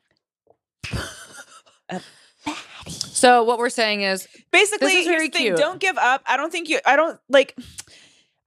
So 3.17 3.41
what 3.41 3.57
we're 3.57 3.69
saying 3.71 4.01
is, 4.01 4.27
Basically, 4.51 4.89
This 4.89 5.01
is 5.01 5.07
very 5.07 5.27
the 5.29 5.37
thing. 5.37 5.55
Don't 5.55 5.79
give 5.79 5.97
up. 5.97 6.21
I 6.27 6.37
don't 6.37 6.51
think 6.51 6.69
you. 6.69 6.79
I 6.85 6.95
don't 6.95 7.19
like. 7.29 7.57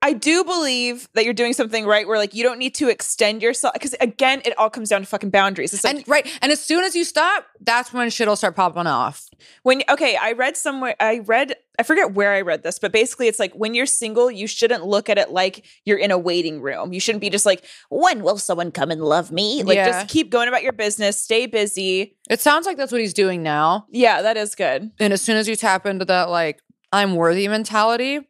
I 0.02 0.14
do 0.14 0.44
believe 0.44 1.08
that 1.14 1.24
you're 1.24 1.34
doing 1.34 1.52
something 1.52 1.84
right 1.86 2.06
where 2.08 2.16
like 2.18 2.32
you 2.34 2.42
don't 2.42 2.58
need 2.58 2.74
to 2.76 2.88
extend 2.88 3.42
yourself 3.42 3.74
because 3.74 3.94
again 4.00 4.40
it 4.44 4.58
all 4.58 4.70
comes 4.70 4.88
down 4.88 5.02
to 5.02 5.06
fucking 5.06 5.30
boundaries. 5.30 5.74
It's 5.74 5.84
like 5.84 5.96
and 5.96 6.08
right, 6.08 6.26
and 6.40 6.50
as 6.52 6.60
soon 6.64 6.84
as 6.84 6.96
you 6.96 7.04
stop, 7.04 7.44
that's 7.60 7.92
when 7.92 8.08
shit'll 8.10 8.36
start 8.36 8.56
popping 8.56 8.86
off. 8.86 9.28
when 9.62 9.82
okay 9.90 10.16
i 10.20 10.32
read 10.32 10.56
somewhere 10.56 10.94
i 11.00 11.18
read 11.20 11.54
i 11.78 11.82
forget 11.82 12.12
where 12.12 12.32
i 12.34 12.40
read 12.42 12.62
this 12.62 12.78
but 12.78 12.92
basically 12.92 13.26
it's 13.26 13.38
like 13.38 13.52
when 13.54 13.72
you're 13.74 13.86
single 13.86 14.30
you 14.30 14.46
shouldn't 14.46 14.84
look 14.84 15.08
at 15.08 15.16
it 15.18 15.30
like 15.30 15.64
you're 15.86 15.96
in 15.98 16.10
a 16.10 16.18
waiting 16.18 16.60
room 16.60 16.92
you 16.92 17.00
shouldn't 17.00 17.20
be 17.22 17.30
just 17.30 17.46
like 17.46 17.64
When 17.90 18.22
will 18.22 18.36
someone 18.38 18.70
come 18.70 18.90
and 18.90 19.02
love 19.02 19.30
me? 19.32 19.62
like 19.62 19.76
Yeah. 19.76 19.86
just 19.90 20.08
keep 20.08 20.30
going 20.30 20.48
about 20.48 20.62
your 20.62 20.72
business 20.72 21.22
stay 21.22 21.46
busy 21.46 22.16
It 22.28 22.40
sounds 22.40 22.66
like 22.66 22.76
that's 22.76 22.92
what 22.92 23.00
he's 23.00 23.14
doing 23.14 23.42
now. 23.42 23.86
yeah 23.90 24.20
that 24.22 24.36
is 24.36 24.54
good 24.54 24.90
And 25.00 25.12
as 25.12 25.22
soon 25.22 25.36
as 25.36 25.48
you 25.48 25.56
tap 25.56 25.86
into 25.86 26.04
that, 26.06 26.28
like, 26.30 26.60
I'm 26.92 27.14
worthy 27.14 27.46
mentality, 27.48 28.20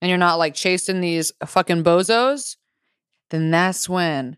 and 0.00 0.08
you're 0.08 0.18
not 0.18 0.38
like 0.38 0.54
chasing 0.54 1.00
these 1.00 1.32
fucking 1.44 1.82
bozos, 1.84 2.56
then 3.30 3.50
that's 3.50 3.88
when 3.88 4.36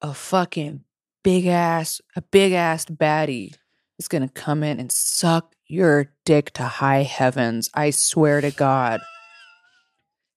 a 0.00 0.14
fucking 0.14 0.84
big 1.22 1.46
ass, 1.46 2.00
a 2.16 2.22
big 2.22 2.52
ass 2.52 2.84
baddie 2.86 3.54
is 3.98 4.08
gonna 4.08 4.28
come 4.28 4.62
in 4.62 4.80
and 4.80 4.90
suck 4.90 5.54
your 5.66 6.12
dick 6.24 6.50
to 6.54 6.64
high 6.64 7.02
heavens. 7.02 7.70
I 7.74 7.90
swear 7.90 8.40
to 8.40 8.50
God. 8.50 9.00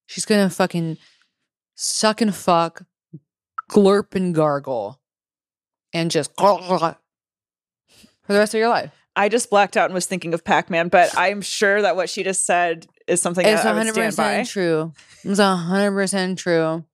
She's 0.06 0.24
gonna 0.24 0.50
fucking 0.50 0.98
suck 1.74 2.20
and 2.20 2.34
fuck, 2.34 2.84
glurp 3.70 4.14
and 4.14 4.34
gargle, 4.34 5.00
and 5.92 6.10
just 6.10 6.30
for 6.38 6.96
the 8.28 8.38
rest 8.38 8.54
of 8.54 8.58
your 8.58 8.68
life. 8.68 8.90
i 9.14 9.28
just 9.28 9.50
blacked 9.50 9.76
out 9.76 9.86
and 9.86 9.94
was 9.94 10.06
thinking 10.06 10.34
of 10.34 10.44
pac-man 10.44 10.88
but 10.88 11.10
i'm 11.16 11.40
sure 11.40 11.80
that 11.80 11.94
what 11.96 12.10
she 12.10 12.22
just 12.24 12.44
said 12.44 12.86
is 13.06 13.20
something 13.20 13.46
It's 13.46 13.62
that 13.62 13.68
i 13.68 13.72
would 13.72 13.78
hundred 13.86 13.94
stand 13.94 14.16
by 14.16 14.38
percent 14.38 14.48
true. 14.48 14.92
It's 15.24 15.40
hundred 15.40 15.92
percent 15.92 16.38
true. 16.38 16.84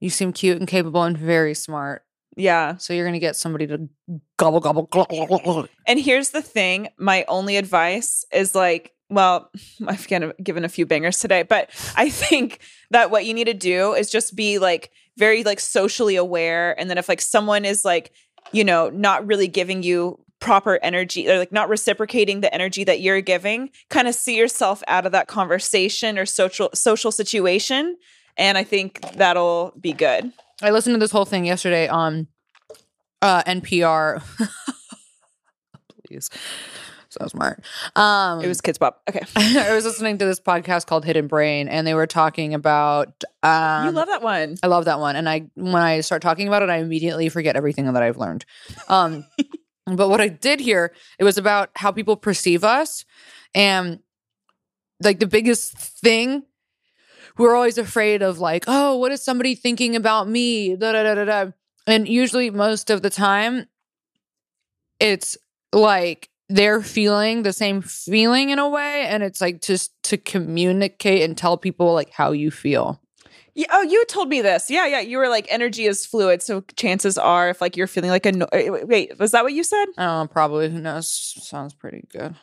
You 0.00 0.10
seem 0.10 0.32
cute 0.32 0.58
and 0.58 0.68
capable 0.68 1.02
and 1.02 1.16
very 1.16 1.54
smart. 1.54 2.04
Yeah. 2.36 2.76
So 2.76 2.92
you're 2.94 3.04
gonna 3.06 3.18
get 3.18 3.36
somebody 3.36 3.66
to 3.66 3.88
gobble 4.36 4.60
gobble. 4.60 4.84
gobble, 4.84 5.26
gobble. 5.26 5.68
And 5.86 6.00
here's 6.00 6.30
the 6.30 6.42
thing 6.42 6.88
my 6.98 7.24
only 7.28 7.56
advice 7.56 8.24
is 8.32 8.54
like, 8.54 8.94
well, 9.08 9.50
I've 9.86 10.06
given 10.06 10.64
a 10.64 10.68
few 10.68 10.86
bangers 10.86 11.18
today, 11.18 11.42
but 11.42 11.70
I 11.96 12.08
think 12.08 12.60
that 12.90 13.10
what 13.10 13.26
you 13.26 13.34
need 13.34 13.46
to 13.46 13.54
do 13.54 13.94
is 13.94 14.10
just 14.10 14.36
be 14.36 14.58
like 14.58 14.90
very 15.18 15.44
like 15.44 15.60
socially 15.60 16.16
aware. 16.16 16.78
And 16.78 16.88
then 16.88 16.98
if 16.98 17.08
like 17.08 17.20
someone 17.20 17.64
is 17.64 17.84
like, 17.84 18.12
you 18.52 18.64
know, 18.64 18.88
not 18.90 19.26
really 19.26 19.48
giving 19.48 19.82
you 19.82 20.18
proper 20.40 20.78
energy 20.82 21.28
or 21.28 21.38
like 21.38 21.52
not 21.52 21.68
reciprocating 21.68 22.40
the 22.40 22.52
energy 22.52 22.82
that 22.84 23.00
you're 23.00 23.20
giving, 23.20 23.70
kind 23.88 24.08
of 24.08 24.14
see 24.14 24.36
yourself 24.36 24.82
out 24.88 25.06
of 25.06 25.12
that 25.12 25.28
conversation 25.28 26.18
or 26.18 26.26
social 26.26 26.70
social 26.74 27.12
situation. 27.12 27.96
And 28.36 28.56
I 28.58 28.64
think 28.64 29.00
that'll 29.12 29.74
be 29.80 29.92
good. 29.92 30.32
I 30.62 30.70
listened 30.70 30.94
to 30.94 30.98
this 30.98 31.10
whole 31.10 31.24
thing 31.24 31.44
yesterday 31.44 31.88
on 31.88 32.26
uh, 33.22 33.42
NPR. 33.44 34.22
Please, 36.08 36.30
so 37.08 37.26
smart. 37.26 37.62
Um, 37.96 38.40
It 38.40 38.48
was 38.48 38.60
Kids 38.60 38.78
pop 38.78 39.02
Okay. 39.08 39.20
I 39.36 39.74
was 39.74 39.84
listening 39.84 40.18
to 40.18 40.24
this 40.24 40.40
podcast 40.40 40.86
called 40.86 41.04
Hidden 41.04 41.26
Brain, 41.26 41.68
and 41.68 41.86
they 41.86 41.94
were 41.94 42.06
talking 42.06 42.54
about. 42.54 43.24
Um, 43.42 43.86
you 43.86 43.92
love 43.92 44.08
that 44.08 44.22
one. 44.22 44.56
I 44.62 44.66
love 44.68 44.86
that 44.86 45.00
one, 45.00 45.16
and 45.16 45.28
I 45.28 45.46
when 45.54 45.82
I 45.82 46.00
start 46.00 46.22
talking 46.22 46.48
about 46.48 46.62
it, 46.62 46.70
I 46.70 46.76
immediately 46.76 47.28
forget 47.28 47.56
everything 47.56 47.92
that 47.92 48.02
I've 48.02 48.16
learned. 48.16 48.44
Um, 48.88 49.24
but 49.96 50.08
what 50.08 50.20
I 50.20 50.28
did 50.28 50.60
hear, 50.60 50.92
it 51.18 51.24
was 51.24 51.38
about 51.38 51.70
how 51.76 51.92
people 51.92 52.16
perceive 52.16 52.64
us, 52.64 53.04
and 53.54 54.00
like 55.02 55.18
the 55.18 55.26
biggest 55.26 55.76
thing, 55.76 56.44
we're 57.38 57.54
always 57.54 57.78
afraid 57.78 58.22
of 58.22 58.38
like, 58.38 58.64
oh, 58.66 58.96
what 58.96 59.12
is 59.12 59.22
somebody 59.22 59.54
thinking 59.54 59.96
about 59.96 60.28
me? 60.28 60.76
Da 60.76 60.92
da 60.92 61.02
da 61.02 61.14
da 61.14 61.24
da. 61.24 61.50
And 61.86 62.06
usually, 62.06 62.50
most 62.50 62.90
of 62.90 63.02
the 63.02 63.10
time, 63.10 63.66
it's 64.98 65.38
like 65.72 66.28
they're 66.48 66.82
feeling 66.82 67.42
the 67.42 67.52
same 67.52 67.80
feeling 67.80 68.50
in 68.50 68.58
a 68.58 68.68
way, 68.68 69.06
and 69.06 69.22
it's 69.22 69.40
like 69.40 69.62
just 69.62 69.92
to 70.04 70.18
communicate 70.18 71.22
and 71.22 71.36
tell 71.36 71.56
people 71.56 71.94
like 71.94 72.10
how 72.10 72.32
you 72.32 72.50
feel. 72.50 73.00
Yeah, 73.60 73.66
oh, 73.72 73.82
you 73.82 74.02
told 74.06 74.30
me 74.30 74.40
this. 74.40 74.70
Yeah, 74.70 74.86
yeah. 74.86 75.00
You 75.00 75.18
were 75.18 75.28
like, 75.28 75.46
energy 75.50 75.84
is 75.84 76.06
fluid. 76.06 76.42
So 76.42 76.62
chances 76.76 77.18
are, 77.18 77.50
if 77.50 77.60
like 77.60 77.76
you're 77.76 77.86
feeling 77.86 78.08
like 78.08 78.24
a 78.24 78.32
no- 78.32 78.48
wait, 78.52 78.88
wait, 78.88 79.18
was 79.18 79.32
that 79.32 79.44
what 79.44 79.52
you 79.52 79.62
said? 79.64 79.84
I 79.98 80.26
probably. 80.32 80.70
Who 80.70 80.80
knows? 80.80 81.10
Sounds 81.42 81.74
pretty 81.74 82.06
good. 82.10 82.36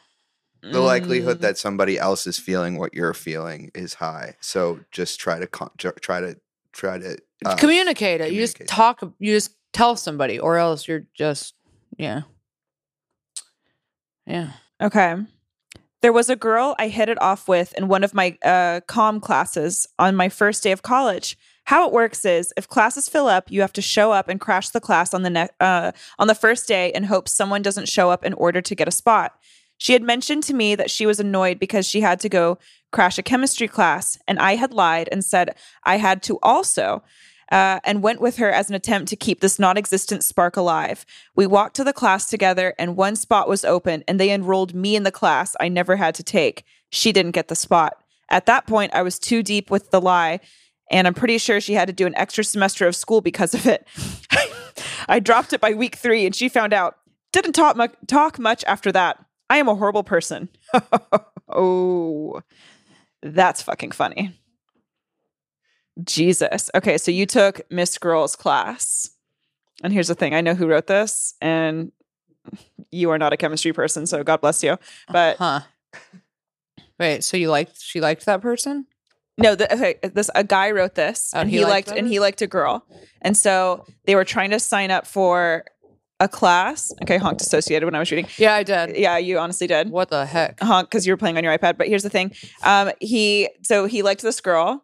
The 0.61 0.79
likelihood 0.79 1.39
Mm. 1.39 1.41
that 1.41 1.57
somebody 1.57 1.97
else 1.97 2.27
is 2.27 2.37
feeling 2.37 2.77
what 2.77 2.93
you're 2.93 3.15
feeling 3.15 3.71
is 3.73 3.95
high. 3.95 4.35
So 4.41 4.81
just 4.91 5.19
try 5.19 5.39
to 5.39 5.47
con- 5.47 5.71
try 5.77 6.19
to 6.19 6.37
try 6.71 6.99
to 6.99 7.17
uh, 7.45 7.55
communicate 7.55 8.21
it. 8.21 8.31
You 8.31 8.41
just 8.41 8.67
talk. 8.67 9.01
You 9.17 9.33
just 9.33 9.55
tell 9.73 9.95
somebody, 9.95 10.39
or 10.39 10.57
else 10.57 10.87
you're 10.87 11.07
just 11.15 11.55
yeah, 11.97 12.21
yeah. 14.27 14.51
Okay. 14.79 15.15
There 16.01 16.13
was 16.13 16.29
a 16.29 16.35
girl 16.35 16.75
I 16.77 16.89
hit 16.89 17.09
it 17.09 17.19
off 17.21 17.47
with 17.47 17.73
in 17.73 17.87
one 17.87 18.03
of 18.03 18.13
my 18.13 18.37
uh, 18.43 18.81
comm 18.87 19.21
classes 19.21 19.87
on 19.97 20.15
my 20.15 20.29
first 20.29 20.61
day 20.61 20.71
of 20.71 20.83
college. 20.83 21.37
How 21.65 21.87
it 21.87 21.93
works 21.93 22.23
is, 22.23 22.53
if 22.55 22.67
classes 22.67 23.09
fill 23.09 23.27
up, 23.27 23.51
you 23.51 23.61
have 23.61 23.73
to 23.73 23.81
show 23.81 24.11
up 24.11 24.29
and 24.29 24.39
crash 24.39 24.69
the 24.69 24.79
class 24.79 25.13
on 25.13 25.23
the 25.23 25.29
ne- 25.29 25.49
uh, 25.59 25.91
on 26.19 26.27
the 26.27 26.35
first 26.35 26.67
day 26.67 26.91
and 26.93 27.07
hope 27.07 27.27
someone 27.27 27.61
doesn't 27.61 27.89
show 27.89 28.11
up 28.11 28.23
in 28.23 28.33
order 28.33 28.61
to 28.61 28.75
get 28.75 28.87
a 28.87 28.91
spot. 28.91 29.33
She 29.79 29.93
had 29.93 30.03
mentioned 30.03 30.43
to 30.43 30.53
me 30.53 30.75
that 30.75 30.91
she 30.91 31.05
was 31.05 31.19
annoyed 31.19 31.59
because 31.59 31.87
she 31.87 32.01
had 32.01 32.19
to 32.21 32.29
go 32.29 32.57
crash 32.91 33.17
a 33.17 33.23
chemistry 33.23 33.67
class, 33.67 34.17
and 34.27 34.39
I 34.39 34.55
had 34.55 34.73
lied 34.73 35.09
and 35.11 35.25
said 35.25 35.55
I 35.83 35.97
had 35.97 36.23
to 36.23 36.39
also, 36.41 37.03
uh, 37.51 37.79
and 37.83 38.03
went 38.03 38.19
with 38.19 38.37
her 38.37 38.51
as 38.51 38.69
an 38.69 38.75
attempt 38.75 39.07
to 39.09 39.15
keep 39.15 39.39
this 39.39 39.59
non 39.59 39.77
existent 39.77 40.23
spark 40.23 40.57
alive. 40.57 41.05
We 41.35 41.47
walked 41.47 41.75
to 41.77 41.83
the 41.83 41.93
class 41.93 42.29
together, 42.29 42.73
and 42.77 42.95
one 42.95 43.15
spot 43.15 43.47
was 43.47 43.65
open, 43.65 44.03
and 44.07 44.19
they 44.19 44.31
enrolled 44.31 44.73
me 44.75 44.95
in 44.95 45.03
the 45.03 45.11
class 45.11 45.55
I 45.59 45.69
never 45.69 45.95
had 45.95 46.15
to 46.15 46.23
take. 46.23 46.63
She 46.89 47.11
didn't 47.11 47.31
get 47.31 47.47
the 47.47 47.55
spot. 47.55 48.01
At 48.29 48.45
that 48.45 48.67
point, 48.67 48.93
I 48.93 49.01
was 49.01 49.19
too 49.19 49.43
deep 49.43 49.71
with 49.71 49.91
the 49.91 50.01
lie, 50.01 50.39
and 50.91 51.07
I'm 51.07 51.13
pretty 51.13 51.37
sure 51.37 51.61
she 51.61 51.73
had 51.73 51.87
to 51.87 51.93
do 51.93 52.05
an 52.05 52.15
extra 52.15 52.43
semester 52.43 52.87
of 52.87 52.95
school 52.95 53.21
because 53.21 53.53
of 53.53 53.65
it. 53.65 53.87
I 55.07 55.19
dropped 55.19 55.53
it 55.53 55.61
by 55.61 55.73
week 55.73 55.95
three, 55.95 56.25
and 56.25 56.35
she 56.35 56.49
found 56.49 56.73
out. 56.73 56.97
Didn't 57.33 57.53
talk, 57.53 57.75
mu- 57.75 57.87
talk 58.07 58.39
much 58.39 58.63
after 58.65 58.91
that. 58.93 59.23
I 59.49 59.57
am 59.57 59.67
a 59.67 59.75
horrible 59.75 60.03
person. 60.03 60.49
oh, 61.49 62.41
that's 63.21 63.61
fucking 63.61 63.91
funny. 63.91 64.33
Jesus. 66.03 66.69
Okay, 66.75 66.97
so 66.97 67.11
you 67.11 67.25
took 67.25 67.61
Miss 67.71 67.97
Girl's 67.97 68.35
class. 68.35 69.11
And 69.83 69.93
here's 69.93 70.07
the 70.07 70.15
thing 70.15 70.33
I 70.33 70.41
know 70.41 70.55
who 70.55 70.67
wrote 70.67 70.87
this, 70.87 71.35
and 71.39 71.91
you 72.91 73.09
are 73.11 73.17
not 73.17 73.33
a 73.33 73.37
chemistry 73.37 73.73
person, 73.73 74.05
so 74.07 74.23
God 74.23 74.41
bless 74.41 74.63
you. 74.63 74.77
But 75.11 75.37
Huh. 75.37 75.61
Wait. 76.99 77.23
So 77.23 77.37
you 77.37 77.49
liked? 77.49 77.79
She 77.81 78.01
liked 78.01 78.25
that 78.25 78.41
person? 78.41 78.87
no, 79.37 79.53
the, 79.53 79.71
okay, 79.71 79.95
this 80.01 80.31
a 80.33 80.43
guy 80.43 80.71
wrote 80.71 80.95
this, 80.95 81.31
Oh, 81.35 81.41
and 81.41 81.49
he 81.49 81.57
he, 81.57 81.63
liked 81.63 81.89
liked 81.89 81.99
and 81.99 82.07
he 82.07 82.19
liked 82.19 82.41
a 82.41 82.47
girl, 82.47 82.85
and 83.21 83.37
so 83.37 83.85
they 84.05 84.15
were 84.15 84.25
trying 84.25 84.49
to 84.49 84.59
sign 84.59 84.89
up 84.89 85.05
for 85.05 85.65
a 86.19 86.27
class. 86.27 86.91
Okay, 87.03 87.17
honked 87.17 87.41
associated 87.41 87.85
when 87.85 87.93
I 87.93 87.99
was 87.99 88.09
reading. 88.09 88.27
Yeah, 88.37 88.55
I 88.55 88.63
did. 88.63 88.97
Yeah, 88.97 89.19
you 89.19 89.37
honestly 89.37 89.67
did. 89.67 89.91
What 89.91 90.09
the 90.09 90.25
heck? 90.25 90.59
honk 90.59 90.89
because 90.89 91.05
you 91.05 91.13
were 91.13 91.17
playing 91.17 91.37
on 91.37 91.43
your 91.43 91.55
iPad. 91.55 91.77
But 91.77 91.87
here's 91.87 92.01
the 92.01 92.09
thing. 92.09 92.33
Um, 92.63 92.89
he 92.99 93.49
so 93.61 93.85
he 93.85 94.01
liked 94.01 94.23
this 94.23 94.41
girl, 94.41 94.83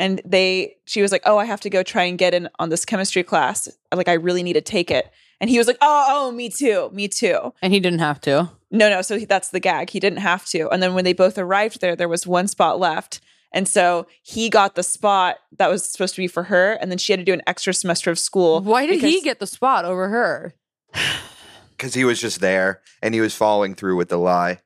and 0.00 0.20
they 0.24 0.76
she 0.86 1.02
was 1.02 1.12
like, 1.12 1.22
Oh, 1.26 1.38
I 1.38 1.44
have 1.44 1.60
to 1.60 1.70
go 1.70 1.84
try 1.84 2.04
and 2.04 2.18
get 2.18 2.34
in 2.34 2.48
on 2.58 2.70
this 2.70 2.84
chemistry 2.84 3.22
class. 3.22 3.68
Like, 3.94 4.08
I 4.08 4.14
really 4.14 4.42
need 4.42 4.54
to 4.54 4.60
take 4.62 4.90
it. 4.90 5.08
And 5.40 5.48
he 5.48 5.58
was 5.58 5.66
like, 5.66 5.76
Oh, 5.80 6.06
oh, 6.08 6.32
me 6.32 6.48
too, 6.48 6.90
me 6.92 7.06
too. 7.06 7.52
And 7.62 7.72
he 7.72 7.78
didn't 7.78 8.00
have 8.00 8.20
to. 8.22 8.50
No, 8.72 8.88
no. 8.88 9.02
So 9.02 9.18
he, 9.18 9.26
that's 9.26 9.50
the 9.50 9.60
gag. 9.60 9.90
He 9.90 10.00
didn't 10.00 10.20
have 10.20 10.46
to. 10.46 10.68
And 10.70 10.82
then 10.82 10.94
when 10.94 11.04
they 11.04 11.12
both 11.12 11.36
arrived 11.38 11.80
there, 11.80 11.94
there 11.94 12.08
was 12.08 12.26
one 12.26 12.48
spot 12.48 12.80
left. 12.80 13.20
And 13.52 13.68
so 13.68 14.06
he 14.22 14.48
got 14.48 14.74
the 14.74 14.82
spot 14.82 15.38
that 15.58 15.68
was 15.68 15.84
supposed 15.84 16.14
to 16.14 16.22
be 16.22 16.28
for 16.28 16.44
her. 16.44 16.72
And 16.74 16.90
then 16.90 16.98
she 16.98 17.12
had 17.12 17.18
to 17.18 17.24
do 17.24 17.34
an 17.34 17.42
extra 17.46 17.74
semester 17.74 18.10
of 18.10 18.18
school. 18.18 18.62
Why 18.62 18.86
did 18.86 19.00
he 19.00 19.20
get 19.20 19.38
the 19.38 19.46
spot 19.46 19.84
over 19.84 20.08
her? 20.08 20.54
because 21.76 21.94
he 21.94 22.04
was 22.04 22.20
just 22.20 22.40
there 22.40 22.80
and 23.02 23.12
he 23.12 23.20
was 23.20 23.34
following 23.34 23.74
through 23.74 23.96
with 23.96 24.08
the 24.08 24.18
lie. 24.18 24.60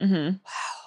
Mm-hmm. 0.00 0.36
Wow. 0.36 0.77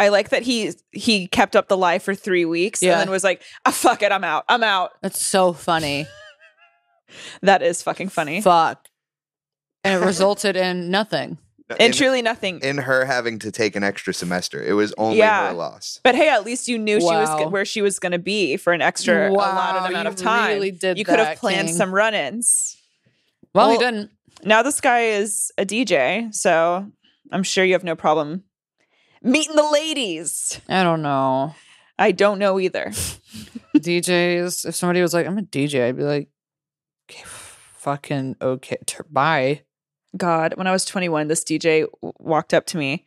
I 0.00 0.08
like 0.08 0.30
that 0.30 0.42
he 0.42 0.72
he 0.92 1.28
kept 1.28 1.54
up 1.54 1.68
the 1.68 1.76
lie 1.76 1.98
for 2.00 2.14
three 2.14 2.44
weeks 2.44 2.82
Yeah. 2.82 2.92
and 2.92 3.00
then 3.02 3.10
was 3.10 3.22
like, 3.22 3.42
oh, 3.66 3.70
"Fuck 3.70 4.02
it, 4.02 4.10
I'm 4.10 4.24
out. 4.24 4.44
I'm 4.48 4.62
out." 4.64 4.90
That's 5.02 5.24
so 5.24 5.52
funny. 5.52 6.06
That 7.42 7.60
is 7.62 7.82
fucking 7.82 8.08
funny 8.10 8.40
Fuck. 8.40 8.86
And 9.82 10.00
it 10.00 10.06
resulted 10.12 10.56
in 10.56 10.90
nothing. 10.90 11.38
and 11.68 11.80
in, 11.80 11.92
truly 11.92 12.22
nothing. 12.22 12.60
in 12.60 12.78
her 12.78 13.04
having 13.04 13.38
to 13.40 13.50
take 13.50 13.74
an 13.76 13.82
extra 13.82 14.14
semester, 14.14 14.62
it 14.62 14.74
was 14.74 14.94
only 14.96 15.18
Yeah. 15.18 15.48
her 15.48 15.54
loss. 15.54 15.98
but 16.04 16.14
hey, 16.14 16.28
at 16.28 16.44
least 16.44 16.68
you 16.68 16.78
knew 16.78 17.00
she 17.00 17.06
was 17.06 17.50
where 17.50 17.64
she 17.64 17.82
was 17.82 17.98
going 17.98 18.12
to 18.12 18.18
be 18.20 18.56
for 18.56 18.72
an 18.72 18.80
extra 18.80 19.28
allotted 19.30 19.80
Wow, 19.82 19.86
amount 19.88 20.06
of 20.08 20.16
time. 20.16 20.54
really 20.54 20.70
did 20.70 20.98
you 20.98 21.04
could 21.04 21.18
have 21.18 21.36
planned 21.38 21.68
King. 21.68 21.76
some 21.76 21.92
run-ins. 21.92 22.76
Well, 23.54 23.70
he 23.70 23.78
didn't. 23.78 24.10
Now 24.44 24.62
this 24.62 24.80
guy 24.80 25.06
is 25.06 25.50
a 25.58 25.66
DJ, 25.66 26.32
so 26.32 26.86
I'm 27.32 27.42
sure 27.42 27.64
you 27.64 27.72
have 27.72 27.82
no 27.84 27.96
problem 27.96 28.44
meeting 29.22 29.56
the 29.56 29.68
ladies. 29.70 30.60
I 30.68 30.82
don't 30.82 31.02
know. 31.02 31.54
I 31.98 32.12
don't 32.12 32.38
know 32.38 32.58
either. 32.58 32.86
DJs, 33.76 34.66
if 34.66 34.74
somebody 34.74 35.00
was 35.02 35.14
like, 35.14 35.26
I'm 35.26 35.38
a 35.38 35.42
DJ, 35.42 35.86
I'd 35.86 35.96
be 35.96 36.02
like, 36.02 36.28
okay, 37.10 37.22
fucking 37.26 38.36
okay. 38.40 38.76
Tur- 38.86 39.06
Bye. 39.10 39.62
God, 40.16 40.54
when 40.56 40.66
I 40.66 40.72
was 40.72 40.84
21, 40.84 41.28
this 41.28 41.44
DJ 41.44 41.86
w- 42.02 42.12
walked 42.18 42.52
up 42.54 42.66
to 42.66 42.78
me 42.78 43.06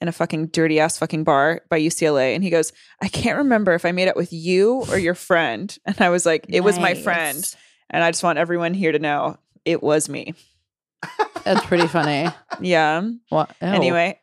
in 0.00 0.08
a 0.08 0.12
fucking 0.12 0.48
dirty 0.48 0.78
ass 0.78 0.98
fucking 0.98 1.24
bar 1.24 1.62
by 1.70 1.80
UCLA 1.80 2.34
and 2.34 2.44
he 2.44 2.50
goes, 2.50 2.72
I 3.00 3.08
can't 3.08 3.38
remember 3.38 3.72
if 3.74 3.84
I 3.84 3.92
made 3.92 4.08
out 4.08 4.16
with 4.16 4.32
you 4.32 4.84
or 4.90 4.98
your 4.98 5.14
friend. 5.14 5.76
And 5.86 6.00
I 6.00 6.10
was 6.10 6.26
like, 6.26 6.46
it 6.48 6.60
was 6.60 6.78
my 6.78 6.94
friend. 6.94 7.54
And 7.90 8.04
I 8.04 8.10
just 8.10 8.22
want 8.22 8.38
everyone 8.38 8.74
here 8.74 8.92
to 8.92 8.98
know 8.98 9.38
it 9.64 9.82
was 9.82 10.08
me. 10.08 10.34
That's 11.44 11.64
pretty 11.66 11.86
funny. 11.86 12.28
Yeah. 12.60 13.02
What? 13.28 13.50
ew. 13.60 13.68
Anyway, 13.68 14.18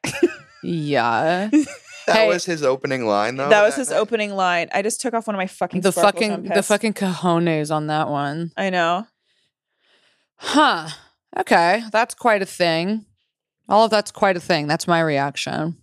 Yeah. 0.63 1.49
That 2.05 2.17
Hey. 2.17 2.27
was 2.27 2.43
his 2.43 2.63
opening 2.63 3.05
line, 3.05 3.37
though. 3.37 3.47
that 3.47 3.63
was 3.63 3.75
his 3.77 3.89
night? 3.89 3.95
opening 3.95 4.35
line. 4.35 4.67
I 4.73 4.81
just 4.81 4.99
took 4.99 5.13
off 5.13 5.25
one 5.25 5.35
of 5.35 5.37
my 5.37 5.47
fucking 5.47 5.79
the 5.79 5.93
fucking 5.93 6.43
the 6.53 6.61
fucking 6.61 6.95
cojones 6.95 7.73
on 7.73 7.87
that 7.87 8.09
one. 8.09 8.51
I 8.57 8.69
know. 8.71 9.07
Huh. 10.35 10.89
Okay. 11.37 11.81
That's 11.93 12.13
quite 12.13 12.41
a 12.41 12.45
thing. 12.45 13.05
All 13.69 13.85
of 13.85 13.91
that's 13.91 14.11
quite 14.11 14.35
a 14.35 14.41
thing. 14.41 14.67
That's 14.67 14.85
my 14.85 14.99
reaction. 14.99 15.77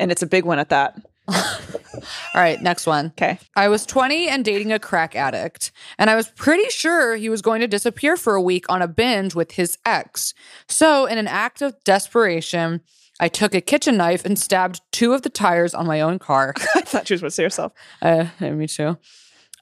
And 0.00 0.10
it's 0.10 0.22
a 0.22 0.26
big 0.26 0.44
one 0.44 0.58
at 0.58 0.70
that. 0.70 0.96
All 1.28 2.02
right, 2.34 2.60
next 2.60 2.86
one. 2.86 3.06
Okay. 3.16 3.38
I 3.54 3.68
was 3.68 3.86
20 3.86 4.28
and 4.28 4.44
dating 4.44 4.72
a 4.72 4.80
crack 4.80 5.14
addict, 5.14 5.70
and 5.98 6.10
I 6.10 6.16
was 6.16 6.28
pretty 6.30 6.68
sure 6.68 7.14
he 7.14 7.28
was 7.28 7.40
going 7.42 7.60
to 7.60 7.68
disappear 7.68 8.16
for 8.16 8.34
a 8.34 8.42
week 8.42 8.66
on 8.68 8.82
a 8.82 8.88
binge 8.88 9.34
with 9.36 9.52
his 9.52 9.78
ex. 9.86 10.34
So, 10.68 11.06
in 11.06 11.16
an 11.16 11.28
act 11.28 11.62
of 11.62 11.76
desperation, 11.84 12.80
I 13.20 13.28
took 13.28 13.54
a 13.54 13.60
kitchen 13.60 13.96
knife 13.96 14.24
and 14.24 14.38
stabbed 14.38 14.80
two 14.90 15.12
of 15.12 15.22
the 15.22 15.30
tires 15.30 15.74
on 15.74 15.86
my 15.86 16.00
own 16.00 16.18
car. 16.18 16.54
I 16.74 16.80
thought 16.80 17.08
you 17.08 17.14
were 17.14 17.18
supposed 17.18 17.32
to 17.32 17.36
say 17.36 17.42
yourself. 17.44 17.72
Uh, 18.02 18.26
me 18.40 18.66
too. 18.66 18.98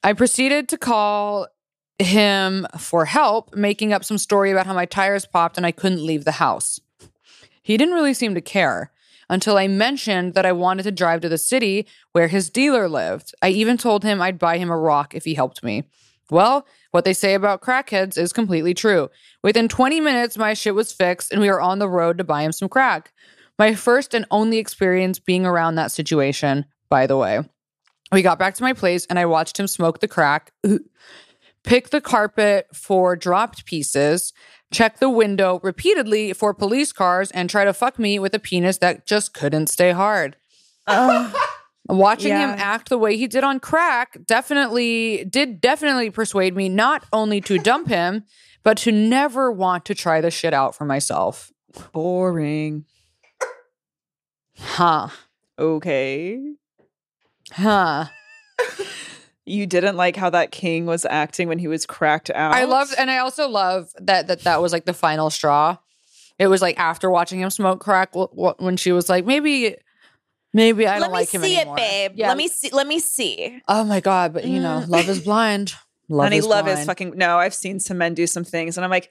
I 0.03 0.15
proceeded 0.15 0.69
to 0.71 0.79
call 0.79 1.47
him 1.99 2.67
for 2.79 3.05
help, 3.05 3.55
making 3.55 3.93
up 3.93 4.05
some 4.05 4.19
story 4.19 4.51
about 4.51 4.67
how 4.67 4.75
my 4.75 4.87
tires 4.87 5.27
popped 5.27 5.57
and 5.57 5.67
I 5.67 5.73
couldn't 5.73 6.05
leave 6.05 6.25
the 6.25 6.33
house. 6.33 6.81
He 7.63 7.77
didn't 7.77 7.95
really 7.95 8.15
seem 8.15 8.35
to 8.35 8.41
care 8.41 8.91
until 9.29 9.57
I 9.57 9.69
mentioned 9.69 10.35
that 10.35 10.45
I 10.45 10.53
wanted 10.53 10.83
to 10.85 10.93
drive 10.93 11.21
to 11.21 11.29
the 11.29 11.39
city 11.39 11.87
where 12.13 12.29
his 12.29 12.51
dealer 12.51 12.89
lived. 12.89 13.35
I 13.41 13.51
even 13.51 13.77
told 13.77 14.03
him 14.03 14.21
I'd 14.21 14.39
buy 14.39 14.59
him 14.59 14.71
a 14.71 14.77
rock 14.77 15.15
if 15.15 15.25
he 15.25 15.35
helped 15.35 15.63
me. 15.63 15.85
Well, 16.31 16.67
what 16.91 17.05
they 17.05 17.13
say 17.13 17.35
about 17.35 17.63
crackheads 17.63 18.19
is 18.19 18.33
completely 18.33 18.75
true. 18.75 19.11
Within 19.43 19.69
20 19.69 20.01
minutes, 20.01 20.37
my 20.37 20.55
shit 20.55 20.75
was 20.75 20.93
fixed 20.93 21.31
and 21.31 21.41
we 21.41 21.49
were 21.49 21.61
on 21.61 21.79
the 21.79 21.89
road 21.89 22.19
to 22.19 22.25
buy 22.25 22.43
him 22.43 22.53
some 22.53 22.69
crack. 22.69 23.13
My 23.63 23.77
first 23.77 24.13
and 24.13 24.27
only 24.33 24.59
experience 24.59 25.21
being 25.21 25.47
around 25.47 25.77
that 25.77 25.93
situation, 25.93 26.65
by 26.89 27.07
the 27.07 27.17
way. 27.17 27.49
We 28.11 28.21
got 28.21 28.37
back 28.37 28.57
to 28.57 28.63
my 28.65 28.73
place 28.73 29.07
and 29.07 29.21
I 29.21 29.27
watched 29.27 29.57
him 29.57 29.69
smoke 29.69 30.01
the 30.01 30.09
crack, 30.09 30.51
pick 31.63 31.91
the 31.91 32.01
carpet 32.01 32.67
for 32.75 33.15
dropped 33.15 33.65
pieces, 33.65 34.33
check 34.73 34.99
the 34.99 35.09
window 35.09 35.61
repeatedly 35.63 36.33
for 36.33 36.53
police 36.53 36.91
cars, 36.91 37.31
and 37.31 37.49
try 37.49 37.65
to 37.65 37.73
fuck 37.73 38.01
me 38.01 38.19
with 38.19 38.35
a 38.35 38.41
penis 38.41 38.79
that 38.79 39.07
just 39.07 39.33
couldn't 39.33 39.69
stay 39.69 39.93
hard. 39.93 40.37
Watching 41.89 42.33
him 42.33 42.51
act 42.59 42.89
the 42.89 42.99
way 42.99 43.17
he 43.17 43.29
did 43.29 43.45
on 43.45 43.61
crack 43.61 44.19
definitely 44.27 45.25
did 45.27 45.61
definitely 45.61 46.11
persuade 46.11 46.57
me 46.57 46.69
not 46.69 47.05
only 47.13 47.41
to 47.43 47.59
dump 47.59 47.87
him, 47.87 48.25
but 48.65 48.77
to 48.79 48.91
never 48.91 49.53
want 49.53 49.85
to 49.85 49.95
try 49.95 50.21
the 50.21 50.33
shit 50.33 50.53
out 50.53 50.75
for 50.75 50.85
myself. 50.85 51.53
Boring. 51.93 52.87
Huh. 54.63 55.09
Okay. 55.59 56.55
Huh. 57.53 58.07
You 59.45 59.67
didn't 59.67 59.97
like 59.97 60.15
how 60.15 60.31
that 60.31 60.53
king 60.53 60.87
was 60.87 61.05
acting 61.05 61.49
when 61.49 61.59
he 61.59 61.67
was 61.67 61.85
cracked 61.85 62.31
out. 62.31 62.55
I 62.55 62.65
love, 62.65 62.95
and 62.97 63.11
I 63.11 63.19
also 63.19 63.49
love 63.49 63.93
that 64.01 64.29
that 64.29 64.43
that 64.43 64.63
was 64.63 64.73
like 64.73 64.85
the 64.85 64.95
final 64.95 65.31
straw. 65.31 65.79
It 66.39 66.47
was 66.47 66.63
like 66.63 66.79
after 66.79 67.11
watching 67.11 67.41
him 67.41 67.51
smoke 67.51 67.81
crack, 67.81 68.11
when 68.15 68.77
she 68.77 68.93
was 68.93 69.09
like, 69.09 69.27
maybe, 69.27 69.75
maybe 70.53 70.87
I 70.87 70.93
Let 70.93 71.01
don't 71.01 71.09
me 71.09 71.19
like 71.19 71.31
him 71.31 71.43
anymore. 71.43 71.65
Let 71.65 71.75
me 71.75 71.83
see 71.83 71.91
it, 71.91 72.09
babe. 72.09 72.19
Yeah. 72.19 72.29
Let 72.29 72.37
me 72.37 72.49
see. 72.49 72.71
Let 72.71 72.87
me 72.87 73.01
see. 73.01 73.61
Oh 73.67 73.83
my 73.83 73.99
god! 73.99 74.33
But 74.33 74.45
you 74.45 74.61
know, 74.61 74.85
mm. 74.87 74.89
love 74.89 75.09
is 75.09 75.21
blind. 75.21 75.75
Love 76.09 76.27
Honey, 76.27 76.39
is 76.39 76.47
love 76.47 76.67
blind. 76.67 76.81
is 76.81 76.87
fucking. 76.87 77.13
No, 77.17 77.39
I've 77.39 77.55
seen 77.55 77.81
some 77.81 77.97
men 77.97 78.13
do 78.13 78.27
some 78.27 78.45
things, 78.45 78.77
and 78.77 78.85
I'm 78.85 78.91
like, 78.91 79.11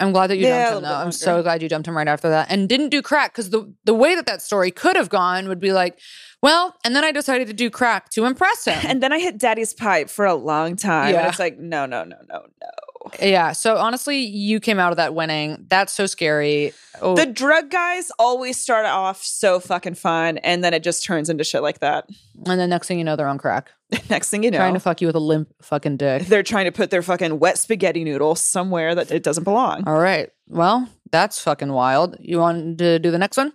I'm 0.00 0.12
glad 0.12 0.28
that 0.28 0.36
you 0.36 0.46
Yeah, 0.46 0.70
dumped 0.70 0.76
him. 0.78 0.82
Though. 0.90 0.96
I'm 0.96 1.12
so 1.12 1.42
glad 1.42 1.62
you 1.62 1.68
dumped 1.68 1.86
him 1.86 1.96
right 1.96 2.08
after 2.08 2.28
that, 2.30 2.50
and 2.50 2.68
didn't 2.68 2.88
do 2.88 3.02
crack 3.02 3.32
because 3.32 3.50
the 3.50 3.72
the 3.84 3.94
way 3.94 4.14
that 4.14 4.26
that 4.26 4.42
story 4.42 4.70
could 4.70 4.96
have 4.96 5.08
gone 5.08 5.48
would 5.48 5.60
be 5.60 5.72
like, 5.72 5.98
well, 6.42 6.74
and 6.84 6.96
then 6.96 7.04
I 7.04 7.12
decided 7.12 7.46
to 7.48 7.52
do 7.52 7.70
crack 7.70 8.08
to 8.10 8.24
impress 8.24 8.64
him. 8.64 8.80
and 8.84 9.02
then 9.02 9.12
I 9.12 9.18
hit 9.20 9.38
daddy's 9.38 9.74
pipe 9.74 10.08
for 10.08 10.24
a 10.24 10.34
long 10.34 10.76
time. 10.76 11.14
Yeah. 11.14 11.20
And 11.20 11.28
it's 11.28 11.38
like, 11.38 11.58
no, 11.58 11.86
no, 11.86 12.04
no, 12.04 12.16
no, 12.28 12.42
no. 12.60 13.10
yeah. 13.20 13.52
So 13.52 13.76
honestly, 13.76 14.18
you 14.18 14.58
came 14.60 14.78
out 14.78 14.90
of 14.92 14.96
that 14.96 15.14
winning. 15.14 15.66
That's 15.68 15.92
so 15.92 16.06
scary. 16.06 16.72
Oh, 17.02 17.16
The 17.16 17.26
drug 17.26 17.70
guys 17.70 18.10
always 18.18 18.56
start 18.60 18.86
off 18.86 19.22
so 19.22 19.58
fucking 19.60 19.94
fun, 19.94 20.38
and 20.38 20.62
then 20.62 20.74
it 20.74 20.82
just 20.82 21.04
turns 21.04 21.28
into 21.30 21.44
shit 21.44 21.62
like 21.62 21.80
that. 21.80 22.08
and 22.46 22.58
then 22.60 22.70
next 22.70 22.88
thing 22.88 22.98
you 22.98 23.04
know, 23.04 23.16
they're 23.16 23.26
on 23.28 23.38
crack, 23.38 23.70
Next 24.10 24.30
thing 24.30 24.42
you 24.42 24.50
know, 24.50 24.58
trying 24.58 24.74
to 24.74 24.80
fuck 24.80 25.00
you 25.00 25.06
with 25.06 25.16
a 25.16 25.20
limp 25.20 25.48
fucking 25.62 25.96
dick. 25.96 26.26
they're 26.26 26.42
trying 26.42 26.66
to 26.66 26.72
put 26.72 26.90
their 26.90 27.02
fucking 27.02 27.38
wet 27.38 27.58
spaghetti 27.58 28.04
noodle 28.04 28.34
somewhere 28.34 28.94
that 28.94 29.10
it 29.10 29.22
doesn't 29.22 29.44
belong. 29.44 29.82
All 29.86 29.98
right. 29.98 30.30
Well, 30.48 30.88
that's 31.10 31.40
fucking 31.42 31.72
wild. 31.72 32.16
You 32.20 32.38
want 32.38 32.78
to 32.78 32.98
do 32.98 33.10
the 33.10 33.18
next 33.18 33.36
one? 33.36 33.52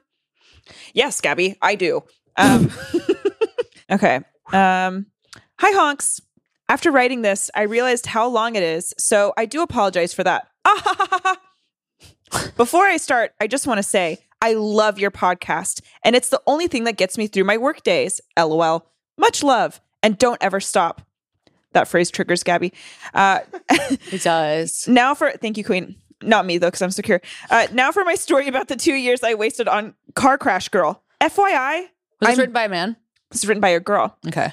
Yes, 0.93 1.21
Gabby, 1.21 1.55
I 1.61 1.75
do. 1.75 2.01
Um, 2.37 2.71
okay. 3.91 4.17
Um, 4.51 5.05
hi, 5.59 5.71
honks. 5.71 6.19
After 6.67 6.91
writing 6.91 7.21
this, 7.21 7.51
I 7.55 7.61
realized 7.63 8.07
how 8.07 8.27
long 8.27 8.55
it 8.55 8.63
is, 8.63 8.93
so 8.97 9.33
I 9.37 9.45
do 9.45 9.61
apologize 9.61 10.13
for 10.13 10.23
that. 10.23 10.47
Before 12.57 12.85
I 12.85 12.97
start, 12.97 13.33
I 13.39 13.47
just 13.47 13.67
want 13.67 13.77
to 13.79 13.83
say 13.83 14.19
I 14.41 14.53
love 14.53 14.99
your 14.99 15.11
podcast, 15.11 15.81
and 16.03 16.15
it's 16.15 16.29
the 16.29 16.41
only 16.47 16.67
thing 16.67 16.83
that 16.85 16.97
gets 16.97 17.17
me 17.17 17.27
through 17.27 17.43
my 17.45 17.57
work 17.57 17.83
days. 17.83 18.21
LOL. 18.37 18.85
Much 19.17 19.43
love, 19.43 19.81
and 20.03 20.17
don't 20.17 20.37
ever 20.41 20.59
stop. 20.59 21.01
That 21.73 21.87
phrase 21.87 22.09
triggers 22.11 22.43
Gabby. 22.43 22.73
Uh, 23.13 23.39
It 24.11 24.21
does. 24.23 24.87
now 24.87 25.13
for 25.13 25.31
thank 25.31 25.57
you, 25.57 25.63
Queen. 25.63 25.95
Not 26.21 26.45
me 26.45 26.57
though, 26.57 26.67
because 26.67 26.81
I'm 26.81 26.91
secure. 26.91 27.21
Uh, 27.49 27.67
now 27.73 27.91
for 27.91 28.03
my 28.05 28.15
story 28.15 28.47
about 28.47 28.67
the 28.69 28.75
two 28.75 28.93
years 28.93 29.23
I 29.23 29.33
wasted 29.33 29.67
on 29.67 29.93
Car 30.15 30.37
Crash 30.37 30.69
Girl. 30.69 31.01
FYI, 31.21 31.79
Was 31.81 31.89
this 32.21 32.29
I'm- 32.29 32.37
written 32.39 32.53
by 32.53 32.63
a 32.65 32.69
man? 32.69 32.95
this 33.31 33.43
is 33.43 33.47
written 33.47 33.61
by 33.61 33.69
a 33.69 33.79
girl. 33.79 34.17
Okay. 34.27 34.51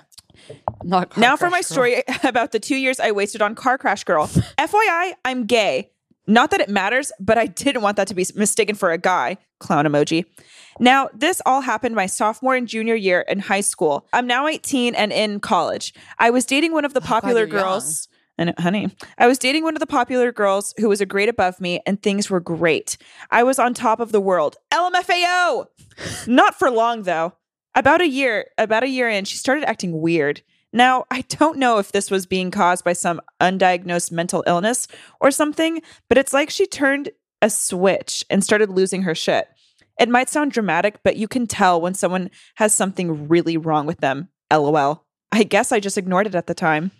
Not 0.82 1.16
now 1.16 1.36
for 1.36 1.48
my 1.50 1.58
Girl. 1.58 1.62
story 1.62 2.02
about 2.24 2.50
the 2.52 2.58
two 2.58 2.74
years 2.74 2.98
I 2.98 3.12
wasted 3.12 3.42
on 3.42 3.54
Car 3.54 3.78
Crash 3.78 4.02
Girl. 4.04 4.26
FYI, 4.58 5.12
I'm 5.24 5.46
gay. 5.46 5.90
Not 6.26 6.50
that 6.52 6.60
it 6.60 6.68
matters, 6.68 7.10
but 7.18 7.36
I 7.36 7.46
didn't 7.46 7.82
want 7.82 7.96
that 7.96 8.08
to 8.08 8.14
be 8.14 8.24
mistaken 8.34 8.76
for 8.76 8.92
a 8.92 8.98
guy. 8.98 9.38
Clown 9.58 9.86
emoji. 9.86 10.24
Now, 10.78 11.08
this 11.12 11.42
all 11.44 11.60
happened 11.60 11.94
my 11.94 12.06
sophomore 12.06 12.54
and 12.54 12.68
junior 12.68 12.94
year 12.94 13.22
in 13.22 13.40
high 13.40 13.60
school. 13.60 14.06
I'm 14.12 14.26
now 14.26 14.46
18 14.46 14.94
and 14.94 15.12
in 15.12 15.40
college. 15.40 15.92
I 16.18 16.30
was 16.30 16.46
dating 16.46 16.72
one 16.72 16.84
of 16.84 16.94
the 16.94 17.00
oh, 17.00 17.06
popular 17.06 17.40
you're 17.40 17.56
young. 17.56 17.64
girls. 17.64 18.08
And 18.38 18.54
honey, 18.58 18.88
I 19.18 19.26
was 19.26 19.38
dating 19.38 19.62
one 19.62 19.76
of 19.76 19.80
the 19.80 19.86
popular 19.86 20.32
girls 20.32 20.74
who 20.78 20.88
was 20.88 21.00
a 21.00 21.06
grade 21.06 21.28
above 21.28 21.60
me, 21.60 21.80
and 21.86 22.02
things 22.02 22.30
were 22.30 22.40
great. 22.40 22.96
I 23.30 23.42
was 23.42 23.58
on 23.58 23.74
top 23.74 24.00
of 24.00 24.10
the 24.10 24.20
world. 24.20 24.56
LMFAO! 24.72 25.66
Not 26.26 26.58
for 26.58 26.70
long 26.70 27.02
though. 27.02 27.34
About 27.74 28.00
a 28.00 28.08
year, 28.08 28.48
about 28.58 28.82
a 28.82 28.88
year 28.88 29.08
in, 29.08 29.24
she 29.24 29.36
started 29.36 29.64
acting 29.64 30.00
weird. 30.00 30.42
Now, 30.72 31.04
I 31.10 31.22
don't 31.22 31.58
know 31.58 31.78
if 31.78 31.92
this 31.92 32.10
was 32.10 32.26
being 32.26 32.50
caused 32.50 32.84
by 32.84 32.94
some 32.94 33.20
undiagnosed 33.40 34.10
mental 34.10 34.42
illness 34.46 34.88
or 35.20 35.30
something, 35.30 35.82
but 36.08 36.16
it's 36.18 36.32
like 36.32 36.48
she 36.50 36.66
turned 36.66 37.10
a 37.42 37.50
switch 37.50 38.24
and 38.30 38.42
started 38.42 38.70
losing 38.70 39.02
her 39.02 39.14
shit. 39.14 39.48
It 40.00 40.08
might 40.08 40.30
sound 40.30 40.52
dramatic, 40.52 41.00
but 41.02 41.16
you 41.16 41.28
can 41.28 41.46
tell 41.46 41.80
when 41.80 41.94
someone 41.94 42.30
has 42.54 42.72
something 42.74 43.28
really 43.28 43.56
wrong 43.56 43.86
with 43.86 43.98
them. 43.98 44.28
LOL. 44.50 45.04
I 45.30 45.44
guess 45.44 45.72
I 45.72 45.80
just 45.80 45.98
ignored 45.98 46.26
it 46.26 46.34
at 46.34 46.46
the 46.46 46.54
time. 46.54 46.90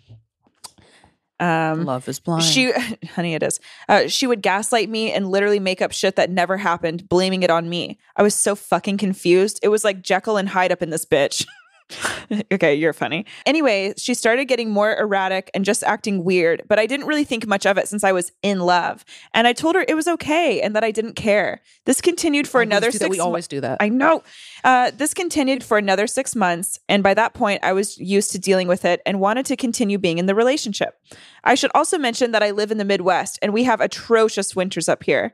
Um, 1.39 1.85
Love 1.85 2.07
is 2.07 2.19
blind. 2.19 2.43
she, 2.43 2.71
honey, 3.15 3.33
it 3.33 3.43
is. 3.43 3.59
Uh, 3.89 4.07
she 4.07 4.27
would 4.27 4.41
gaslight 4.41 4.89
me 4.89 5.11
and 5.11 5.29
literally 5.29 5.59
make 5.59 5.81
up 5.81 5.91
shit 5.91 6.15
that 6.15 6.29
never 6.29 6.57
happened, 6.57 7.09
blaming 7.09 7.43
it 7.43 7.49
on 7.49 7.69
me. 7.69 7.99
I 8.15 8.23
was 8.23 8.35
so 8.35 8.55
fucking 8.55 8.97
confused. 8.97 9.59
It 9.63 9.69
was 9.69 9.83
like 9.83 10.01
Jekyll 10.01 10.37
and 10.37 10.49
Hyde 10.49 10.71
up 10.71 10.81
in 10.81 10.89
this 10.89 11.05
bitch. 11.05 11.45
okay, 12.51 12.73
you're 12.75 12.93
funny. 12.93 13.25
Anyway, 13.45 13.93
she 13.97 14.13
started 14.13 14.45
getting 14.45 14.69
more 14.69 14.95
erratic 14.95 15.49
and 15.53 15.65
just 15.65 15.83
acting 15.83 16.23
weird, 16.23 16.63
but 16.67 16.79
I 16.79 16.85
didn't 16.85 17.07
really 17.07 17.23
think 17.23 17.47
much 17.47 17.65
of 17.65 17.77
it 17.77 17.87
since 17.87 18.03
I 18.03 18.11
was 18.11 18.31
in 18.41 18.59
love. 18.59 19.05
And 19.33 19.47
I 19.47 19.53
told 19.53 19.75
her 19.75 19.85
it 19.87 19.95
was 19.95 20.07
okay 20.07 20.61
and 20.61 20.75
that 20.75 20.83
I 20.83 20.91
didn't 20.91 21.13
care. 21.13 21.61
This 21.85 22.01
continued 22.01 22.47
for 22.47 22.61
another 22.61 22.91
that. 22.91 22.97
six 22.97 23.09
We 23.09 23.17
mo- 23.17 23.25
always 23.25 23.47
do 23.47 23.61
that. 23.61 23.77
I 23.79 23.89
know. 23.89 24.23
Uh, 24.63 24.91
this 24.95 25.13
continued 25.13 25.63
for 25.63 25.77
another 25.77 26.07
six 26.07 26.35
months. 26.35 26.79
And 26.87 27.03
by 27.03 27.13
that 27.13 27.33
point, 27.33 27.63
I 27.63 27.73
was 27.73 27.97
used 27.97 28.31
to 28.31 28.39
dealing 28.39 28.67
with 28.67 28.85
it 28.85 29.01
and 29.05 29.19
wanted 29.19 29.45
to 29.47 29.55
continue 29.55 29.97
being 29.97 30.17
in 30.17 30.25
the 30.25 30.35
relationship. 30.35 30.95
I 31.43 31.55
should 31.55 31.71
also 31.75 31.97
mention 31.97 32.31
that 32.31 32.43
I 32.43 32.51
live 32.51 32.71
in 32.71 32.77
the 32.77 32.85
Midwest 32.85 33.39
and 33.41 33.53
we 33.53 33.63
have 33.65 33.81
atrocious 33.81 34.55
winters 34.55 34.87
up 34.87 35.03
here. 35.03 35.33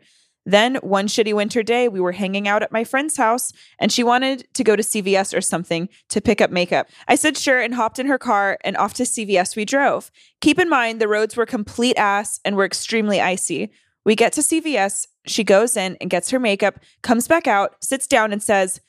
Then, 0.50 0.76
one 0.78 1.08
shitty 1.08 1.34
winter 1.34 1.62
day, 1.62 1.88
we 1.88 2.00
were 2.00 2.14
hanging 2.14 2.47
out 2.47 2.64
at 2.64 2.72
my 2.72 2.84
friend's 2.84 3.18
house 3.18 3.54
and 3.78 3.91
she 3.91 4.04
wanted 4.04 4.47
to 4.56 4.64
go 4.64 4.76
to 4.76 4.82
CVS 4.82 5.38
or 5.38 5.41
something 5.41 5.89
to 6.10 6.22
pick 6.22 6.41
up 6.41 6.50
makeup. 6.50 6.88
I 7.08 7.16
said 7.16 7.38
sure 7.38 7.62
and 7.62 7.76
hopped 7.76 8.00
in 8.00 8.08
her 8.08 8.18
car 8.18 8.58
and 8.64 8.76
off 8.76 8.95
to 8.95 9.04
CVS 9.04 9.56
we 9.56 9.64
drove. 9.64 10.10
Keep 10.41 10.58
in 10.58 10.68
mind, 10.68 11.00
the 11.00 11.08
roads 11.08 11.38
were 11.38 11.45
complete 11.45 11.97
ass 11.97 12.39
and 12.43 12.56
were 12.56 12.66
extremely 12.66 13.22
icy. 13.22 13.72
We 14.06 14.16
get 14.16 14.34
to 14.34 14.41
CVS, 14.41 15.06
she 15.28 15.43
goes 15.43 15.78
in 15.78 15.97
and 16.02 16.10
gets 16.10 16.32
her 16.32 16.39
makeup, 16.39 16.80
comes 17.04 17.28
back 17.28 17.45
out, 17.45 17.84
sits 17.84 18.08
down 18.08 18.32
and 18.32 18.41
says, 18.41 18.82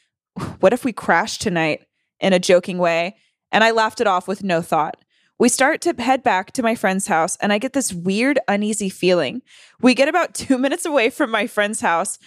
What 0.61 0.72
if 0.72 0.82
we 0.82 0.92
crash 0.94 1.38
tonight? 1.38 1.86
in 2.20 2.32
a 2.32 2.38
joking 2.38 2.78
way. 2.78 3.16
And 3.50 3.64
I 3.64 3.70
laughed 3.70 4.00
it 4.00 4.06
off 4.06 4.28
with 4.28 4.44
no 4.44 4.62
thought. 4.62 4.96
We 5.41 5.49
start 5.49 5.80
to 5.80 5.95
head 5.99 6.22
back 6.22 6.53
to 6.53 6.62
my 6.62 6.74
friend's 6.74 7.07
house, 7.07 7.38
and 7.41 7.51
I 7.51 7.57
get 7.57 7.72
this 7.72 7.95
weird, 7.95 8.38
uneasy 8.47 8.91
feeling. 8.91 9.41
We 9.80 9.95
get 9.95 10.07
about 10.07 10.34
two 10.34 10.59
minutes 10.59 10.84
away 10.84 11.09
from 11.09 11.30
my 11.30 11.47
friend's 11.47 11.80
house, 11.80 12.18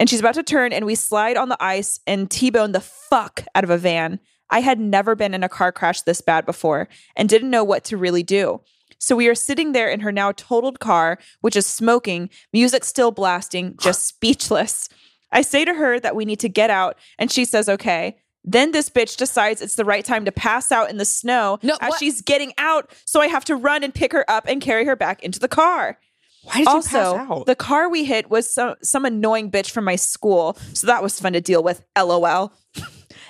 and 0.00 0.10
she's 0.10 0.18
about 0.18 0.34
to 0.34 0.42
turn, 0.42 0.72
and 0.72 0.84
we 0.84 0.96
slide 0.96 1.36
on 1.36 1.48
the 1.48 1.62
ice 1.62 2.00
and 2.08 2.28
T 2.28 2.50
bone 2.50 2.72
the 2.72 2.80
fuck 2.80 3.44
out 3.54 3.62
of 3.62 3.70
a 3.70 3.78
van. 3.78 4.18
I 4.50 4.62
had 4.62 4.80
never 4.80 5.14
been 5.14 5.32
in 5.32 5.44
a 5.44 5.48
car 5.48 5.70
crash 5.70 6.02
this 6.02 6.20
bad 6.20 6.44
before 6.44 6.88
and 7.14 7.28
didn't 7.28 7.50
know 7.50 7.62
what 7.62 7.84
to 7.84 7.96
really 7.96 8.24
do. 8.24 8.62
So 8.98 9.14
we 9.14 9.28
are 9.28 9.36
sitting 9.36 9.70
there 9.70 9.88
in 9.88 10.00
her 10.00 10.10
now 10.10 10.32
totaled 10.32 10.80
car, 10.80 11.20
which 11.42 11.54
is 11.54 11.66
smoking, 11.66 12.30
music 12.52 12.84
still 12.84 13.12
blasting, 13.12 13.76
just 13.80 14.08
speechless. 14.08 14.88
I 15.30 15.42
say 15.42 15.64
to 15.64 15.74
her 15.74 16.00
that 16.00 16.16
we 16.16 16.24
need 16.24 16.40
to 16.40 16.48
get 16.48 16.70
out, 16.70 16.98
and 17.16 17.30
she 17.30 17.44
says, 17.44 17.68
okay. 17.68 18.16
Then 18.46 18.70
this 18.70 18.88
bitch 18.88 19.16
decides 19.16 19.60
it's 19.60 19.74
the 19.74 19.84
right 19.84 20.04
time 20.04 20.24
to 20.24 20.32
pass 20.32 20.70
out 20.70 20.88
in 20.88 20.96
the 20.98 21.04
snow 21.04 21.58
No, 21.62 21.76
as 21.80 21.90
what? 21.90 21.98
she's 21.98 22.22
getting 22.22 22.52
out. 22.58 22.90
So 23.04 23.20
I 23.20 23.26
have 23.26 23.44
to 23.46 23.56
run 23.56 23.82
and 23.82 23.92
pick 23.92 24.12
her 24.12 24.24
up 24.30 24.46
and 24.46 24.62
carry 24.62 24.84
her 24.84 24.94
back 24.96 25.22
into 25.22 25.40
the 25.40 25.48
car. 25.48 25.98
Why 26.44 26.58
did 26.58 26.68
also, 26.68 26.98
you 26.98 27.18
pass 27.18 27.30
out? 27.30 27.46
the 27.46 27.56
car 27.56 27.88
we 27.88 28.04
hit 28.04 28.30
was 28.30 28.48
some 28.48 28.76
some 28.80 29.04
annoying 29.04 29.50
bitch 29.50 29.70
from 29.70 29.84
my 29.84 29.96
school, 29.96 30.56
so 30.74 30.86
that 30.86 31.02
was 31.02 31.18
fun 31.18 31.32
to 31.32 31.40
deal 31.40 31.60
with. 31.60 31.82
LOL. 31.98 32.52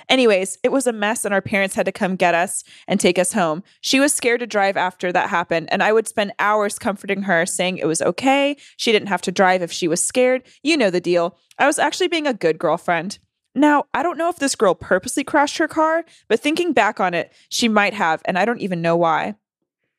Anyways, 0.09 0.59
it 0.63 0.71
was 0.71 0.85
a 0.85 0.93
mess, 0.93 1.25
and 1.25 1.33
our 1.33 1.41
parents 1.41 1.73
had 1.73 1.87
to 1.87 1.91
come 1.91 2.15
get 2.15 2.35
us 2.35 2.63
and 2.87 2.99
take 2.99 3.17
us 3.17 3.33
home. 3.33 3.63
She 3.81 3.99
was 3.99 4.13
scared 4.13 4.39
to 4.41 4.47
drive 4.47 4.77
after 4.77 5.11
that 5.11 5.29
happened, 5.29 5.67
and 5.71 5.81
I 5.81 5.91
would 5.91 6.07
spend 6.07 6.31
hours 6.37 6.77
comforting 6.77 7.23
her, 7.23 7.45
saying 7.47 7.79
it 7.79 7.87
was 7.87 8.01
okay. 8.03 8.55
She 8.77 8.91
didn't 8.91 9.09
have 9.09 9.23
to 9.23 9.31
drive 9.31 9.63
if 9.63 9.71
she 9.71 9.87
was 9.87 10.01
scared. 10.01 10.43
You 10.61 10.77
know 10.77 10.91
the 10.91 11.01
deal. 11.01 11.37
I 11.57 11.65
was 11.65 11.79
actually 11.79 12.07
being 12.09 12.27
a 12.27 12.33
good 12.33 12.59
girlfriend. 12.59 13.17
Now, 13.57 13.85
I 13.93 14.03
don't 14.03 14.19
know 14.19 14.29
if 14.29 14.37
this 14.37 14.55
girl 14.55 14.75
purposely 14.75 15.23
crashed 15.23 15.57
her 15.57 15.67
car, 15.67 16.05
but 16.27 16.39
thinking 16.39 16.73
back 16.73 16.99
on 16.99 17.15
it, 17.15 17.33
she 17.49 17.67
might 17.67 17.95
have, 17.95 18.21
and 18.25 18.37
I 18.37 18.45
don't 18.45 18.61
even 18.61 18.83
know 18.83 18.95
why. 18.95 19.35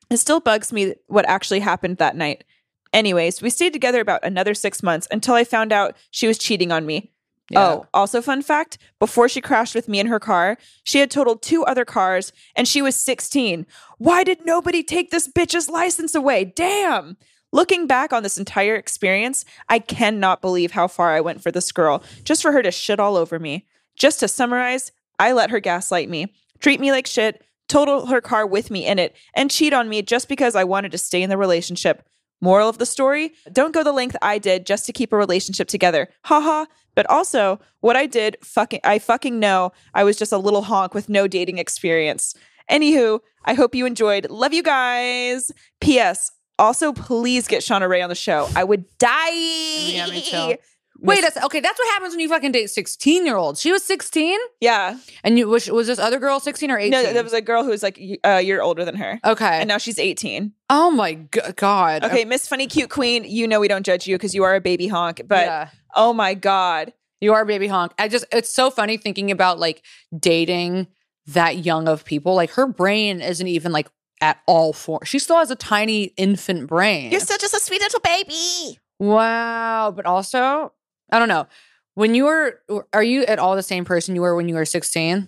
It 0.09 0.17
still 0.17 0.39
bugs 0.39 0.71
me 0.71 0.95
what 1.07 1.27
actually 1.27 1.59
happened 1.59 1.97
that 1.97 2.15
night. 2.15 2.45
Anyways, 2.93 3.41
we 3.41 3.49
stayed 3.49 3.73
together 3.73 3.99
about 3.99 4.23
another 4.23 4.53
six 4.53 4.81
months 4.81 5.07
until 5.11 5.35
I 5.35 5.43
found 5.43 5.73
out 5.73 5.95
she 6.09 6.25
was 6.25 6.37
cheating 6.37 6.71
on 6.71 6.85
me. 6.85 7.11
Yeah. 7.51 7.67
Oh, 7.67 7.87
also, 7.93 8.21
fun 8.21 8.41
fact 8.41 8.77
before 8.97 9.27
she 9.27 9.41
crashed 9.41 9.75
with 9.75 9.89
me 9.89 9.99
in 9.99 10.07
her 10.07 10.19
car, 10.19 10.57
she 10.83 10.99
had 10.99 11.11
totaled 11.11 11.41
two 11.41 11.65
other 11.65 11.83
cars 11.83 12.31
and 12.55 12.67
she 12.67 12.81
was 12.81 12.95
16. 12.95 13.65
Why 13.97 14.23
did 14.23 14.45
nobody 14.45 14.83
take 14.83 15.11
this 15.11 15.27
bitch's 15.27 15.67
license 15.67 16.15
away? 16.15 16.45
Damn. 16.45 17.17
Looking 17.51 17.87
back 17.87 18.13
on 18.13 18.21
this 18.21 18.37
entire 18.37 18.75
experience, 18.75 19.43
I 19.67 19.79
cannot 19.79 20.41
believe 20.41 20.71
how 20.71 20.87
far 20.87 21.11
I 21.11 21.21
went 21.21 21.41
for 21.41 21.51
this 21.51 21.71
girl 21.71 22.03
just 22.23 22.41
for 22.41 22.51
her 22.51 22.61
to 22.61 22.71
shit 22.71 22.99
all 22.99 23.15
over 23.15 23.39
me. 23.39 23.65
Just 23.95 24.19
to 24.19 24.27
summarize, 24.27 24.91
I 25.17 25.31
let 25.33 25.49
her 25.49 25.59
gaslight 25.59 26.09
me, 26.09 26.33
treat 26.59 26.79
me 26.79 26.91
like 26.91 27.07
shit, 27.07 27.43
total 27.67 28.05
her 28.07 28.21
car 28.21 28.45
with 28.45 28.69
me 28.69 28.85
in 28.85 28.99
it, 28.99 29.15
and 29.33 29.51
cheat 29.51 29.73
on 29.73 29.89
me 29.89 30.01
just 30.01 30.29
because 30.29 30.55
I 30.55 30.63
wanted 30.63 30.91
to 30.91 30.97
stay 30.97 31.23
in 31.23 31.29
the 31.29 31.37
relationship. 31.37 32.07
Moral 32.41 32.69
of 32.69 32.77
the 32.77 32.85
story 32.85 33.33
don't 33.51 33.73
go 33.73 33.83
the 33.83 33.91
length 33.91 34.15
I 34.21 34.37
did 34.37 34.65
just 34.65 34.85
to 34.85 34.93
keep 34.93 35.11
a 35.11 35.17
relationship 35.17 35.67
together. 35.67 36.07
Haha. 36.25 36.65
But 36.95 37.09
also, 37.09 37.59
what 37.81 37.95
I 37.95 38.05
did, 38.05 38.37
fucking, 38.43 38.81
I 38.83 38.99
fucking 38.99 39.39
know 39.39 39.71
I 39.93 40.03
was 40.03 40.17
just 40.17 40.31
a 40.31 40.37
little 40.37 40.63
honk 40.63 40.93
with 40.93 41.09
no 41.09 41.27
dating 41.27 41.57
experience. 41.57 42.35
Anywho, 42.69 43.19
I 43.45 43.53
hope 43.53 43.75
you 43.75 43.85
enjoyed. 43.85 44.29
Love 44.29 44.53
you 44.53 44.63
guys. 44.63 45.51
P.S. 45.81 46.31
Also, 46.59 46.93
please 46.93 47.47
get 47.47 47.61
Shauna 47.61 47.89
Ray 47.89 48.01
on 48.01 48.09
the 48.09 48.15
show. 48.15 48.47
I 48.55 48.63
would 48.63 48.85
die. 48.99 49.31
Yeah, 49.31 50.07
me 50.09 50.21
too. 50.21 50.55
Wait, 51.01 51.21
that's 51.21 51.37
okay. 51.37 51.61
That's 51.61 51.79
what 51.79 51.87
happens 51.93 52.11
when 52.11 52.19
you 52.19 52.27
fucking 52.27 52.51
date 52.51 52.69
sixteen 52.69 53.25
year 53.25 53.37
olds. 53.37 53.61
She 53.61 53.71
was 53.71 53.83
sixteen, 53.83 54.37
Yeah. 54.59 54.97
and 55.23 55.39
you 55.39 55.47
was, 55.47 55.71
was 55.71 55.87
this 55.87 55.97
other 55.97 56.19
girl 56.19 56.41
sixteen 56.41 56.69
or 56.71 56.77
eighteen? 56.77 56.91
No, 56.91 57.13
there 57.13 57.23
was 57.23 57.31
a 57.31 57.39
girl 57.39 57.63
who 57.63 57.69
was 57.69 57.81
like 57.81 57.97
y- 57.97 58.17
uh, 58.25 58.39
a 58.39 58.41
year 58.41 58.61
older 58.61 58.83
than 58.83 58.95
her. 58.95 59.17
okay. 59.23 59.59
And 59.61 59.69
now 59.69 59.77
she's 59.77 59.97
18. 59.97 60.51
oh 60.69 60.91
my 60.91 61.13
g- 61.13 61.39
god. 61.55 62.03
Okay, 62.03 62.25
Miss 62.25 62.49
Funny 62.49 62.67
Cute 62.67 62.89
Queen, 62.89 63.23
you 63.25 63.47
know 63.47 63.61
we 63.61 63.69
don't 63.69 63.85
judge 63.85 64.07
you 64.07 64.15
because 64.17 64.35
you 64.35 64.43
are 64.43 64.55
a 64.55 64.59
baby 64.61 64.87
honk, 64.89 65.21
but 65.25 65.45
Yeah. 65.45 65.69
oh 65.95 66.11
my 66.11 66.33
God. 66.33 66.91
You 67.21 67.33
are 67.33 67.41
a 67.43 67.45
baby 67.45 67.67
honk. 67.67 67.93
I 67.97 68.09
just 68.09 68.25
it's 68.33 68.51
so 68.51 68.69
funny 68.69 68.97
thinking 68.97 69.31
about 69.31 69.57
like 69.57 69.81
dating 70.17 70.87
that 71.27 71.59
young 71.65 71.87
of 71.87 72.03
people. 72.03 72.35
Like 72.35 72.51
her 72.51 72.67
brain 72.67 73.21
isn't 73.21 73.47
even 73.47 73.71
like 73.71 73.87
at 74.21 74.41
all 74.45 74.73
for 74.73 75.05
she 75.05 75.19
still 75.19 75.37
has 75.37 75.51
a 75.51 75.55
tiny 75.55 76.05
infant 76.17 76.67
brain. 76.67 77.11
You're 77.11 77.21
still 77.21 77.37
just 77.37 77.53
a 77.53 77.59
sweet 77.59 77.81
little 77.81 77.99
baby. 78.01 78.79
wow. 78.99 79.91
But 79.95 80.05
also, 80.05 80.73
I 81.11 81.19
don't 81.19 81.29
know. 81.29 81.47
When 81.95 82.15
you 82.15 82.25
were 82.25 82.61
are 82.93 83.03
you 83.03 83.23
at 83.25 83.39
all 83.39 83.55
the 83.55 83.63
same 83.63 83.85
person 83.85 84.15
you 84.15 84.21
were 84.21 84.35
when 84.35 84.49
you 84.49 84.55
were 84.55 84.65
16? 84.65 85.27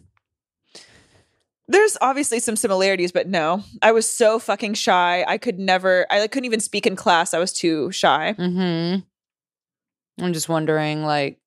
There's 1.68 1.98
obviously 2.02 2.40
some 2.40 2.58
similarities, 2.58 3.14
but 3.14 3.28
no. 3.30 3.64
I 3.82 3.94
was 3.94 4.10
so 4.10 4.40
fucking 4.40 4.74
shy. 4.74 5.24
I 5.26 5.38
could 5.38 5.58
never, 5.58 6.06
I 6.12 6.28
couldn't 6.28 6.46
even 6.46 6.60
speak 6.60 6.86
in 6.86 6.98
class. 6.98 7.34
I 7.34 7.40
was 7.40 7.54
too 7.54 7.92
shy. 7.94 8.36
Mm-hmm. 8.38 10.24
I'm 10.24 10.34
just 10.34 10.50
wondering, 10.50 11.04
like, 11.04 11.40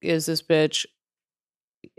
is 0.00 0.24
this 0.24 0.40
bitch 0.40 0.86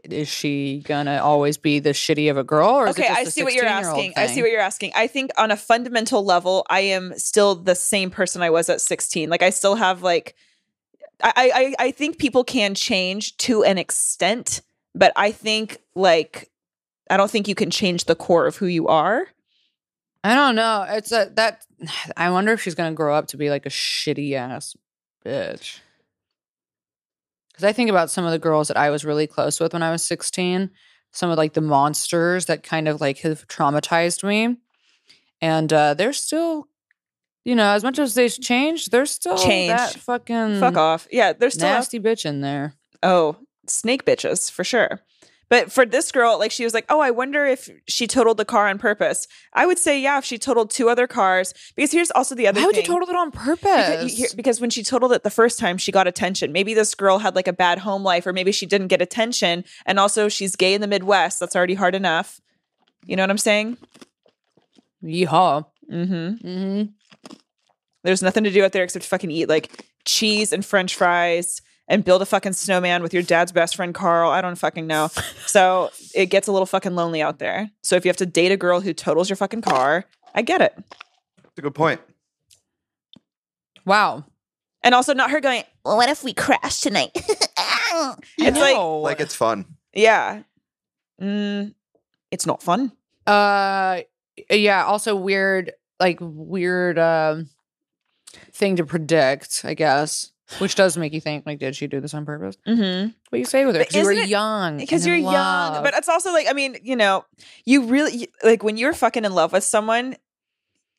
is 0.03 0.27
she 0.27 0.81
gonna 0.85 1.19
always 1.21 1.57
be 1.57 1.79
the 1.79 1.91
shitty 1.91 2.29
of 2.29 2.37
a 2.37 2.43
girl 2.43 2.69
or 2.69 2.87
is 2.87 2.97
it 2.97 3.01
Okay, 3.01 3.13
I 3.13 3.23
see 3.25 3.43
what 3.43 3.53
you're 3.53 3.65
16-year-old 3.65 3.97
asking. 3.97 4.13
I 4.17 4.27
see 4.27 4.41
what 4.41 4.51
you're 4.51 4.61
asking. 4.61 4.91
I 4.95 5.07
think 5.07 5.31
on 5.37 5.51
a 5.51 5.57
fundamental 5.57 6.23
level, 6.23 6.65
I 6.69 6.81
am 6.81 7.17
still 7.17 7.55
the 7.55 7.75
same 7.75 8.09
person 8.09 8.41
I 8.41 8.49
was 8.49 8.69
at 8.69 8.81
16. 8.81 9.29
Like 9.29 9.43
I 9.43 9.49
still 9.49 9.75
have 9.75 10.01
like 10.03 10.35
I 11.21 11.75
I 11.79 11.85
I 11.87 11.91
think 11.91 12.17
people 12.17 12.43
can 12.43 12.75
change 12.75 13.37
to 13.37 13.63
an 13.63 13.77
extent, 13.77 14.61
but 14.95 15.11
I 15.15 15.31
think 15.31 15.79
like 15.95 16.49
I 17.09 17.17
don't 17.17 17.31
think 17.31 17.47
you 17.47 17.55
can 17.55 17.71
change 17.71 18.05
the 18.05 18.15
core 18.15 18.45
of 18.45 18.57
who 18.57 18.67
you 18.67 18.87
are. 18.87 19.27
I 20.23 20.35
don't 20.35 20.55
know. 20.55 20.85
It's 20.87 21.11
a 21.11 21.31
that 21.35 21.65
I 22.17 22.29
wonder 22.29 22.53
if 22.53 22.61
she's 22.61 22.75
gonna 22.75 22.93
grow 22.93 23.15
up 23.15 23.27
to 23.27 23.37
be 23.37 23.49
like 23.49 23.65
a 23.65 23.69
shitty 23.69 24.33
ass 24.33 24.75
bitch. 25.25 25.79
Because 27.59 27.67
I 27.67 27.73
think 27.73 27.89
about 27.89 28.09
some 28.09 28.23
of 28.23 28.31
the 28.31 28.39
girls 28.39 28.69
that 28.69 28.77
I 28.77 28.89
was 28.89 29.03
really 29.03 29.27
close 29.27 29.59
with 29.59 29.73
when 29.73 29.83
I 29.83 29.91
was 29.91 30.01
16, 30.05 30.69
some 31.11 31.29
of 31.29 31.37
like 31.37 31.55
the 31.55 31.59
monsters 31.61 32.45
that 32.45 32.63
kind 32.63 32.87
of 32.87 33.01
like 33.01 33.17
have 33.19 33.45
traumatized 33.49 34.23
me. 34.23 34.55
And 35.41 35.73
uh 35.73 35.93
they're 35.93 36.13
still, 36.13 36.69
you 37.43 37.55
know, 37.55 37.69
as 37.71 37.83
much 37.83 37.99
as 37.99 38.13
they've 38.13 38.31
changed, 38.31 38.91
they're 38.91 39.05
still 39.05 39.37
Changed. 39.37 39.77
that 39.77 39.93
fucking 39.95 40.61
Fuck 40.61 40.77
off. 40.77 41.05
Yeah, 41.11 41.33
they're 41.33 41.49
still 41.49 41.67
a- 41.67 41.73
nasty 41.73 41.99
bitch 41.99 42.25
in 42.25 42.39
there. 42.39 42.75
Oh, 43.03 43.35
snake 43.67 44.05
bitches 44.05 44.49
for 44.49 44.63
sure. 44.63 45.01
But 45.49 45.71
for 45.71 45.85
this 45.85 46.11
girl, 46.11 46.37
like 46.37 46.51
she 46.51 46.63
was 46.63 46.73
like, 46.73 46.85
"Oh, 46.89 46.99
I 46.99 47.11
wonder 47.11 47.45
if 47.45 47.69
she 47.87 48.05
totaled 48.05 48.37
the 48.37 48.45
car 48.45 48.67
on 48.67 48.77
purpose." 48.77 49.27
I 49.53 49.65
would 49.65 49.79
say, 49.79 49.99
yeah, 49.99 50.19
if 50.19 50.25
she 50.25 50.37
totaled 50.37 50.69
two 50.69 50.89
other 50.89 51.07
cars, 51.07 51.53
because 51.75 51.91
here's 51.91 52.11
also 52.11 52.35
the 52.35 52.47
other. 52.47 52.61
Why 52.61 52.67
would 52.67 52.77
you 52.77 52.83
total 52.83 53.09
it 53.09 53.15
on 53.15 53.31
Because, 53.31 53.59
purpose? 53.59 54.19
you 54.19 54.27
because 54.35 54.61
when 54.61 54.69
she 54.69 54.83
totaled 54.83 55.11
it 55.11 55.23
the 55.23 55.29
first 55.31 55.57
time, 55.57 55.77
she 55.77 55.91
got 55.91 56.05
attention. 56.07 56.51
Maybe 56.51 56.73
this 56.75 56.93
girl 56.93 57.17
had 57.19 57.35
like 57.35 57.47
a 57.47 57.53
bad 57.53 57.79
home 57.79 58.03
life, 58.03 58.27
or 58.27 58.33
maybe 58.33 58.51
she 58.51 58.65
didn't 58.67 58.87
get 58.87 59.01
attention. 59.01 59.63
And 59.87 59.99
also, 59.99 60.29
she's 60.29 60.55
gay 60.55 60.73
in 60.75 60.81
the 60.81 60.87
Midwest. 60.87 61.39
That's 61.39 61.55
already 61.55 61.73
hard 61.73 61.95
enough. 61.95 62.39
You 63.05 63.15
know 63.15 63.23
what 63.23 63.31
I'm 63.31 63.37
saying? 63.39 63.77
Yeehaw. 65.03 65.65
Mm-hmm. 65.91 66.47
Mm-hmm. 66.47 66.83
There's 68.03 68.21
nothing 68.21 68.43
to 68.43 68.51
do 68.51 68.63
out 68.63 68.71
there 68.71 68.83
except 68.83 69.05
fucking 69.05 69.31
eat 69.31 69.49
like 69.49 69.85
cheese 70.05 70.53
and 70.53 70.63
French 70.63 70.95
fries 70.95 71.61
and 71.89 72.05
build 72.05 72.21
a 72.21 72.25
fucking 72.25 72.53
snowman 72.53 73.03
with 73.03 73.13
your 73.13 73.23
dad's 73.23 73.51
best 73.51 73.75
friend 73.75 73.93
Carl. 73.93 74.31
I 74.31 74.39
don't 74.41 74.55
fucking 74.55 74.87
know. 74.87 75.09
So 75.49 75.89
it 76.13 76.27
gets 76.27 76.47
a 76.47 76.51
little 76.51 76.67
fucking 76.67 76.93
lonely 76.95 77.23
out 77.23 77.39
there. 77.39 77.71
So 77.81 77.95
if 77.95 78.05
you 78.05 78.09
have 78.09 78.17
to 78.17 78.25
date 78.27 78.51
a 78.51 78.57
girl 78.57 78.81
who 78.81 78.93
totals 78.93 79.27
your 79.31 79.35
fucking 79.35 79.63
car, 79.63 80.05
I 80.35 80.43
get 80.43 80.61
it. 80.61 80.73
That's 81.41 81.57
a 81.57 81.61
good 81.63 81.73
point. 81.73 81.99
Wow. 83.85 84.25
And 84.83 84.93
also 84.95 85.13
not 85.15 85.31
her 85.31 85.39
going, 85.41 85.63
Well, 85.83 85.97
what 85.97 86.07
if 86.09 86.23
we 86.23 86.33
crash 86.33 86.81
tonight? 86.81 87.11
It's 88.37 88.57
like- 88.57 88.75
No. 88.75 88.99
Like 88.99 89.19
it's 89.19 89.35
fun. 89.35 89.65
yeah. 89.93 90.43
Mm, 91.21 91.73
it's 92.31 92.45
not 92.45 92.61
fun. 92.63 92.91
Uh, 93.27 94.01
yeah. 94.49 94.85
Also 94.85 95.15
weird, 95.15 95.73
like 95.99 96.19
weird 96.21 96.97
um 96.97 97.49
thing 98.53 98.75
to 98.77 98.85
predict, 98.85 99.61
I 99.65 99.73
guess. 99.73 100.31
Which 100.57 100.73
does 100.75 100.97
make 100.97 101.13
you 101.13 101.21
think, 101.21 101.45
like, 101.45 101.59
did 101.59 101.75
she 101.75 101.85
do 101.87 101.99
this 102.01 102.13
on 102.15 102.25
purpose? 102.25 102.57
Mm-hmm. 102.67 103.09
What 103.29 103.39
you 103.39 103.45
say 103.45 103.65
with 103.65 103.75
her? 103.75 103.81
Because 103.83 103.95
you 103.95 104.03
were 104.03 104.11
it- 104.13 104.27
young. 104.29 104.77
Because 104.77 105.05
you're 105.05 105.15
in 105.15 105.23
young. 105.23 105.83
But 105.83 105.93
it's 105.93 106.09
also 106.09 106.31
like, 106.33 106.47
I 106.49 106.53
mean, 106.53 106.77
you 106.83 106.95
know, 106.95 107.23
you 107.65 107.83
really, 107.85 108.15
you- 108.17 108.27
like 108.43 108.63
when 108.63 108.75
you're 108.75 108.93
fucking 108.93 109.25
in 109.25 109.33
love 109.33 109.53
with 109.53 109.63
someone, 109.63 110.15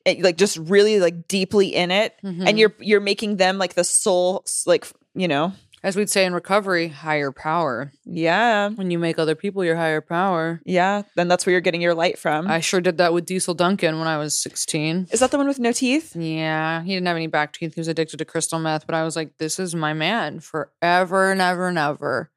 it, 0.05 0.23
like 0.23 0.37
just 0.37 0.57
really 0.57 1.01
like 1.01 1.27
deeply 1.29 1.75
in 1.75 1.91
it, 1.91 2.15
Mhm. 2.25 2.47
and 2.49 2.59
you're 2.59 2.75
you're 2.79 3.01
making 3.01 3.37
them 3.37 3.59
like 3.59 3.75
the 3.75 3.85
soul, 3.85 4.45
like, 4.67 4.87
you 5.15 5.29
know, 5.29 5.53
as 5.83 5.97
we'd 5.97 6.11
say 6.11 6.25
in 6.27 6.35
recovery, 6.35 6.89
higher 6.89 7.33
power. 7.33 7.93
yeah. 8.05 8.69
When 8.71 8.91
you 8.91 8.99
make 8.99 9.19
other 9.19 9.35
people 9.35 9.65
your 9.65 9.77
higher 9.77 10.01
power. 10.01 10.61
Yeah, 10.65 11.03
then 11.17 11.29
that's 11.29 11.47
where 11.47 11.53
you're 11.53 11.61
getting 11.61 11.81
your 11.81 11.95
light 11.95 12.19
from. 12.19 12.47
I 12.49 12.61
sure 12.61 12.81
did 12.81 12.99
that 12.99 13.13
with 13.13 13.27
Diesel 13.27 13.55
Duncan 13.55 13.99
when 13.99 14.07
I 14.09 14.19
was 14.19 14.37
16. 14.39 15.09
Is 15.11 15.21
that 15.21 15.31
the 15.31 15.39
one 15.39 15.49
with 15.49 15.59
no 15.59 15.73
teeth? 15.73 16.15
Yeah, 16.15 16.83
he 16.83 16.93
didn't 16.95 17.07
have 17.07 17.17
any 17.17 17.27
back 17.27 17.53
teeth. 17.53 17.75
He 17.75 17.81
was 17.81 17.89
addicted 17.89 18.19
to 18.19 18.25
crystal 18.25 18.59
meth, 18.59 18.87
but 18.87 18.95
I 18.95 19.05
was 19.05 19.17
like, 19.17 19.39
this 19.39 19.59
is 19.59 19.75
my 19.75 19.93
man 19.93 20.41
forever 20.41 21.31
and 21.33 21.41
ever 21.41 21.69
and 21.69 21.79
ever. 21.79 22.31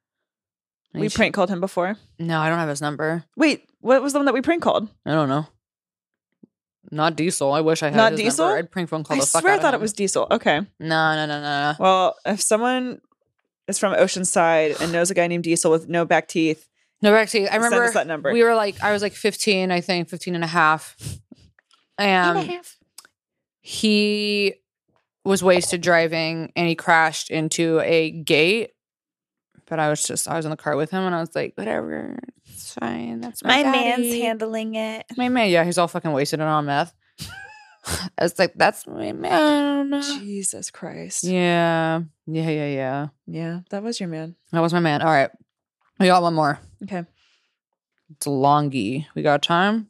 And 0.94 1.02
We 1.02 1.10
prank 1.10 1.34
called 1.34 1.50
him 1.50 1.60
before. 1.60 1.98
No, 2.20 2.40
I 2.40 2.50
don't 2.50 2.60
have 2.60 2.70
his 2.70 2.82
number. 2.82 3.26
Wait, 3.36 3.68
what 3.82 4.02
was 4.02 4.14
the 4.14 4.20
one 4.20 4.26
that 4.28 4.34
we 4.34 4.42
prank 4.42 4.62
called? 4.62 4.88
I 5.06 5.12
don't 5.12 5.28
know. 5.30 5.48
Not 6.92 7.16
Diesel. 7.16 7.52
I 7.52 7.62
wish 7.62 7.82
I 7.82 7.88
had 7.88 7.96
Not 7.96 8.16
Diesel? 8.16 8.46
Number. 8.46 8.60
I'd 8.60 8.72
prank 8.72 8.90
phone 8.90 9.04
call 9.04 9.18
I 9.18 9.22
the 9.22 9.26
swear 9.26 9.54
I 9.54 9.58
thought 9.60 9.74
it 9.74 9.80
was 9.80 9.94
Diesel. 9.94 10.28
Okay. 10.30 10.60
No, 10.80 11.16
no, 11.16 11.26
no, 11.26 11.42
no, 11.42 11.42
no. 11.42 11.74
Well, 11.80 12.16
if 12.26 12.42
someone 12.42 13.02
is 13.68 13.80
from 13.80 13.94
Oceanside 13.96 14.80
and 14.82 14.92
knows 14.92 15.10
a 15.12 15.14
guy 15.14 15.28
named 15.28 15.44
Diesel 15.44 15.72
with 15.72 15.88
no 15.88 16.06
back 16.06 16.28
teeth, 16.28 16.68
No, 17.02 17.12
back 17.12 17.30
teeth. 17.30 17.48
I 17.52 17.56
remember 17.56 17.90
that 17.92 18.08
number. 18.08 18.32
we 18.34 18.44
were 18.44 18.56
like, 18.56 18.82
I 18.82 18.92
was 18.92 19.02
like 19.02 19.14
15, 19.14 19.72
I 19.72 19.82
think, 19.82 20.10
15 20.10 20.36
and 20.36 20.44
a 20.44 20.48
half. 20.48 20.96
And 21.98 22.60
he 23.62 24.56
was 25.24 25.44
wasted 25.44 25.82
driving 25.82 26.52
and 26.56 26.68
he 26.68 26.76
crashed 26.76 27.30
into 27.32 27.80
a 27.82 28.12
gate. 28.12 28.72
But 29.68 29.80
I 29.80 29.90
was 29.90 30.04
just, 30.04 30.28
I 30.28 30.36
was 30.36 30.46
in 30.46 30.52
the 30.52 30.58
car 30.58 30.76
with 30.76 30.92
him 30.92 31.04
and 31.04 31.16
I 31.16 31.20
was 31.22 31.34
like, 31.34 31.54
whatever, 31.56 32.18
it's 32.46 32.74
fine. 32.74 33.22
That's 33.22 33.44
my, 33.44 33.64
daddy. 33.64 34.20
handling 34.22 34.76
it. 34.76 35.06
My 35.16 35.30
man, 35.30 35.50
yeah, 35.50 35.64
he's 35.64 35.78
all 35.78 35.88
fucking 35.88 36.12
wasted 36.12 36.42
and 36.42 36.50
on 36.50 36.66
meth. 36.66 36.94
I 38.18 38.24
was 38.24 38.38
like, 38.40 38.54
that's 38.56 38.88
my 38.88 39.12
man. 39.12 40.02
Jesus 40.02 40.72
Christ. 40.72 41.24
Yeah, 41.24 42.02
yeah, 42.26 42.50
yeah, 42.50 42.68
yeah. 42.68 43.08
Yeah, 43.28 43.60
that 43.70 43.84
was 43.84 44.00
your 44.00 44.10
man. 44.10 44.36
That 44.52 44.62
was 44.62 44.74
my 44.74 44.80
man. 44.80 45.02
All 45.02 45.12
right, 45.12 45.32
we 46.00 46.08
got 46.08 46.22
one 46.22 46.34
more. 46.34 46.60
Okay. 46.84 47.04
It's 48.16 48.28
longy. 48.28 49.08
We 49.16 49.22
got 49.22 49.42
time? 49.42 49.90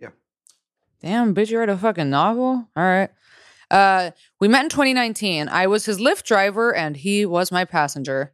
Yeah. 0.00 0.08
Damn, 1.02 1.34
bitch, 1.34 1.50
you 1.50 1.58
read 1.58 1.68
a 1.68 1.78
fucking 1.78 2.10
novel? 2.10 2.68
All 2.76 2.82
right. 2.84 3.10
Uh, 3.70 4.10
we 4.40 4.48
met 4.48 4.64
in 4.64 4.70
2019. 4.70 5.48
I 5.48 5.66
was 5.66 5.84
his 5.86 5.98
Lyft 5.98 6.24
driver 6.24 6.74
and 6.74 6.96
he 6.96 7.24
was 7.26 7.52
my 7.52 7.64
passenger. 7.64 8.32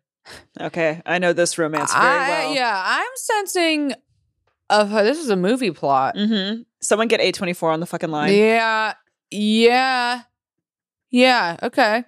Okay, 0.60 1.02
I 1.06 1.18
know 1.18 1.32
this 1.32 1.58
romance 1.58 1.92
very 1.92 2.04
I- 2.06 2.28
well. 2.28 2.54
Yeah, 2.54 2.82
I'm 2.84 3.10
sensing 3.16 3.94
of 4.70 4.90
her. 4.90 5.02
this 5.04 5.18
is 5.18 5.28
a 5.30 5.36
movie 5.36 5.70
plot. 5.70 6.16
Mm-hmm. 6.16 6.62
Someone 6.80 7.08
get 7.08 7.20
A24 7.20 7.72
on 7.72 7.80
the 7.80 7.86
fucking 7.86 8.10
line. 8.10 8.32
Yeah. 8.34 8.94
Yeah. 9.30 10.22
Yeah. 11.10 11.56
Okay. 11.62 12.04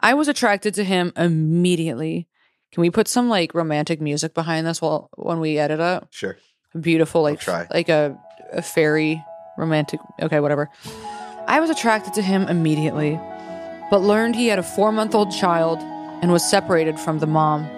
I 0.00 0.14
was 0.14 0.28
attracted 0.28 0.74
to 0.74 0.84
him 0.84 1.12
immediately. 1.16 2.28
Can 2.72 2.82
we 2.82 2.90
put 2.90 3.08
some 3.08 3.28
like 3.28 3.54
romantic 3.54 4.00
music 4.00 4.34
behind 4.34 4.66
this 4.66 4.80
while 4.80 5.10
when 5.16 5.40
we 5.40 5.58
edit 5.58 5.80
it? 5.80 6.04
Sure. 6.10 6.38
Beautiful, 6.78 7.22
like 7.22 7.40
try. 7.40 7.66
like 7.72 7.88
a, 7.88 8.16
a 8.52 8.62
fairy 8.62 9.22
romantic. 9.56 10.00
Okay, 10.20 10.38
whatever. 10.40 10.70
I 11.46 11.60
was 11.60 11.70
attracted 11.70 12.14
to 12.14 12.22
him 12.22 12.42
immediately, 12.42 13.18
but 13.90 14.00
learned 14.00 14.36
he 14.36 14.48
had 14.48 14.58
a 14.58 14.62
four 14.62 14.92
month 14.92 15.14
old 15.14 15.32
child 15.32 15.78
and 16.22 16.30
was 16.30 16.48
separated 16.48 17.00
from 17.00 17.18
the 17.20 17.26
mom. 17.26 17.68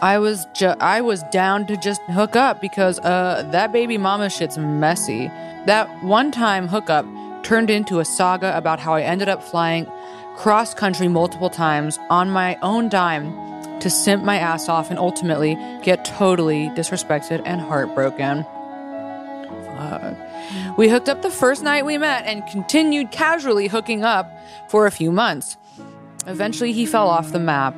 I 0.00 0.18
was 0.18 0.46
ju- 0.54 0.74
I 0.80 1.00
was 1.00 1.22
down 1.24 1.66
to 1.66 1.76
just 1.76 2.00
hook 2.02 2.36
up 2.36 2.60
because 2.60 2.98
uh 3.00 3.46
that 3.52 3.72
baby 3.72 3.98
mama 3.98 4.30
shit's 4.30 4.56
messy. 4.56 5.28
That 5.66 5.88
one 6.02 6.30
time 6.30 6.68
hookup 6.68 7.04
turned 7.42 7.70
into 7.70 8.00
a 8.00 8.04
saga 8.04 8.56
about 8.56 8.80
how 8.80 8.94
I 8.94 9.02
ended 9.02 9.28
up 9.28 9.42
flying 9.42 9.86
cross 10.36 10.74
country 10.74 11.08
multiple 11.08 11.50
times 11.50 11.98
on 12.10 12.30
my 12.30 12.58
own 12.62 12.88
dime 12.88 13.32
to 13.80 13.90
simp 13.90 14.24
my 14.24 14.36
ass 14.38 14.68
off 14.68 14.90
and 14.90 14.98
ultimately 14.98 15.54
get 15.82 16.04
totally 16.04 16.68
disrespected 16.70 17.42
and 17.44 17.60
heartbroken. 17.60 18.44
Fuck. 19.76 20.16
We 20.78 20.88
hooked 20.88 21.08
up 21.08 21.22
the 21.22 21.30
first 21.30 21.62
night 21.62 21.84
we 21.84 21.98
met 21.98 22.24
and 22.26 22.46
continued 22.46 23.10
casually 23.10 23.68
hooking 23.68 24.02
up 24.02 24.30
for 24.68 24.86
a 24.86 24.90
few 24.90 25.12
months. 25.12 25.56
Eventually, 26.26 26.72
he 26.72 26.86
fell 26.86 27.08
off 27.08 27.32
the 27.32 27.38
map. 27.38 27.74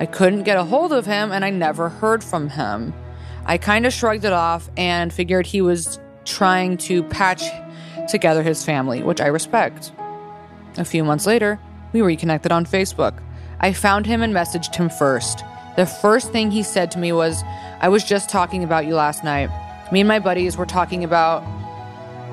I 0.00 0.06
couldn't 0.06 0.44
get 0.44 0.56
a 0.56 0.64
hold 0.64 0.94
of 0.94 1.04
him 1.04 1.30
and 1.30 1.44
I 1.44 1.50
never 1.50 1.90
heard 1.90 2.24
from 2.24 2.48
him. 2.48 2.94
I 3.44 3.58
kind 3.58 3.84
of 3.84 3.92
shrugged 3.92 4.24
it 4.24 4.32
off 4.32 4.70
and 4.76 5.12
figured 5.12 5.46
he 5.46 5.60
was 5.60 6.00
trying 6.24 6.78
to 6.78 7.02
patch 7.04 7.44
together 8.08 8.42
his 8.42 8.64
family, 8.64 9.02
which 9.02 9.20
I 9.20 9.26
respect. 9.26 9.92
A 10.78 10.86
few 10.86 11.04
months 11.04 11.26
later, 11.26 11.60
we 11.92 12.00
reconnected 12.00 12.50
on 12.50 12.64
Facebook. 12.64 13.20
I 13.60 13.74
found 13.74 14.06
him 14.06 14.22
and 14.22 14.34
messaged 14.34 14.74
him 14.74 14.88
first. 14.88 15.44
The 15.76 15.84
first 15.84 16.32
thing 16.32 16.50
he 16.50 16.62
said 16.62 16.90
to 16.92 16.98
me 16.98 17.12
was, 17.12 17.42
I 17.80 17.90
was 17.90 18.02
just 18.02 18.30
talking 18.30 18.64
about 18.64 18.86
you 18.86 18.94
last 18.94 19.22
night. 19.22 19.50
Me 19.92 20.00
and 20.00 20.08
my 20.08 20.18
buddies 20.18 20.56
were 20.56 20.66
talking 20.66 21.04
about 21.04 21.42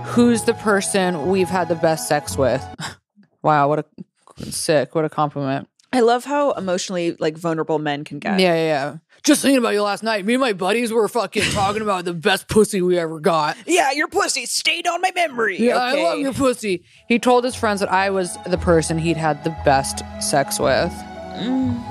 who's 0.05 0.43
the 0.43 0.53
person 0.53 1.27
we've 1.27 1.49
had 1.49 1.67
the 1.67 1.75
best 1.75 2.07
sex 2.07 2.37
with. 2.37 2.65
wow, 3.41 3.67
what 3.67 3.79
a 3.79 4.45
sick, 4.51 4.95
what 4.95 5.03
a 5.03 5.09
compliment. 5.09 5.67
I 5.93 6.01
love 6.01 6.25
how 6.25 6.51
emotionally 6.51 7.15
like 7.19 7.37
vulnerable 7.37 7.79
men 7.79 8.03
can 8.03 8.19
get. 8.19 8.39
Yeah, 8.39 8.53
yeah, 8.53 8.65
yeah. 8.65 8.97
Just 9.23 9.41
thinking 9.41 9.57
about 9.57 9.73
you 9.73 9.81
last 9.81 10.03
night. 10.03 10.25
Me 10.25 10.35
and 10.35 10.41
my 10.41 10.53
buddies 10.53 10.91
were 10.91 11.07
fucking 11.07 11.43
talking 11.51 11.81
about 11.81 12.05
the 12.05 12.13
best 12.13 12.47
pussy 12.47 12.81
we 12.81 12.97
ever 12.97 13.19
got. 13.19 13.57
Yeah, 13.65 13.91
your 13.91 14.07
pussy 14.07 14.45
stayed 14.45 14.87
on 14.87 15.01
my 15.01 15.11
memory. 15.15 15.57
Yeah, 15.59 15.89
okay. 15.89 16.01
I 16.01 16.09
love 16.09 16.19
your 16.19 16.33
pussy. 16.33 16.83
He 17.07 17.19
told 17.19 17.43
his 17.43 17.55
friends 17.55 17.79
that 17.79 17.91
I 17.91 18.09
was 18.09 18.37
the 18.45 18.57
person 18.57 18.97
he'd 18.97 19.17
had 19.17 19.43
the 19.43 19.49
best 19.65 20.03
sex 20.19 20.59
with. 20.59 20.91
Mm. 21.35 21.83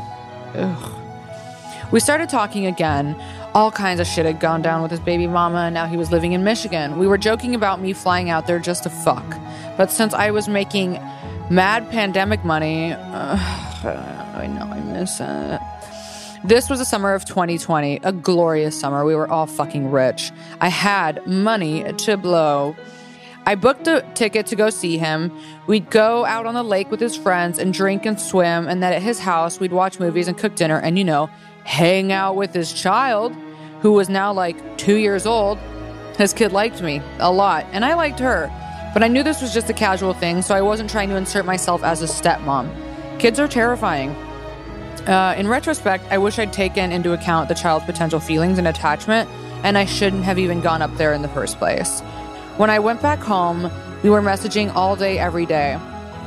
Ugh. 0.54 0.92
We 1.92 2.00
started 2.00 2.28
talking 2.28 2.66
again. 2.66 3.16
All 3.54 3.70
kinds 3.70 4.00
of 4.00 4.06
shit 4.06 4.26
had 4.26 4.38
gone 4.38 4.60
down 4.60 4.82
with 4.82 4.90
his 4.90 5.00
baby 5.00 5.26
mama, 5.26 5.60
and 5.60 5.74
now 5.74 5.86
he 5.86 5.96
was 5.96 6.10
living 6.10 6.32
in 6.32 6.44
Michigan. 6.44 6.98
We 6.98 7.06
were 7.06 7.16
joking 7.16 7.54
about 7.54 7.80
me 7.80 7.92
flying 7.92 8.28
out 8.28 8.46
there 8.46 8.58
just 8.58 8.82
to 8.82 8.90
fuck. 8.90 9.24
But 9.76 9.90
since 9.90 10.12
I 10.12 10.30
was 10.30 10.48
making 10.48 11.00
mad 11.48 11.88
pandemic 11.90 12.44
money, 12.44 12.92
ugh, 12.92 13.75
Uh, 13.86 14.32
I 14.34 14.46
know 14.48 14.62
I 14.62 14.80
miss 14.80 15.20
it. 15.20 15.60
This 16.44 16.68
was 16.68 16.80
the 16.80 16.84
summer 16.84 17.14
of 17.14 17.24
2020, 17.24 18.00
a 18.02 18.12
glorious 18.12 18.78
summer. 18.78 19.04
We 19.04 19.14
were 19.14 19.28
all 19.28 19.46
fucking 19.46 19.90
rich. 19.90 20.32
I 20.60 20.68
had 20.68 21.24
money 21.26 21.84
to 21.92 22.16
blow. 22.16 22.76
I 23.46 23.54
booked 23.54 23.86
a 23.86 24.04
ticket 24.14 24.46
to 24.46 24.56
go 24.56 24.70
see 24.70 24.98
him. 24.98 25.32
We'd 25.68 25.88
go 25.88 26.24
out 26.24 26.46
on 26.46 26.54
the 26.54 26.64
lake 26.64 26.90
with 26.90 26.98
his 26.98 27.16
friends 27.16 27.60
and 27.60 27.72
drink 27.72 28.04
and 28.06 28.20
swim, 28.20 28.66
and 28.66 28.82
then 28.82 28.92
at 28.92 29.02
his 29.02 29.20
house, 29.20 29.60
we'd 29.60 29.72
watch 29.72 30.00
movies 30.00 30.26
and 30.26 30.36
cook 30.36 30.56
dinner 30.56 30.80
and, 30.80 30.98
you 30.98 31.04
know, 31.04 31.30
hang 31.62 32.10
out 32.10 32.34
with 32.34 32.52
his 32.52 32.72
child, 32.72 33.34
who 33.82 33.92
was 33.92 34.08
now 34.08 34.32
like 34.32 34.78
two 34.78 34.96
years 34.96 35.26
old. 35.26 35.58
His 36.16 36.32
kid 36.32 36.52
liked 36.52 36.82
me 36.82 37.00
a 37.20 37.30
lot, 37.30 37.66
and 37.70 37.84
I 37.84 37.94
liked 37.94 38.18
her. 38.18 38.50
But 38.92 39.04
I 39.04 39.08
knew 39.08 39.22
this 39.22 39.42
was 39.42 39.54
just 39.54 39.70
a 39.70 39.74
casual 39.74 40.12
thing, 40.12 40.42
so 40.42 40.54
I 40.54 40.60
wasn't 40.60 40.90
trying 40.90 41.08
to 41.10 41.16
insert 41.16 41.44
myself 41.44 41.84
as 41.84 42.02
a 42.02 42.06
stepmom. 42.06 42.85
Kids 43.18 43.40
are 43.40 43.48
terrifying. 43.48 44.10
Uh, 45.06 45.34
in 45.38 45.48
retrospect, 45.48 46.04
I 46.10 46.18
wish 46.18 46.38
I'd 46.38 46.52
taken 46.52 46.92
into 46.92 47.14
account 47.14 47.48
the 47.48 47.54
child's 47.54 47.86
potential 47.86 48.20
feelings 48.20 48.58
and 48.58 48.68
attachment, 48.68 49.30
and 49.62 49.78
I 49.78 49.86
shouldn't 49.86 50.24
have 50.24 50.38
even 50.38 50.60
gone 50.60 50.82
up 50.82 50.94
there 50.96 51.14
in 51.14 51.22
the 51.22 51.28
first 51.28 51.56
place. 51.58 52.00
When 52.58 52.68
I 52.68 52.78
went 52.78 53.00
back 53.00 53.20
home, 53.20 53.70
we 54.02 54.10
were 54.10 54.20
messaging 54.20 54.74
all 54.74 54.96
day, 54.96 55.18
every 55.18 55.46
day. 55.46 55.78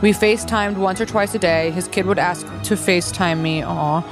We 0.02 0.14
FaceTimed 0.14 0.78
once 0.78 1.00
or 1.00 1.06
twice 1.06 1.36
a 1.36 1.40
day. 1.40 1.70
His 1.72 1.88
kid 1.88 2.08
would 2.08 2.18
ask 2.18 2.46
to 2.64 2.74
FaceTime 2.76 3.42
me. 3.42 3.64
Aw. 3.64 4.04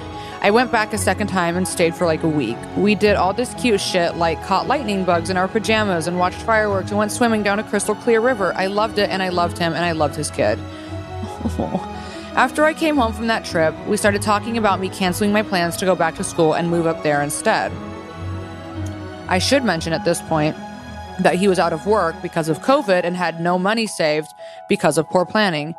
I 0.41 0.51
went 0.51 0.71
back 0.71 0.93
a 0.93 0.99
second 0.99 1.27
time 1.27 1.57
and 1.57 1.67
stayed 1.67 1.95
for 1.95 2.05
like 2.05 2.21
a 2.21 2.27
week. 2.27 2.57
We 2.75 2.93
did 2.93 3.15
all 3.15 3.33
this 3.33 3.55
cute 3.55 3.81
shit 3.81 4.17
like 4.17 4.43
caught 4.43 4.67
lightning 4.67 5.03
bugs 5.03 5.31
in 5.31 5.37
our 5.37 5.47
pajamas 5.47 6.05
and 6.05 6.19
watched 6.19 6.41
fireworks 6.43 6.89
and 6.89 6.99
went 6.99 7.11
swimming 7.11 7.41
down 7.41 7.57
a 7.57 7.63
crystal 7.63 7.95
clear 7.95 8.19
river. 8.19 8.53
I 8.53 8.67
loved 8.67 8.99
it 8.99 9.09
and 9.09 9.23
I 9.23 9.29
loved 9.29 9.57
him 9.57 9.73
and 9.73 9.83
I 9.83 9.93
loved 9.93 10.15
his 10.15 10.29
kid. 10.29 10.59
After 12.37 12.65
I 12.65 12.75
came 12.75 12.97
home 12.97 13.13
from 13.13 13.25
that 13.27 13.45
trip, 13.45 13.73
we 13.87 13.97
started 13.97 14.21
talking 14.21 14.59
about 14.59 14.79
me 14.79 14.89
canceling 14.89 15.31
my 15.31 15.41
plans 15.41 15.75
to 15.77 15.85
go 15.85 15.95
back 15.95 16.13
to 16.17 16.23
school 16.23 16.53
and 16.53 16.69
move 16.69 16.85
up 16.85 17.01
there 17.01 17.23
instead. 17.23 17.71
I 19.27 19.39
should 19.39 19.63
mention 19.63 19.91
at 19.91 20.05
this 20.05 20.21
point 20.21 20.55
that 21.19 21.33
he 21.33 21.47
was 21.47 21.57
out 21.57 21.73
of 21.73 21.87
work 21.87 22.13
because 22.21 22.47
of 22.47 22.59
COVID 22.59 23.03
and 23.03 23.17
had 23.17 23.41
no 23.41 23.57
money 23.57 23.87
saved 23.87 24.35
because 24.69 24.99
of 24.99 25.09
poor 25.09 25.25
planning. 25.25 25.73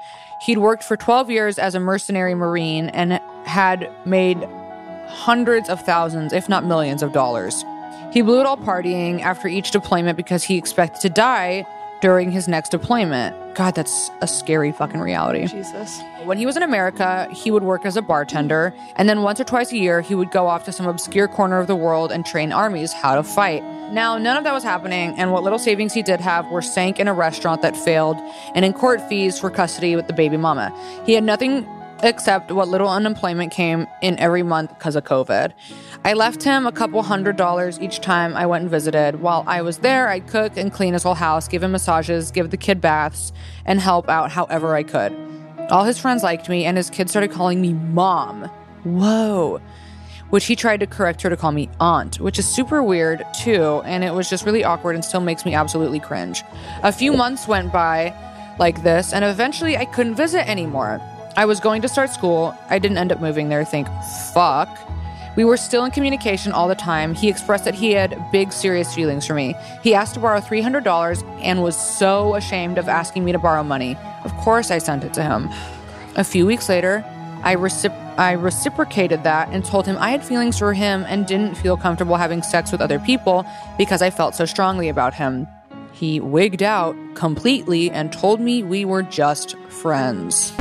He'd 0.46 0.58
worked 0.58 0.82
for 0.82 0.96
12 0.96 1.30
years 1.30 1.60
as 1.60 1.76
a 1.76 1.80
mercenary 1.80 2.34
Marine 2.34 2.88
and 2.88 3.20
had 3.44 3.88
made 4.04 4.42
hundreds 5.06 5.68
of 5.68 5.80
thousands, 5.82 6.32
if 6.32 6.48
not 6.48 6.64
millions, 6.64 7.04
of 7.04 7.12
dollars. 7.12 7.64
He 8.12 8.20
blew 8.20 8.40
it 8.40 8.46
all 8.46 8.56
partying 8.56 9.20
after 9.20 9.46
each 9.46 9.70
deployment 9.70 10.16
because 10.16 10.42
he 10.42 10.58
expected 10.58 11.02
to 11.02 11.08
die 11.08 11.64
during 12.00 12.30
his 12.30 12.48
next 12.48 12.70
deployment. 12.70 13.36
God, 13.54 13.74
that's 13.74 14.10
a 14.20 14.26
scary 14.26 14.72
fucking 14.72 15.00
reality. 15.00 15.46
Jesus. 15.46 16.00
When 16.24 16.38
he 16.38 16.46
was 16.46 16.56
in 16.56 16.62
America, 16.62 17.28
he 17.32 17.50
would 17.50 17.64
work 17.64 17.84
as 17.84 17.96
a 17.96 18.02
bartender, 18.02 18.72
and 18.96 19.08
then 19.08 19.22
once 19.22 19.40
or 19.40 19.44
twice 19.44 19.72
a 19.72 19.76
year, 19.76 20.00
he 20.00 20.14
would 20.14 20.30
go 20.30 20.46
off 20.46 20.64
to 20.64 20.72
some 20.72 20.86
obscure 20.86 21.26
corner 21.26 21.58
of 21.58 21.66
the 21.66 21.76
world 21.76 22.12
and 22.12 22.24
train 22.24 22.52
armies 22.52 22.92
how 22.92 23.14
to 23.14 23.22
fight. 23.22 23.62
Now, 23.92 24.18
none 24.18 24.36
of 24.36 24.44
that 24.44 24.52
was 24.52 24.62
happening, 24.62 25.14
and 25.18 25.32
what 25.32 25.42
little 25.42 25.58
savings 25.58 25.92
he 25.92 26.02
did 26.02 26.20
have 26.20 26.46
were 26.50 26.62
sank 26.62 27.00
in 27.00 27.08
a 27.08 27.14
restaurant 27.14 27.62
that 27.62 27.76
failed 27.76 28.16
and 28.54 28.64
in 28.64 28.72
court 28.72 29.00
fees 29.08 29.38
for 29.38 29.50
custody 29.50 29.96
with 29.96 30.06
the 30.06 30.12
baby 30.12 30.36
mama. 30.36 30.72
He 31.06 31.14
had 31.14 31.24
nothing 31.24 31.66
except 32.02 32.52
what 32.52 32.68
little 32.68 32.88
unemployment 32.88 33.52
came 33.52 33.86
in 34.02 34.18
every 34.18 34.42
month 34.42 34.70
because 34.70 34.94
of 34.94 35.04
COVID. 35.04 35.52
I 36.04 36.14
left 36.14 36.42
him 36.42 36.66
a 36.66 36.72
couple 36.72 37.02
hundred 37.02 37.36
dollars 37.36 37.78
each 37.80 38.00
time 38.00 38.34
I 38.34 38.46
went 38.46 38.62
and 38.62 38.70
visited. 38.70 39.20
While 39.20 39.44
I 39.46 39.62
was 39.62 39.78
there, 39.78 40.08
I'd 40.08 40.26
cook 40.26 40.56
and 40.56 40.72
clean 40.72 40.94
his 40.94 41.02
whole 41.02 41.14
house, 41.14 41.48
give 41.48 41.62
him 41.62 41.72
massages, 41.72 42.30
give 42.30 42.50
the 42.50 42.56
kid 42.56 42.80
baths, 42.80 43.32
and 43.66 43.80
help 43.80 44.08
out 44.08 44.30
however 44.30 44.74
I 44.74 44.84
could. 44.84 45.14
All 45.70 45.84
his 45.84 45.98
friends 45.98 46.22
liked 46.22 46.48
me, 46.48 46.64
and 46.64 46.76
his 46.76 46.88
kids 46.88 47.10
started 47.10 47.30
calling 47.30 47.60
me 47.60 47.74
mom. 47.74 48.44
Whoa. 48.84 49.60
Which 50.30 50.46
he 50.46 50.56
tried 50.56 50.80
to 50.80 50.86
correct 50.86 51.20
her 51.22 51.30
to 51.30 51.36
call 51.36 51.52
me 51.52 51.68
aunt, 51.80 52.20
which 52.20 52.38
is 52.38 52.48
super 52.48 52.82
weird 52.82 53.24
too, 53.34 53.82
and 53.84 54.04
it 54.04 54.14
was 54.14 54.30
just 54.30 54.46
really 54.46 54.64
awkward 54.64 54.94
and 54.94 55.04
still 55.04 55.20
makes 55.20 55.44
me 55.44 55.54
absolutely 55.54 56.00
cringe. 56.00 56.42
A 56.84 56.92
few 56.92 57.12
months 57.12 57.48
went 57.48 57.72
by 57.72 58.14
like 58.58 58.82
this, 58.82 59.12
and 59.12 59.24
eventually 59.24 59.76
I 59.76 59.84
couldn't 59.84 60.14
visit 60.14 60.48
anymore. 60.48 61.00
I 61.36 61.44
was 61.44 61.60
going 61.60 61.82
to 61.82 61.88
start 61.88 62.10
school. 62.10 62.54
I 62.70 62.78
didn't 62.78 62.98
end 62.98 63.12
up 63.12 63.20
moving 63.20 63.48
there, 63.48 63.64
think, 63.64 63.88
fuck. 64.32 64.68
We 65.38 65.44
were 65.44 65.56
still 65.56 65.84
in 65.84 65.92
communication 65.92 66.50
all 66.50 66.66
the 66.66 66.74
time. 66.74 67.14
He 67.14 67.28
expressed 67.28 67.64
that 67.64 67.76
he 67.76 67.92
had 67.92 68.20
big, 68.32 68.52
serious 68.52 68.92
feelings 68.92 69.24
for 69.24 69.34
me. 69.34 69.54
He 69.84 69.94
asked 69.94 70.14
to 70.14 70.20
borrow 70.20 70.40
$300 70.40 71.22
and 71.44 71.62
was 71.62 71.76
so 71.76 72.34
ashamed 72.34 72.76
of 72.76 72.88
asking 72.88 73.24
me 73.24 73.30
to 73.30 73.38
borrow 73.38 73.62
money. 73.62 73.96
Of 74.24 74.34
course, 74.38 74.72
I 74.72 74.78
sent 74.78 75.04
it 75.04 75.14
to 75.14 75.22
him. 75.22 75.48
A 76.16 76.24
few 76.24 76.44
weeks 76.44 76.68
later, 76.68 77.04
I, 77.44 77.54
recip- 77.54 78.18
I 78.18 78.32
reciprocated 78.32 79.22
that 79.22 79.48
and 79.50 79.64
told 79.64 79.86
him 79.86 79.96
I 80.00 80.10
had 80.10 80.24
feelings 80.24 80.58
for 80.58 80.72
him 80.72 81.04
and 81.06 81.24
didn't 81.24 81.54
feel 81.54 81.76
comfortable 81.76 82.16
having 82.16 82.42
sex 82.42 82.72
with 82.72 82.80
other 82.80 82.98
people 82.98 83.46
because 83.78 84.02
I 84.02 84.10
felt 84.10 84.34
so 84.34 84.44
strongly 84.44 84.88
about 84.88 85.14
him. 85.14 85.46
He 85.92 86.18
wigged 86.18 86.64
out 86.64 86.96
completely 87.14 87.92
and 87.92 88.12
told 88.12 88.40
me 88.40 88.64
we 88.64 88.84
were 88.84 89.04
just 89.04 89.56
friends. 89.68 90.52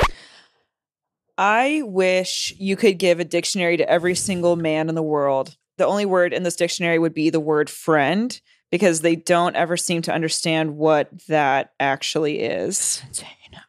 I 1.38 1.83
wish 1.85 2.53
you 2.57 2.75
could 2.75 2.97
give 2.97 3.19
a 3.19 3.25
dictionary 3.25 3.77
to 3.77 3.89
every 3.89 4.15
single 4.15 4.55
man 4.55 4.89
in 4.89 4.95
the 4.95 5.03
world 5.03 5.55
the 5.77 5.85
only 5.85 6.05
word 6.05 6.33
in 6.33 6.43
this 6.43 6.55
dictionary 6.55 6.99
would 6.99 7.13
be 7.13 7.29
the 7.29 7.39
word 7.39 7.69
friend 7.69 8.39
because 8.71 9.01
they 9.01 9.15
don't 9.15 9.55
ever 9.55 9.77
seem 9.77 10.01
to 10.03 10.13
understand 10.13 10.75
what 10.75 11.09
that 11.27 11.71
actually 11.79 12.39
is. 12.39 13.01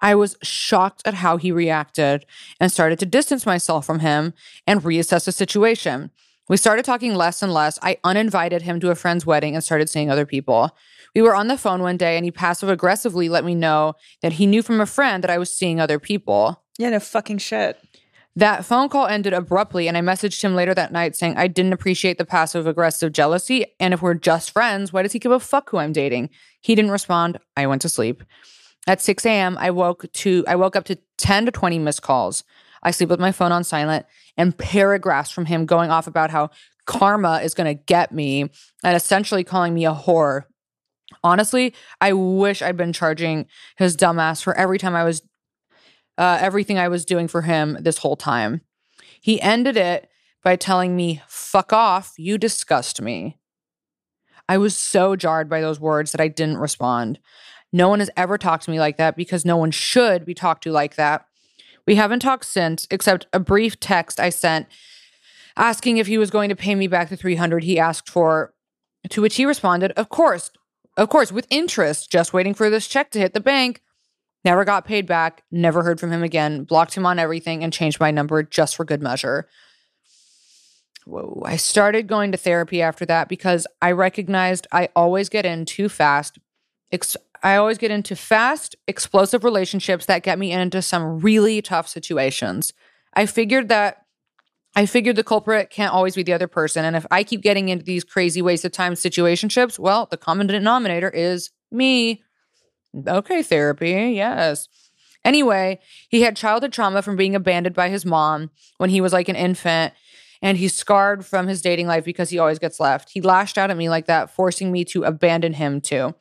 I 0.01 0.15
was 0.15 0.37
shocked 0.43 1.03
at 1.05 1.15
how 1.15 1.37
he 1.37 1.53
reacted 1.53 2.27
and 2.59 2.73
started 2.73 2.99
to 2.99 3.07
distance 3.07 3.47
myself 3.47 3.87
from 3.87 4.01
him 4.01 4.35
and 4.67 4.83
reassess 4.83 5.25
the 5.25 5.33
situation. 5.33 6.11
We 6.49 6.57
started 6.57 6.85
talking 6.85 7.15
less 7.15 7.43
and 7.43 7.53
less. 7.53 7.79
I 7.83 7.99
uninvited 8.03 8.63
him 8.63 8.81
to 8.81 8.91
a 8.91 8.95
friend's 8.95 9.27
wedding 9.27 9.55
and 9.55 9.63
started 9.63 9.89
seeing 9.89 10.11
other 10.11 10.27
people. 10.27 10.75
We 11.15 11.23
were 11.23 11.35
on 11.35 11.49
the 11.49 11.59
phone 11.59 11.83
one 11.83 11.97
day 11.97 12.17
and 12.17 12.25
he 12.25 12.31
passive 12.31 12.69
aggressively 12.69 13.29
let 13.29 13.45
me 13.45 13.55
know 13.55 13.95
that 14.23 14.35
he 14.35 14.47
knew 14.47 14.63
from 14.63 14.81
a 14.81 14.87
friend 14.87 15.23
that 15.23 15.31
I 15.31 15.39
was 15.39 15.55
seeing 15.55 15.79
other 15.79 15.99
people. 15.99 16.63
Yeah, 16.79 16.91
no 16.91 17.01
fucking 17.01 17.39
shit. 17.39 17.79
That 18.37 18.65
phone 18.65 18.89
call 18.89 19.09
ended 19.09 19.33
abruptly, 19.33 19.89
and 19.89 19.97
I 19.97 20.01
messaged 20.01 20.41
him 20.43 20.55
later 20.55 20.73
that 20.73 20.93
night 20.93 21.17
saying 21.17 21.37
I 21.37 21.49
didn't 21.49 21.73
appreciate 21.73 22.19
the 22.19 22.25
passive 22.25 22.69
aggressive 22.69 23.13
jealousy. 23.13 23.67
And 23.81 23.93
if 23.93 24.01
we're 24.01 24.15
just 24.15 24.53
friends, 24.53 24.93
why 24.93 25.03
does 25.03 25.13
he 25.13 25.19
give 25.19 25.33
a 25.33 25.41
fuck 25.41 25.71
who 25.71 25.79
I'm 25.79 25.93
dating? 25.93 26.31
He 26.61 26.77
didn't 26.77 26.93
respond. 26.93 27.39
I 27.57 27.67
went 27.67 27.83
to 27.83 27.89
sleep. 27.89 28.23
At 28.87 29.01
6 29.01 29.27
a.m., 29.27 29.59
I 29.59 29.73
woke 29.73 30.11
to 30.13 30.45
I 30.47 30.55
woke 30.55 30.77
up 30.77 30.85
to 30.85 30.99
10 31.19 31.47
to 31.47 31.51
20 31.51 31.81
missed 31.81 32.03
calls. 32.03 32.45
I 32.83 32.93
sleep 32.93 33.09
with 33.09 33.19
my 33.19 33.33
phone 33.33 33.51
on 33.51 33.65
silent 33.65 34.07
and 34.37 34.57
paragraphs 34.57 35.33
from 35.33 35.47
him 35.47 35.67
going 35.67 35.91
off 35.91 36.07
about 36.07 36.31
how 36.31 36.51
karma 36.87 37.41
is 37.43 37.55
gonna 37.55 37.75
get 37.75 38.13
me 38.13 38.43
and 38.85 38.97
essentially 38.97 39.43
calling 39.43 39.75
me 39.75 39.85
a 39.85 39.93
whore. 39.93 40.45
Honestly, 41.25 41.75
I 42.01 42.13
wish 42.13 42.63
I'd 42.63 42.77
been 42.77 42.93
charging 42.93 43.47
his 43.77 43.97
dumbass 43.97 44.43
for 44.43 44.55
every 44.57 44.79
time 44.79 44.95
I 44.95 45.05
was 45.05 45.23
uh, 46.19 46.39
everything 46.41 46.79
I 46.79 46.89
was 46.89 47.05
doing 47.05 47.29
for 47.29 47.43
him 47.43 47.79
this 47.81 47.99
whole 47.99 48.17
time. 48.17 48.61
He 49.21 49.41
ended 49.41 49.77
it 49.77 50.11
by 50.43 50.57
telling 50.57 50.97
me, 50.97 51.23
fuck 51.27 51.73
off, 51.73 52.15
you 52.19 52.37
disgust 52.37 53.01
me. 53.01 53.39
I 54.49 54.59
was 54.59 54.77
so 54.77 55.17
jarred 55.17 55.49
by 55.49 55.61
those 55.61 55.81
words 55.81 56.13
that 56.13 56.21
I 56.21 56.29
didn't 56.29 56.59
respond. 56.59 57.19
No 57.73 57.89
one 57.89 57.99
has 58.01 58.11
ever 58.17 58.39
talked 58.39 58.65
to 58.65 58.71
me 58.71 58.81
like 58.81 58.97
that 58.97 59.17
because 59.17 59.45
no 59.45 59.57
one 59.57 59.71
should 59.71 60.25
be 60.25 60.35
talked 60.35 60.65
to 60.65 60.73
like 60.73 60.97
that. 60.97 61.27
We 61.87 61.95
haven't 61.95 62.21
talked 62.21 62.47
since, 62.47 62.87
except 62.91 63.27
a 63.33 63.41
brief 63.41 63.79
text 63.79 64.19
I 64.19 64.31
sent 64.31 64.67
asking 65.57 65.99
if 65.99 66.07
he 66.07 66.19
was 66.19 66.31
going 66.31 66.49
to 66.49 66.57
pay 66.57 66.75
me 66.75 66.87
back 66.87 67.09
the 67.09 67.17
300 67.17 67.65
he 67.65 67.79
asked 67.79 68.09
for, 68.09 68.55
to 69.11 69.21
which 69.21 69.37
he 69.37 69.45
responded, 69.45 69.93
Of 69.93 70.09
course, 70.09 70.51
of 70.97 71.09
course, 71.09 71.31
with 71.31 71.47
interest, 71.51 72.11
just 72.11 72.33
waiting 72.33 72.55
for 72.55 72.71
this 72.71 72.89
check 72.89 73.11
to 73.11 73.19
hit 73.19 73.35
the 73.35 73.41
bank. 73.41 73.83
Never 74.45 74.65
got 74.65 74.85
paid 74.85 75.07
back, 75.07 75.43
never 75.51 75.83
heard 75.83 75.99
from 75.99 76.13
him 76.13 76.23
again, 76.23 76.65
blocked 76.65 76.95
him 76.95 77.05
on 77.05 77.19
everything, 77.19 77.65
and 77.65 77.73
changed 77.73 78.01
my 78.01 78.11
number 78.11 78.43
just 78.43 78.77
for 78.77 78.85
good 78.85 79.03
measure. 79.03 79.49
Whoa. 81.05 81.43
I 81.45 81.57
started 81.57 82.07
going 82.07 82.33
to 82.33 82.39
therapy 82.39 82.83
after 82.83 83.07
that 83.07 83.29
because 83.29 83.67
I 83.81 83.93
recognized 83.93 84.67
I 84.71 84.91
always 84.95 85.29
get 85.29 85.47
in 85.47 85.65
too 85.65 85.89
fast. 85.89 86.39
Ex- 86.93 87.17
I 87.43 87.57
always 87.57 87.79
get 87.79 87.91
into 87.91 88.15
fast, 88.15 88.77
explosive 88.87 89.43
relationships 89.45 90.07
that 90.07 90.23
get 90.23 90.39
me 90.39 90.53
into 90.53 90.83
some 90.83 91.21
really 91.21 91.63
tough 91.63 91.89
situations. 91.89 92.73
I 93.15 93.27
figured 93.27 93.69
that 93.69 94.05
I 94.77 94.87
figured 94.87 95.17
the 95.17 95.25
culprit 95.25 95.71
can't 95.71 95.93
always 95.93 96.15
be 96.15 96.23
the 96.23 96.33
other 96.35 96.47
person. 96.47 96.85
And 96.85 96.95
if 96.95 97.07
I 97.11 97.25
keep 97.25 97.41
getting 97.41 97.69
into 97.69 97.85
these 97.85 98.05
crazy 98.05 98.43
waste 98.43 98.65
of 98.65 98.73
time 98.73 98.95
situationships, 98.95 99.79
well, 99.79 100.07
the 100.11 100.17
common 100.17 100.47
denominator 100.47 101.09
is 101.09 101.51
me. 101.73 102.23
Okay, 103.07 103.43
therapy. 103.43 104.13
Yes. 104.15 104.69
Anyway, 105.25 105.79
he 106.09 106.23
had 106.23 106.37
childhood 106.37 106.73
trauma 106.73 107.03
from 107.03 107.17
being 107.17 107.35
abandoned 107.35 107.75
by 107.75 107.89
his 107.89 108.07
mom 108.07 108.51
when 108.79 108.91
he 108.91 109.01
was 109.01 109.13
like 109.13 109.29
an 109.29 109.37
infant, 109.37 109.93
and 110.41 110.57
he's 110.57 110.75
scarred 110.75 111.27
from 111.27 111.49
his 111.49 111.61
dating 111.61 111.87
life 111.87 112.05
because 112.05 112.31
he 112.31 112.39
always 112.39 112.59
gets 112.59 112.81
left. 112.81 113.11
He 113.11 113.21
lashed 113.21 113.59
out 113.59 113.71
at 113.71 113.77
me 113.77 113.89
like 113.89 114.07
that, 114.07 114.31
forcing 114.31 114.71
me 114.73 114.85
to 114.87 115.03
abandon 115.03 115.55
him 115.55 115.81
too. 115.81 116.15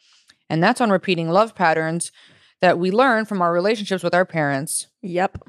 And 0.49 0.63
that's 0.63 0.81
on 0.81 0.89
repeating 0.89 1.29
love 1.29 1.55
patterns 1.55 2.11
that 2.61 2.79
we 2.79 2.91
learn 2.91 3.25
from 3.25 3.41
our 3.41 3.53
relationships 3.53 4.03
with 4.03 4.15
our 4.15 4.25
parents. 4.25 4.87
Yep. 5.01 5.43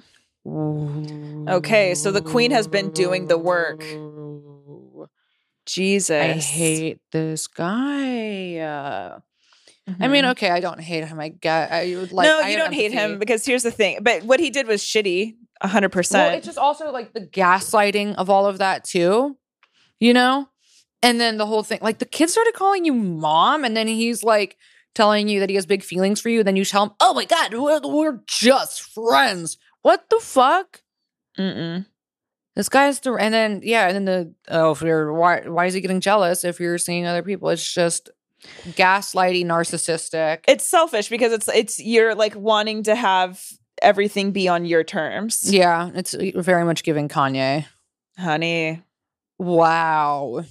Okay, 0.46 1.94
so 1.94 2.10
the 2.10 2.22
queen 2.22 2.50
has 2.50 2.68
been 2.68 2.90
doing 2.90 3.26
the 3.26 3.38
work. 3.38 3.82
Jesus. 5.66 6.22
I 6.22 6.32
hate 6.34 7.00
this 7.12 7.46
guy. 7.46 8.56
Uh, 8.56 9.20
I 10.00 10.08
mean, 10.08 10.24
Mhm. 10.24 10.30
okay, 10.32 10.50
I 10.50 10.60
don't 10.60 10.80
hate 10.80 11.04
him. 11.06 11.18
I 11.20 11.28
get. 11.28 11.72
I 11.72 11.94
would 11.96 12.12
like. 12.12 12.26
no, 12.26 12.40
you 12.40 12.56
don't 12.56 12.72
hate 12.74 12.92
him 12.92 13.18
because 13.18 13.44
here's 13.44 13.62
the 13.62 13.70
thing. 13.70 13.98
But 14.02 14.22
what 14.24 14.40
he 14.40 14.50
did 14.50 14.66
was 14.66 14.82
shitty, 14.82 15.34
hundred 15.62 15.88
Well, 15.88 15.98
percent. 16.00 16.34
it's 16.36 16.46
just 16.46 16.58
also 16.58 16.90
like 16.92 17.12
the 17.14 17.20
gaslighting 17.26 18.14
of 18.16 18.28
all 18.30 18.46
of 18.46 18.58
that 18.58 18.84
too, 18.84 19.36
you 20.00 20.12
know. 20.12 20.48
And 21.02 21.20
then 21.20 21.36
the 21.38 21.46
whole 21.46 21.62
thing, 21.62 21.78
like 21.80 21.98
the 22.00 22.04
kid 22.06 22.28
started 22.28 22.54
calling 22.54 22.84
you 22.84 22.92
mom, 22.92 23.64
and 23.64 23.76
then 23.76 23.86
he's 23.86 24.22
like 24.24 24.56
telling 24.94 25.28
you 25.28 25.38
that 25.40 25.48
he 25.48 25.54
has 25.54 25.64
big 25.66 25.82
feelings 25.84 26.20
for 26.20 26.28
you. 26.28 26.42
Then 26.42 26.56
you 26.56 26.64
tell 26.64 26.84
him, 26.86 26.92
"Oh 27.00 27.14
my 27.14 27.24
god, 27.24 27.54
we're, 27.54 27.80
we're 27.80 28.20
just 28.26 28.82
friends." 28.82 29.56
What 29.82 30.10
the 30.10 30.18
fuck? 30.20 30.82
Mm-mm. 31.38 31.86
This 32.56 32.68
guy's 32.68 32.98
the, 33.00 33.12
and 33.14 33.32
then 33.32 33.60
yeah, 33.62 33.86
and 33.86 33.94
then 33.94 34.04
the 34.04 34.34
oh, 34.48 34.72
if 34.72 34.82
you're 34.82 35.12
why 35.12 35.42
why 35.42 35.66
is 35.66 35.74
he 35.74 35.80
getting 35.80 36.00
jealous 36.00 36.42
if 36.44 36.58
you're 36.58 36.78
seeing 36.78 37.06
other 37.06 37.22
people? 37.22 37.48
It's 37.50 37.72
just 37.72 38.10
gaslighty, 38.70 39.44
narcissistic. 39.44 40.40
It's 40.46 40.66
selfish 40.66 41.08
because 41.08 41.32
it's 41.32 41.48
it's 41.48 41.78
you're 41.80 42.14
like 42.14 42.34
wanting 42.34 42.84
to 42.84 42.94
have 42.94 43.42
everything 43.82 44.32
be 44.32 44.48
on 44.48 44.64
your 44.64 44.84
terms. 44.84 45.52
yeah, 45.52 45.90
it's 45.94 46.14
uh, 46.14 46.30
very 46.36 46.64
much 46.64 46.82
giving 46.82 47.08
Kanye. 47.08 47.66
honey. 48.18 48.82
Wow. 49.38 50.44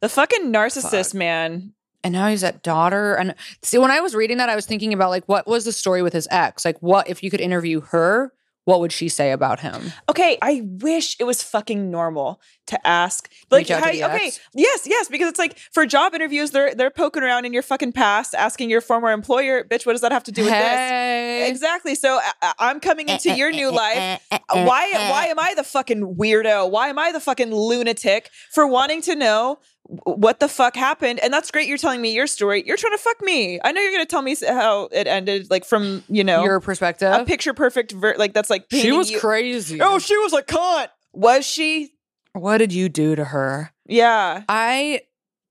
The 0.00 0.08
fucking 0.08 0.52
narcissist 0.52 1.12
Fuck. 1.12 1.14
man. 1.14 1.72
And 2.04 2.12
now 2.12 2.28
he's 2.28 2.42
that 2.42 2.62
daughter. 2.62 3.14
And 3.14 3.34
see, 3.62 3.78
when 3.78 3.90
I 3.90 4.00
was 4.00 4.14
reading 4.14 4.36
that, 4.36 4.48
I 4.48 4.54
was 4.54 4.66
thinking 4.66 4.92
about 4.92 5.10
like 5.10 5.24
what 5.26 5.46
was 5.46 5.64
the 5.64 5.72
story 5.72 6.02
with 6.02 6.12
his 6.12 6.28
ex? 6.30 6.64
Like, 6.64 6.80
what 6.80 7.08
if 7.08 7.22
you 7.22 7.30
could 7.30 7.40
interview 7.40 7.80
her? 7.80 8.32
What 8.66 8.80
would 8.80 8.92
she 8.92 9.08
say 9.08 9.30
about 9.30 9.60
him? 9.60 9.92
Okay, 10.10 10.36
I 10.42 10.62
wish 10.64 11.16
it 11.20 11.24
was 11.24 11.40
fucking 11.42 11.88
normal 11.90 12.40
to 12.66 12.86
ask. 12.86 13.30
Like, 13.48 13.60
Reach 13.60 13.70
out 13.70 13.84
to 13.84 13.92
the 13.92 14.04
okay, 14.04 14.26
ex? 14.26 14.40
yes, 14.54 14.80
yes, 14.86 15.08
because 15.08 15.28
it's 15.28 15.38
like 15.38 15.56
for 15.72 15.86
job 15.86 16.14
interviews, 16.14 16.50
they're 16.50 16.74
they're 16.74 16.90
poking 16.90 17.22
around 17.22 17.44
in 17.44 17.52
your 17.52 17.62
fucking 17.62 17.92
past, 17.92 18.34
asking 18.34 18.68
your 18.68 18.80
former 18.80 19.12
employer, 19.12 19.62
bitch, 19.62 19.86
what 19.86 19.92
does 19.92 20.00
that 20.00 20.10
have 20.10 20.24
to 20.24 20.32
do 20.32 20.42
with 20.42 20.50
this? 20.50 21.48
Exactly. 21.48 21.94
So 21.94 22.18
I- 22.20 22.32
I, 22.42 22.52
I'm 22.58 22.80
coming 22.80 23.08
into 23.08 23.32
your 23.34 23.52
new 23.52 23.70
life. 23.70 24.20
Why 24.50 24.90
why 25.10 25.26
am 25.28 25.38
I 25.38 25.54
the 25.54 25.62
fucking 25.64 26.16
weirdo? 26.16 26.68
Why 26.68 26.88
am 26.88 26.98
I 26.98 27.12
the 27.12 27.20
fucking 27.20 27.54
lunatic 27.54 28.30
for 28.52 28.66
wanting 28.66 29.00
to 29.02 29.14
know 29.14 29.60
what 29.88 30.40
the 30.40 30.48
fuck 30.48 30.74
happened? 30.76 31.20
And 31.20 31.32
that's 31.32 31.50
great. 31.50 31.68
You're 31.68 31.78
telling 31.78 32.00
me 32.00 32.12
your 32.12 32.26
story. 32.26 32.62
You're 32.66 32.76
trying 32.76 32.92
to 32.92 32.98
fuck 32.98 33.20
me. 33.22 33.60
I 33.62 33.72
know 33.72 33.80
you're 33.80 33.92
gonna 33.92 34.04
tell 34.06 34.22
me 34.22 34.36
how 34.46 34.88
it 34.92 35.06
ended, 35.06 35.50
like 35.50 35.64
from 35.64 36.02
you 36.08 36.24
know 36.24 36.42
Your 36.44 36.60
perspective. 36.60 37.12
a 37.12 37.24
picture 37.24 37.54
perfect. 37.54 37.92
Ver- 37.92 38.16
like 38.18 38.34
that's 38.34 38.50
like 38.50 38.66
she 38.70 38.92
was 38.92 39.10
you- 39.10 39.20
crazy. 39.20 39.80
Oh, 39.80 39.98
she 39.98 40.16
was 40.18 40.32
a 40.32 40.42
cunt. 40.42 40.88
Was 41.12 41.46
she? 41.46 41.92
what 42.32 42.58
did 42.58 42.72
you 42.72 42.88
do 42.90 43.14
to 43.16 43.24
her? 43.24 43.72
Yeah. 43.86 44.42
I 44.48 45.02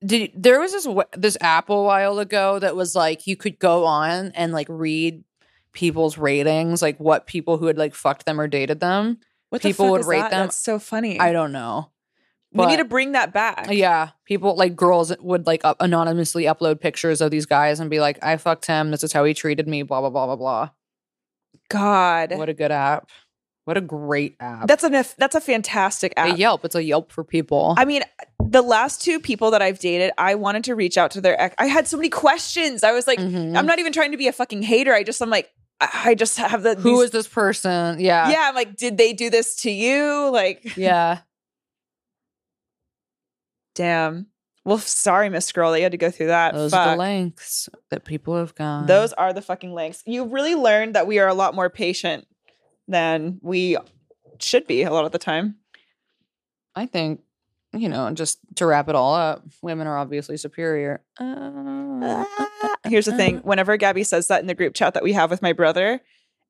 did. 0.05 0.31
There 0.35 0.59
was 0.59 0.71
this 0.71 0.87
this 1.17 1.37
app 1.41 1.69
a 1.69 1.81
while 1.81 2.19
ago 2.19 2.59
that 2.59 2.75
was 2.75 2.93
like 2.95 3.25
you 3.25 3.35
could 3.35 3.57
go 3.57 3.85
on 3.85 4.31
and 4.35 4.51
like 4.53 4.67
read 4.69 5.23
people's 5.71 6.17
ratings, 6.17 6.81
like 6.81 6.99
what 6.99 7.25
people 7.25 7.57
who 7.57 7.65
had 7.67 7.77
like 7.77 7.95
fucked 7.95 8.25
them 8.25 8.39
or 8.39 8.47
dated 8.47 8.79
them. 8.79 9.17
What 9.49 9.61
People 9.61 9.89
would 9.91 10.01
is 10.01 10.07
rate 10.07 10.19
that? 10.19 10.31
them. 10.31 10.47
That's 10.47 10.57
so 10.57 10.79
funny. 10.79 11.19
I 11.19 11.31
don't 11.31 11.51
know. 11.53 11.89
We 12.55 12.65
need 12.67 12.77
to 12.77 12.85
bring 12.85 13.11
that 13.13 13.33
back. 13.33 13.67
Yeah, 13.71 14.09
people 14.25 14.55
like 14.55 14.75
girls 14.75 15.13
would 15.19 15.45
like 15.45 15.63
up, 15.65 15.77
anonymously 15.79 16.43
upload 16.45 16.79
pictures 16.79 17.21
of 17.21 17.31
these 17.31 17.45
guys 17.45 17.79
and 17.79 17.89
be 17.89 17.99
like, 17.99 18.17
"I 18.23 18.37
fucked 18.37 18.65
him. 18.65 18.91
This 18.91 19.03
is 19.03 19.13
how 19.13 19.23
he 19.25 19.33
treated 19.33 19.67
me." 19.67 19.83
Blah 19.83 20.01
blah 20.01 20.09
blah 20.09 20.25
blah 20.27 20.35
blah. 20.35 20.69
God. 21.69 22.33
What 22.37 22.49
a 22.49 22.53
good 22.53 22.71
app! 22.71 23.09
What 23.65 23.77
a 23.77 23.81
great 23.81 24.35
app! 24.39 24.67
that's 24.67 24.83
a 24.83 24.89
that's 25.17 25.35
a 25.35 25.41
fantastic 25.41 26.13
a 26.17 26.19
app. 26.21 26.37
Yelp. 26.37 26.63
It's 26.65 26.75
a 26.75 26.83
Yelp 26.83 27.11
for 27.11 27.23
people. 27.23 27.73
I 27.77 27.85
mean, 27.85 28.03
the 28.39 28.61
last 28.61 29.01
two 29.01 29.19
people 29.19 29.51
that 29.51 29.61
I've 29.61 29.79
dated, 29.79 30.11
I 30.17 30.35
wanted 30.35 30.63
to 30.65 30.75
reach 30.75 30.97
out 30.97 31.11
to 31.11 31.21
their 31.21 31.39
ex. 31.41 31.55
I 31.57 31.65
had 31.65 31.87
so 31.87 31.97
many 31.97 32.09
questions. 32.09 32.83
I 32.83 32.91
was 32.91 33.07
like, 33.07 33.19
Mhm. 33.19 33.57
I'm 33.57 33.65
not 33.65 33.79
even 33.79 33.91
trying 33.91 34.11
to 34.11 34.17
be 34.17 34.27
a 34.27 34.31
fucking 34.31 34.61
hater. 34.61 34.93
I 34.93 35.03
just, 35.03 35.19
I'm 35.21 35.31
like, 35.31 35.49
I 35.81 35.89
I 36.11 36.15
just 36.15 36.37
have 36.37 36.61
the. 36.61 36.75
Who 36.75 36.97
these- 36.97 37.05
is 37.05 37.11
this 37.11 37.27
person? 37.27 37.99
Yeah, 37.99 38.29
Yeah, 38.29 38.45
I'm 38.47 38.55
like, 38.55 38.75
did 38.75 38.97
they 38.97 39.13
do 39.13 39.29
this 39.31 39.55
to 39.63 39.71
you? 39.71 40.29
Like, 40.31 40.77
yeah. 40.77 41.19
Damn. 43.75 44.27
Well, 44.63 44.79
sorry, 44.79 45.29
Miss 45.29 45.51
Girl, 45.51 45.77
you 45.77 45.83
had 45.83 45.91
to 45.91 45.97
go 45.97 46.09
through 46.09 46.27
that. 46.27 46.55
Those 46.55 46.73
are 46.73 46.91
the 46.91 46.97
lengths 46.97 47.69
that 47.91 48.03
people 48.03 48.35
have 48.35 48.55
gone. 48.55 48.87
Those 48.87 49.13
are 49.13 49.31
the 49.31 49.41
fucking 49.43 49.71
lengths. 49.73 50.01
You 50.07 50.25
really 50.25 50.55
learned 50.55 50.95
that 50.95 51.05
we 51.05 51.19
are 51.19 51.27
a 51.27 51.35
lot 51.35 51.53
more 51.53 51.69
patient 51.69 52.25
than 52.87 53.37
we 53.43 53.77
should 54.39 54.65
be 54.65 54.81
a 54.81 54.91
lot 54.91 55.05
of 55.05 55.11
the 55.11 55.19
time. 55.19 55.57
I 56.75 56.87
think, 56.87 57.21
you 57.73 57.89
know, 57.89 58.09
just 58.11 58.39
to 58.55 58.65
wrap 58.65 58.89
it 58.89 58.95
all 58.95 59.13
up, 59.13 59.43
women 59.61 59.85
are 59.85 59.99
obviously 59.99 60.37
superior. 60.37 61.01
Uh, 61.19 62.25
Here's 62.87 63.05
the 63.05 63.15
thing 63.15 63.37
whenever 63.39 63.77
Gabby 63.77 64.03
says 64.03 64.27
that 64.27 64.41
in 64.41 64.47
the 64.47 64.53
group 64.55 64.73
chat 64.73 64.95
that 64.95 65.03
we 65.03 65.13
have 65.13 65.29
with 65.29 65.41
my 65.43 65.53
brother, 65.53 66.01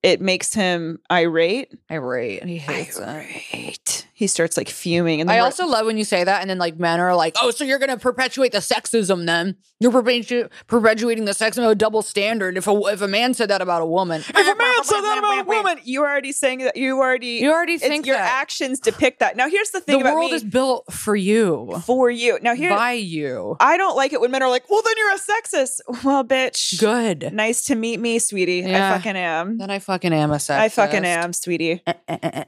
it 0.03 0.21
makes 0.21 0.53
him 0.53 0.99
irate. 1.11 1.73
irate. 1.91 2.43
He 2.45 2.57
hates 2.59 2.97
it. 2.97 4.04
Irate. 4.15 4.19
he 4.19 4.27
starts 4.27 4.55
like 4.57 4.69
fuming. 4.69 5.21
And 5.21 5.29
I 5.29 5.39
also 5.39 5.67
love 5.67 5.85
when 5.85 5.97
you 5.97 6.03
say 6.05 6.23
that, 6.23 6.41
and 6.41 6.49
then 6.49 6.57
like 6.57 6.79
men 6.79 6.99
are 6.99 7.15
like, 7.15 7.35
"Oh, 7.41 7.51
so 7.51 7.63
you're 7.63 7.79
gonna 7.79 7.97
perpetuate 7.97 8.51
the 8.51 8.59
sexism? 8.59 9.25
Then 9.25 9.55
you're 9.79 9.91
perpetu- 9.91 10.49
perpetuating 10.67 11.25
the 11.25 11.33
sexism, 11.33 11.69
a 11.69 11.75
double 11.75 12.01
standard. 12.01 12.57
If 12.57 12.67
a 12.67 12.75
if 12.87 13.01
a 13.01 13.07
man 13.07 13.33
said 13.33 13.49
that 13.49 13.61
about 13.61 13.81
a 13.81 13.85
woman, 13.85 14.21
if 14.21 14.29
a 14.29 14.55
man 14.55 14.83
said 14.83 15.01
that 15.01 15.17
about 15.17 15.39
a 15.41 15.43
woman, 15.43 15.79
you're 15.83 16.07
already 16.07 16.31
saying 16.31 16.59
that 16.59 16.77
you 16.77 16.97
already 16.99 17.39
you 17.43 17.51
already 17.51 17.73
it's- 17.73 17.89
think 17.89 18.05
your 18.05 18.15
that 18.15 18.41
actions 18.41 18.79
depict 18.79 19.19
that. 19.19 19.35
Now 19.35 19.49
here's 19.49 19.71
the 19.71 19.81
thing 19.81 19.97
the 19.99 20.01
about 20.05 20.15
world 20.15 20.31
me 20.31 20.35
is 20.37 20.43
built 20.43 20.91
for 20.93 21.15
you, 21.15 21.81
for 21.85 22.09
you. 22.09 22.39
Now 22.41 22.55
here 22.55 22.69
by 22.69 22.93
you. 22.93 23.57
I 23.59 23.75
don't 23.77 23.95
like 23.97 24.13
it 24.13 24.21
when 24.21 24.31
men 24.31 24.41
are 24.43 24.49
like, 24.49 24.69
"Well, 24.69 24.81
then 24.81 24.93
you're 24.97 25.11
a 25.13 25.19
sexist." 25.19 25.81
Well, 26.05 26.23
bitch. 26.23 26.79
Good. 26.79 27.33
Nice 27.33 27.65
to 27.65 27.75
meet 27.75 27.99
me, 27.99 28.19
sweetie. 28.19 28.59
Yeah. 28.65 28.93
I 28.93 28.97
fucking 28.97 29.15
am. 29.17 29.57
Then 29.57 29.69
I 29.69 29.79
fucking 29.79 30.13
am 30.13 30.31
a 30.31 30.35
sexist. 30.35 30.59
I 30.59 30.69
fucking 30.69 31.03
am, 31.05 31.33
sweetie. 31.33 31.81
Uh, 31.87 32.43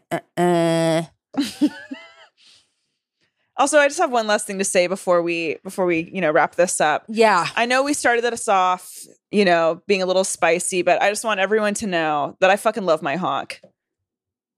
Also, 3.60 3.80
I 3.80 3.88
just 3.88 3.98
have 3.98 4.12
one 4.12 4.28
last 4.28 4.46
thing 4.46 4.60
to 4.60 4.64
say 4.64 4.86
before 4.86 5.24
we 5.24 5.58
before 5.64 5.88
we, 5.88 6.12
you 6.14 6.22
know, 6.22 6.30
wrap 6.32 6.54
this 6.54 6.80
up. 6.80 7.06
yeah. 7.08 7.48
I 7.56 7.66
know 7.66 7.82
we 7.82 7.96
started 7.96 8.24
this 8.24 8.48
off, 8.48 8.94
you 9.32 9.46
know, 9.46 9.82
being 9.88 10.04
a 10.04 10.06
little 10.06 10.24
spicy, 10.24 10.84
but 10.84 11.02
I 11.02 11.10
just 11.10 11.26
want 11.26 11.40
everyone 11.40 11.74
to 11.76 11.88
know 11.88 12.38
that 12.40 12.52
I 12.52 12.56
fucking 12.56 12.86
love 12.86 13.02
my 13.02 13.16
honk. 13.16 13.62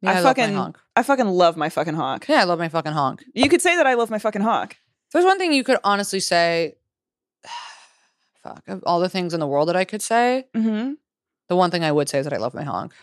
Yeah, 0.02 0.12
I, 0.12 0.14
love 0.16 0.24
my 0.24 0.30
fucking 0.44 0.54
honk. 0.54 0.78
I 0.98 1.04
fucking 1.04 1.28
love 1.28 1.56
my 1.56 1.70
fucking 1.70 1.94
honk. 1.94 2.26
Yeah, 2.28 2.42
I 2.42 2.44
love 2.44 2.60
my 2.60 2.68
fucking 2.68 2.92
honk. 2.92 3.24
You 3.34 3.48
could 3.48 3.62
say 3.62 3.78
that 3.78 3.88
I 3.88 3.94
love 3.94 4.10
my 4.10 4.20
fucking 4.20 4.42
honk. 4.42 4.74
If 4.74 5.14
There's 5.14 5.26
one 5.26 5.38
thing 5.38 5.54
you 5.54 5.64
could 5.64 5.78
honestly 5.86 6.20
say. 6.20 6.76
Fuck, 8.44 8.64
of 8.68 8.84
all 8.86 9.00
the 9.00 9.08
things 9.10 9.34
in 9.34 9.40
the 9.40 9.48
world 9.48 9.70
that 9.70 9.76
I 9.78 9.86
could 9.86 10.02
say, 10.02 10.46
Mm-hmm. 10.54 10.94
the 11.48 11.56
one 11.56 11.72
thing 11.72 11.86
I 11.86 11.92
would 11.94 12.10
say 12.10 12.20
is 12.20 12.26
that 12.26 12.34
I 12.34 12.38
love 12.38 12.54
my 12.54 12.64
honk. 12.64 12.94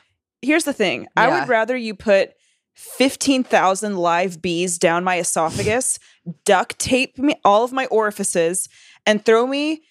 Here's 0.42 0.64
the 0.64 0.72
thing. 0.74 1.06
I 1.16 1.28
would 1.40 1.48
rather 1.48 1.74
you 1.76 1.94
put 1.94 2.32
15,000 2.76 3.96
live 3.96 4.40
bees 4.40 4.78
down 4.78 5.02
my 5.02 5.18
esophagus, 5.18 5.98
duct 6.44 6.78
tape 6.78 7.18
me 7.18 7.34
all 7.44 7.64
of 7.64 7.72
my 7.72 7.86
orifices, 7.86 8.68
and 9.04 9.24
throw 9.24 9.46
me 9.46 9.82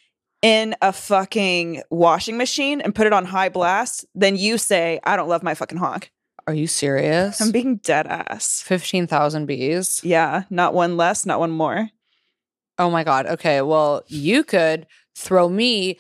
in 0.42 0.76
a 0.82 0.94
fucking 0.94 1.82
washing 1.90 2.38
machine 2.38 2.80
and 2.80 2.94
put 2.94 3.08
it 3.08 3.14
on 3.14 3.26
high 3.26 3.50
blast 3.50 4.06
then 4.14 4.36
you 4.36 4.58
say, 4.58 5.00
I 5.04 5.16
don't 5.16 5.30
love 5.30 5.42
my 5.42 5.56
fucking 5.56 5.80
honk. 5.80 6.12
Are 6.48 6.54
you 6.54 6.68
serious? 6.68 7.42
I'm 7.42 7.52
being 7.52 7.78
dead 7.78 8.06
ass. 8.06 8.62
15,000 8.62 9.48
bees. 9.48 10.02
Yeah, 10.04 10.44
not 10.52 10.76
one 10.76 10.96
less, 10.96 11.26
not 11.26 11.40
one 11.40 11.50
more. 11.50 11.90
Oh 12.78 12.92
my 12.92 13.04
God. 13.04 13.26
Okay. 13.26 13.62
Well, 13.62 14.04
you 14.08 14.44
could 14.44 14.86
throw 15.16 15.50
me 15.50 15.98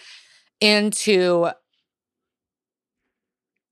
into 0.61 1.49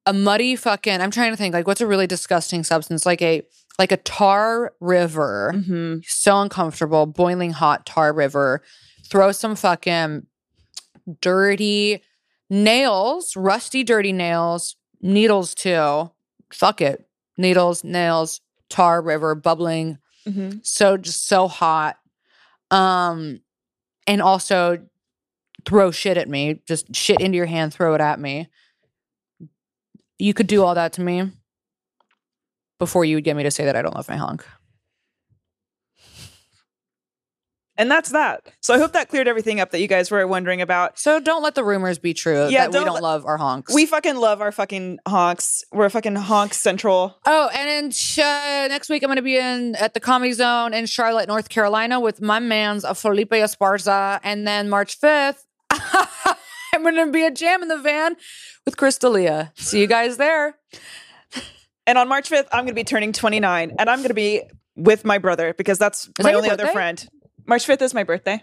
a 0.06 0.14
muddy 0.14 0.56
fucking, 0.56 1.02
I'm 1.02 1.12
trying 1.12 1.32
to 1.32 1.38
think, 1.38 1.54
like, 1.54 1.68
what's 1.68 1.82
a 1.82 1.88
really 1.88 2.08
disgusting 2.08 2.64
substance? 2.64 3.06
Like 3.06 3.22
a, 3.22 3.44
like 3.80 3.92
a 3.92 3.98
tar 3.98 4.74
river. 4.80 5.54
Mm-hmm. 5.56 6.00
So 6.06 6.42
uncomfortable, 6.42 7.06
boiling 7.06 7.52
hot 7.52 7.86
tar 7.86 8.14
river. 8.14 8.62
Throw 9.10 9.32
some 9.32 9.56
fucking 9.56 10.26
dirty 11.22 12.02
nails, 12.50 13.36
rusty, 13.36 13.84
dirty 13.84 14.12
nails, 14.12 14.76
needles 15.02 15.54
too. 15.56 16.12
Fuck 16.52 16.82
it. 16.82 17.08
Needles, 17.38 17.84
nails, 17.84 18.42
tar 18.70 19.02
river, 19.02 19.36
bubbling 19.36 19.98
Mm-hmm. 20.26 20.60
so 20.64 20.96
just 20.96 21.28
so 21.28 21.50
hot 21.50 21.98
um 22.72 23.42
and 24.08 24.22
also 24.22 24.78
throw 25.66 25.92
shit 25.92 26.16
at 26.16 26.30
me 26.30 26.62
just 26.66 26.96
shit 26.96 27.20
into 27.20 27.36
your 27.36 27.46
hand 27.46 27.74
throw 27.74 27.94
it 27.94 28.00
at 28.00 28.22
me 28.22 28.48
you 30.20 30.34
could 30.34 30.48
do 30.48 30.64
all 30.64 30.76
that 30.76 30.94
to 30.94 31.02
me 31.02 31.32
before 32.80 33.06
you 33.06 33.16
would 33.18 33.24
get 33.24 33.36
me 33.36 33.44
to 33.44 33.52
say 33.52 33.66
that 33.66 33.76
i 33.76 33.82
don't 33.82 33.96
love 33.96 34.08
my 34.10 34.18
honk 34.18 34.46
And 37.76 37.90
that's 37.90 38.12
that. 38.12 38.42
So 38.62 38.76
I 38.76 38.78
hope 38.78 38.94
that 38.94 39.10
cleared 39.10 39.28
everything 39.28 39.60
up 39.60 39.72
that 39.72 39.80
you 39.82 39.88
guys 39.88 40.12
were 40.12 40.28
wondering 40.28 40.62
about. 40.62 41.00
so 41.00 41.20
don't 41.20 41.42
let 41.42 41.56
the 41.56 41.64
rumors 41.64 41.98
be 41.98 42.14
true 42.14 42.48
Yeah, 42.48 42.62
that 42.62 42.70
we 42.70 42.74
don't 42.76 42.86
don't 42.86 42.94
let- 42.94 43.04
love 43.04 43.26
our 43.26 43.38
honks 43.38 43.74
We 43.74 43.88
fucking 43.88 44.16
love 44.16 44.42
our 44.42 44.52
fucking 44.52 45.00
honks. 45.08 45.64
We're 45.72 45.90
fucking 45.90 46.16
honk 46.16 46.54
central. 46.54 47.18
oh 47.26 47.50
and 47.52 47.68
then 47.68 47.90
sh- 47.92 48.18
next 48.20 48.90
week 48.90 49.02
i'm 49.02 49.08
going 49.08 49.16
to 49.16 49.24
be 49.24 49.38
in 49.38 49.74
at 49.78 49.96
the 49.96 50.00
comedy 50.00 50.34
zone 50.34 50.76
in 50.76 50.86
charlotte 50.86 51.28
north 51.28 51.50
carolina 51.50 52.00
with 52.00 52.22
my 52.22 52.38
man's 52.38 52.86
uh, 52.86 52.94
felipe 52.94 53.32
esparza 53.32 54.20
and 54.24 54.46
then 54.48 54.70
march 54.70 55.02
5th 55.02 55.42
i'm 56.74 56.82
going 56.84 56.96
to 56.96 57.12
be 57.12 57.26
at 57.26 57.36
jam 57.36 57.62
in 57.62 57.68
the 57.70 57.78
van 57.78 58.16
with 58.66 58.76
crystalia 58.78 59.52
see 59.58 59.80
you 59.80 59.88
guys 59.88 60.18
there 60.18 60.56
And 61.86 61.98
on 61.98 62.08
March 62.08 62.30
5th, 62.30 62.48
I'm 62.54 62.60
going 62.64 62.68
to 62.70 62.74
be 62.76 62.86
turning 62.86 63.12
29 63.12 63.76
and 63.78 63.90
I'm 63.90 64.00
going 64.00 64.08
to 64.08 64.14
be 64.14 64.44
with 64.78 65.04
my 65.04 65.18
brother 65.18 65.54
because 65.54 65.78
that's 65.78 66.08
my 66.18 66.32
that 66.32 66.36
only 66.36 66.50
other 66.50 66.68
friend. 66.68 67.06
March 67.46 67.68
5th 67.68 67.82
is 67.82 67.94
my 67.94 68.06
birthday. 68.06 68.42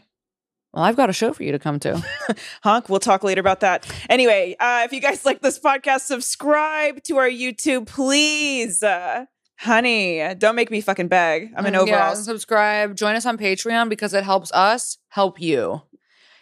Well, 0.74 0.84
I've 0.84 0.94
got 0.94 1.08
a 1.08 1.14
show 1.14 1.32
for 1.32 1.42
you 1.42 1.52
to 1.52 1.58
come 1.58 1.80
to. 1.80 2.04
Honk. 2.62 2.90
We'll 2.90 3.00
talk 3.00 3.24
later 3.24 3.40
about 3.40 3.60
that. 3.60 3.90
Anyway, 4.10 4.56
uh, 4.60 4.82
if 4.84 4.92
you 4.92 5.00
guys 5.00 5.24
like 5.24 5.40
this 5.40 5.58
podcast, 5.58 6.00
subscribe 6.00 7.02
to 7.04 7.16
our 7.16 7.30
YouTube, 7.30 7.86
please. 7.86 8.82
Uh, 8.82 9.24
honey, 9.58 10.34
don't 10.36 10.54
make 10.54 10.70
me 10.70 10.82
fucking 10.82 11.08
beg. 11.08 11.50
I'm 11.56 11.64
in 11.64 11.72
Mm, 11.72 11.86
Yeah, 11.86 12.12
subscribe. 12.12 12.94
Join 12.94 13.16
us 13.16 13.24
on 13.24 13.38
Patreon 13.38 13.88
because 13.88 14.12
it 14.12 14.22
helps 14.24 14.52
us 14.52 14.98
help 15.08 15.40
you. 15.40 15.80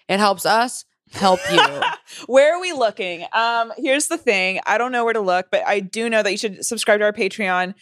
It 0.08 0.18
helps 0.18 0.44
us 0.44 0.84
help 1.12 1.40
you. 1.50 1.60
Where 2.26 2.54
are 2.54 2.60
we 2.60 2.72
looking? 2.72 3.26
Um, 3.32 3.72
here's 3.76 4.08
the 4.08 4.18
thing. 4.18 4.60
I 4.66 4.78
don't 4.78 4.92
know 4.92 5.04
where 5.04 5.12
to 5.12 5.20
look, 5.20 5.48
but 5.50 5.62
I 5.66 5.80
do 5.80 6.08
know 6.08 6.22
that 6.22 6.30
you 6.30 6.38
should 6.38 6.64
subscribe 6.64 7.00
to 7.00 7.04
our 7.04 7.12
Patreon. 7.12 7.74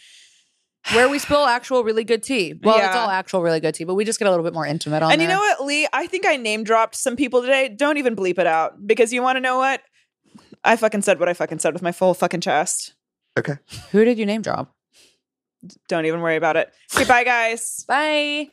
Where 0.93 1.09
we 1.09 1.19
spill 1.19 1.45
actual 1.45 1.83
really 1.83 2.05
good 2.05 2.23
tea. 2.23 2.53
Well, 2.61 2.77
it's 2.77 2.95
all 2.95 3.09
actual 3.09 3.41
really 3.41 3.59
good 3.59 3.75
tea, 3.75 3.83
but 3.83 3.95
we 3.95 4.05
just 4.05 4.19
get 4.19 4.27
a 4.27 4.31
little 4.31 4.45
bit 4.45 4.53
more 4.53 4.65
intimate 4.65 5.03
on 5.03 5.11
and 5.11 5.21
you 5.21 5.27
know 5.27 5.39
what, 5.39 5.65
Lee? 5.65 5.85
I 5.91 6.07
think 6.07 6.25
I 6.25 6.37
name 6.37 6.63
dropped 6.63 6.95
some 6.95 7.17
people 7.17 7.41
today. 7.41 7.67
Don't 7.67 7.97
even 7.97 8.15
bleep 8.15 8.37
it 8.37 8.47
out 8.47 8.87
because 8.87 9.11
you 9.11 9.21
want 9.21 9.35
to 9.35 9.41
know 9.41 9.57
what? 9.57 9.81
I 10.63 10.77
fucking 10.77 11.01
said 11.01 11.19
what 11.19 11.27
I 11.27 11.33
fucking 11.33 11.59
said 11.59 11.73
with 11.73 11.81
my 11.81 11.91
full 11.91 12.13
fucking 12.13 12.41
chest. 12.41 12.93
Okay. 13.37 13.55
Who 13.91 14.05
did 14.05 14.17
you 14.17 14.25
name 14.25 14.41
drop? 14.41 14.73
Don't 15.87 16.05
even 16.05 16.21
worry 16.21 16.37
about 16.37 16.55
it. 16.55 16.71
Okay, 16.95 17.05
bye, 17.05 17.23
guys. 17.23 17.83
Bye. 17.87 18.49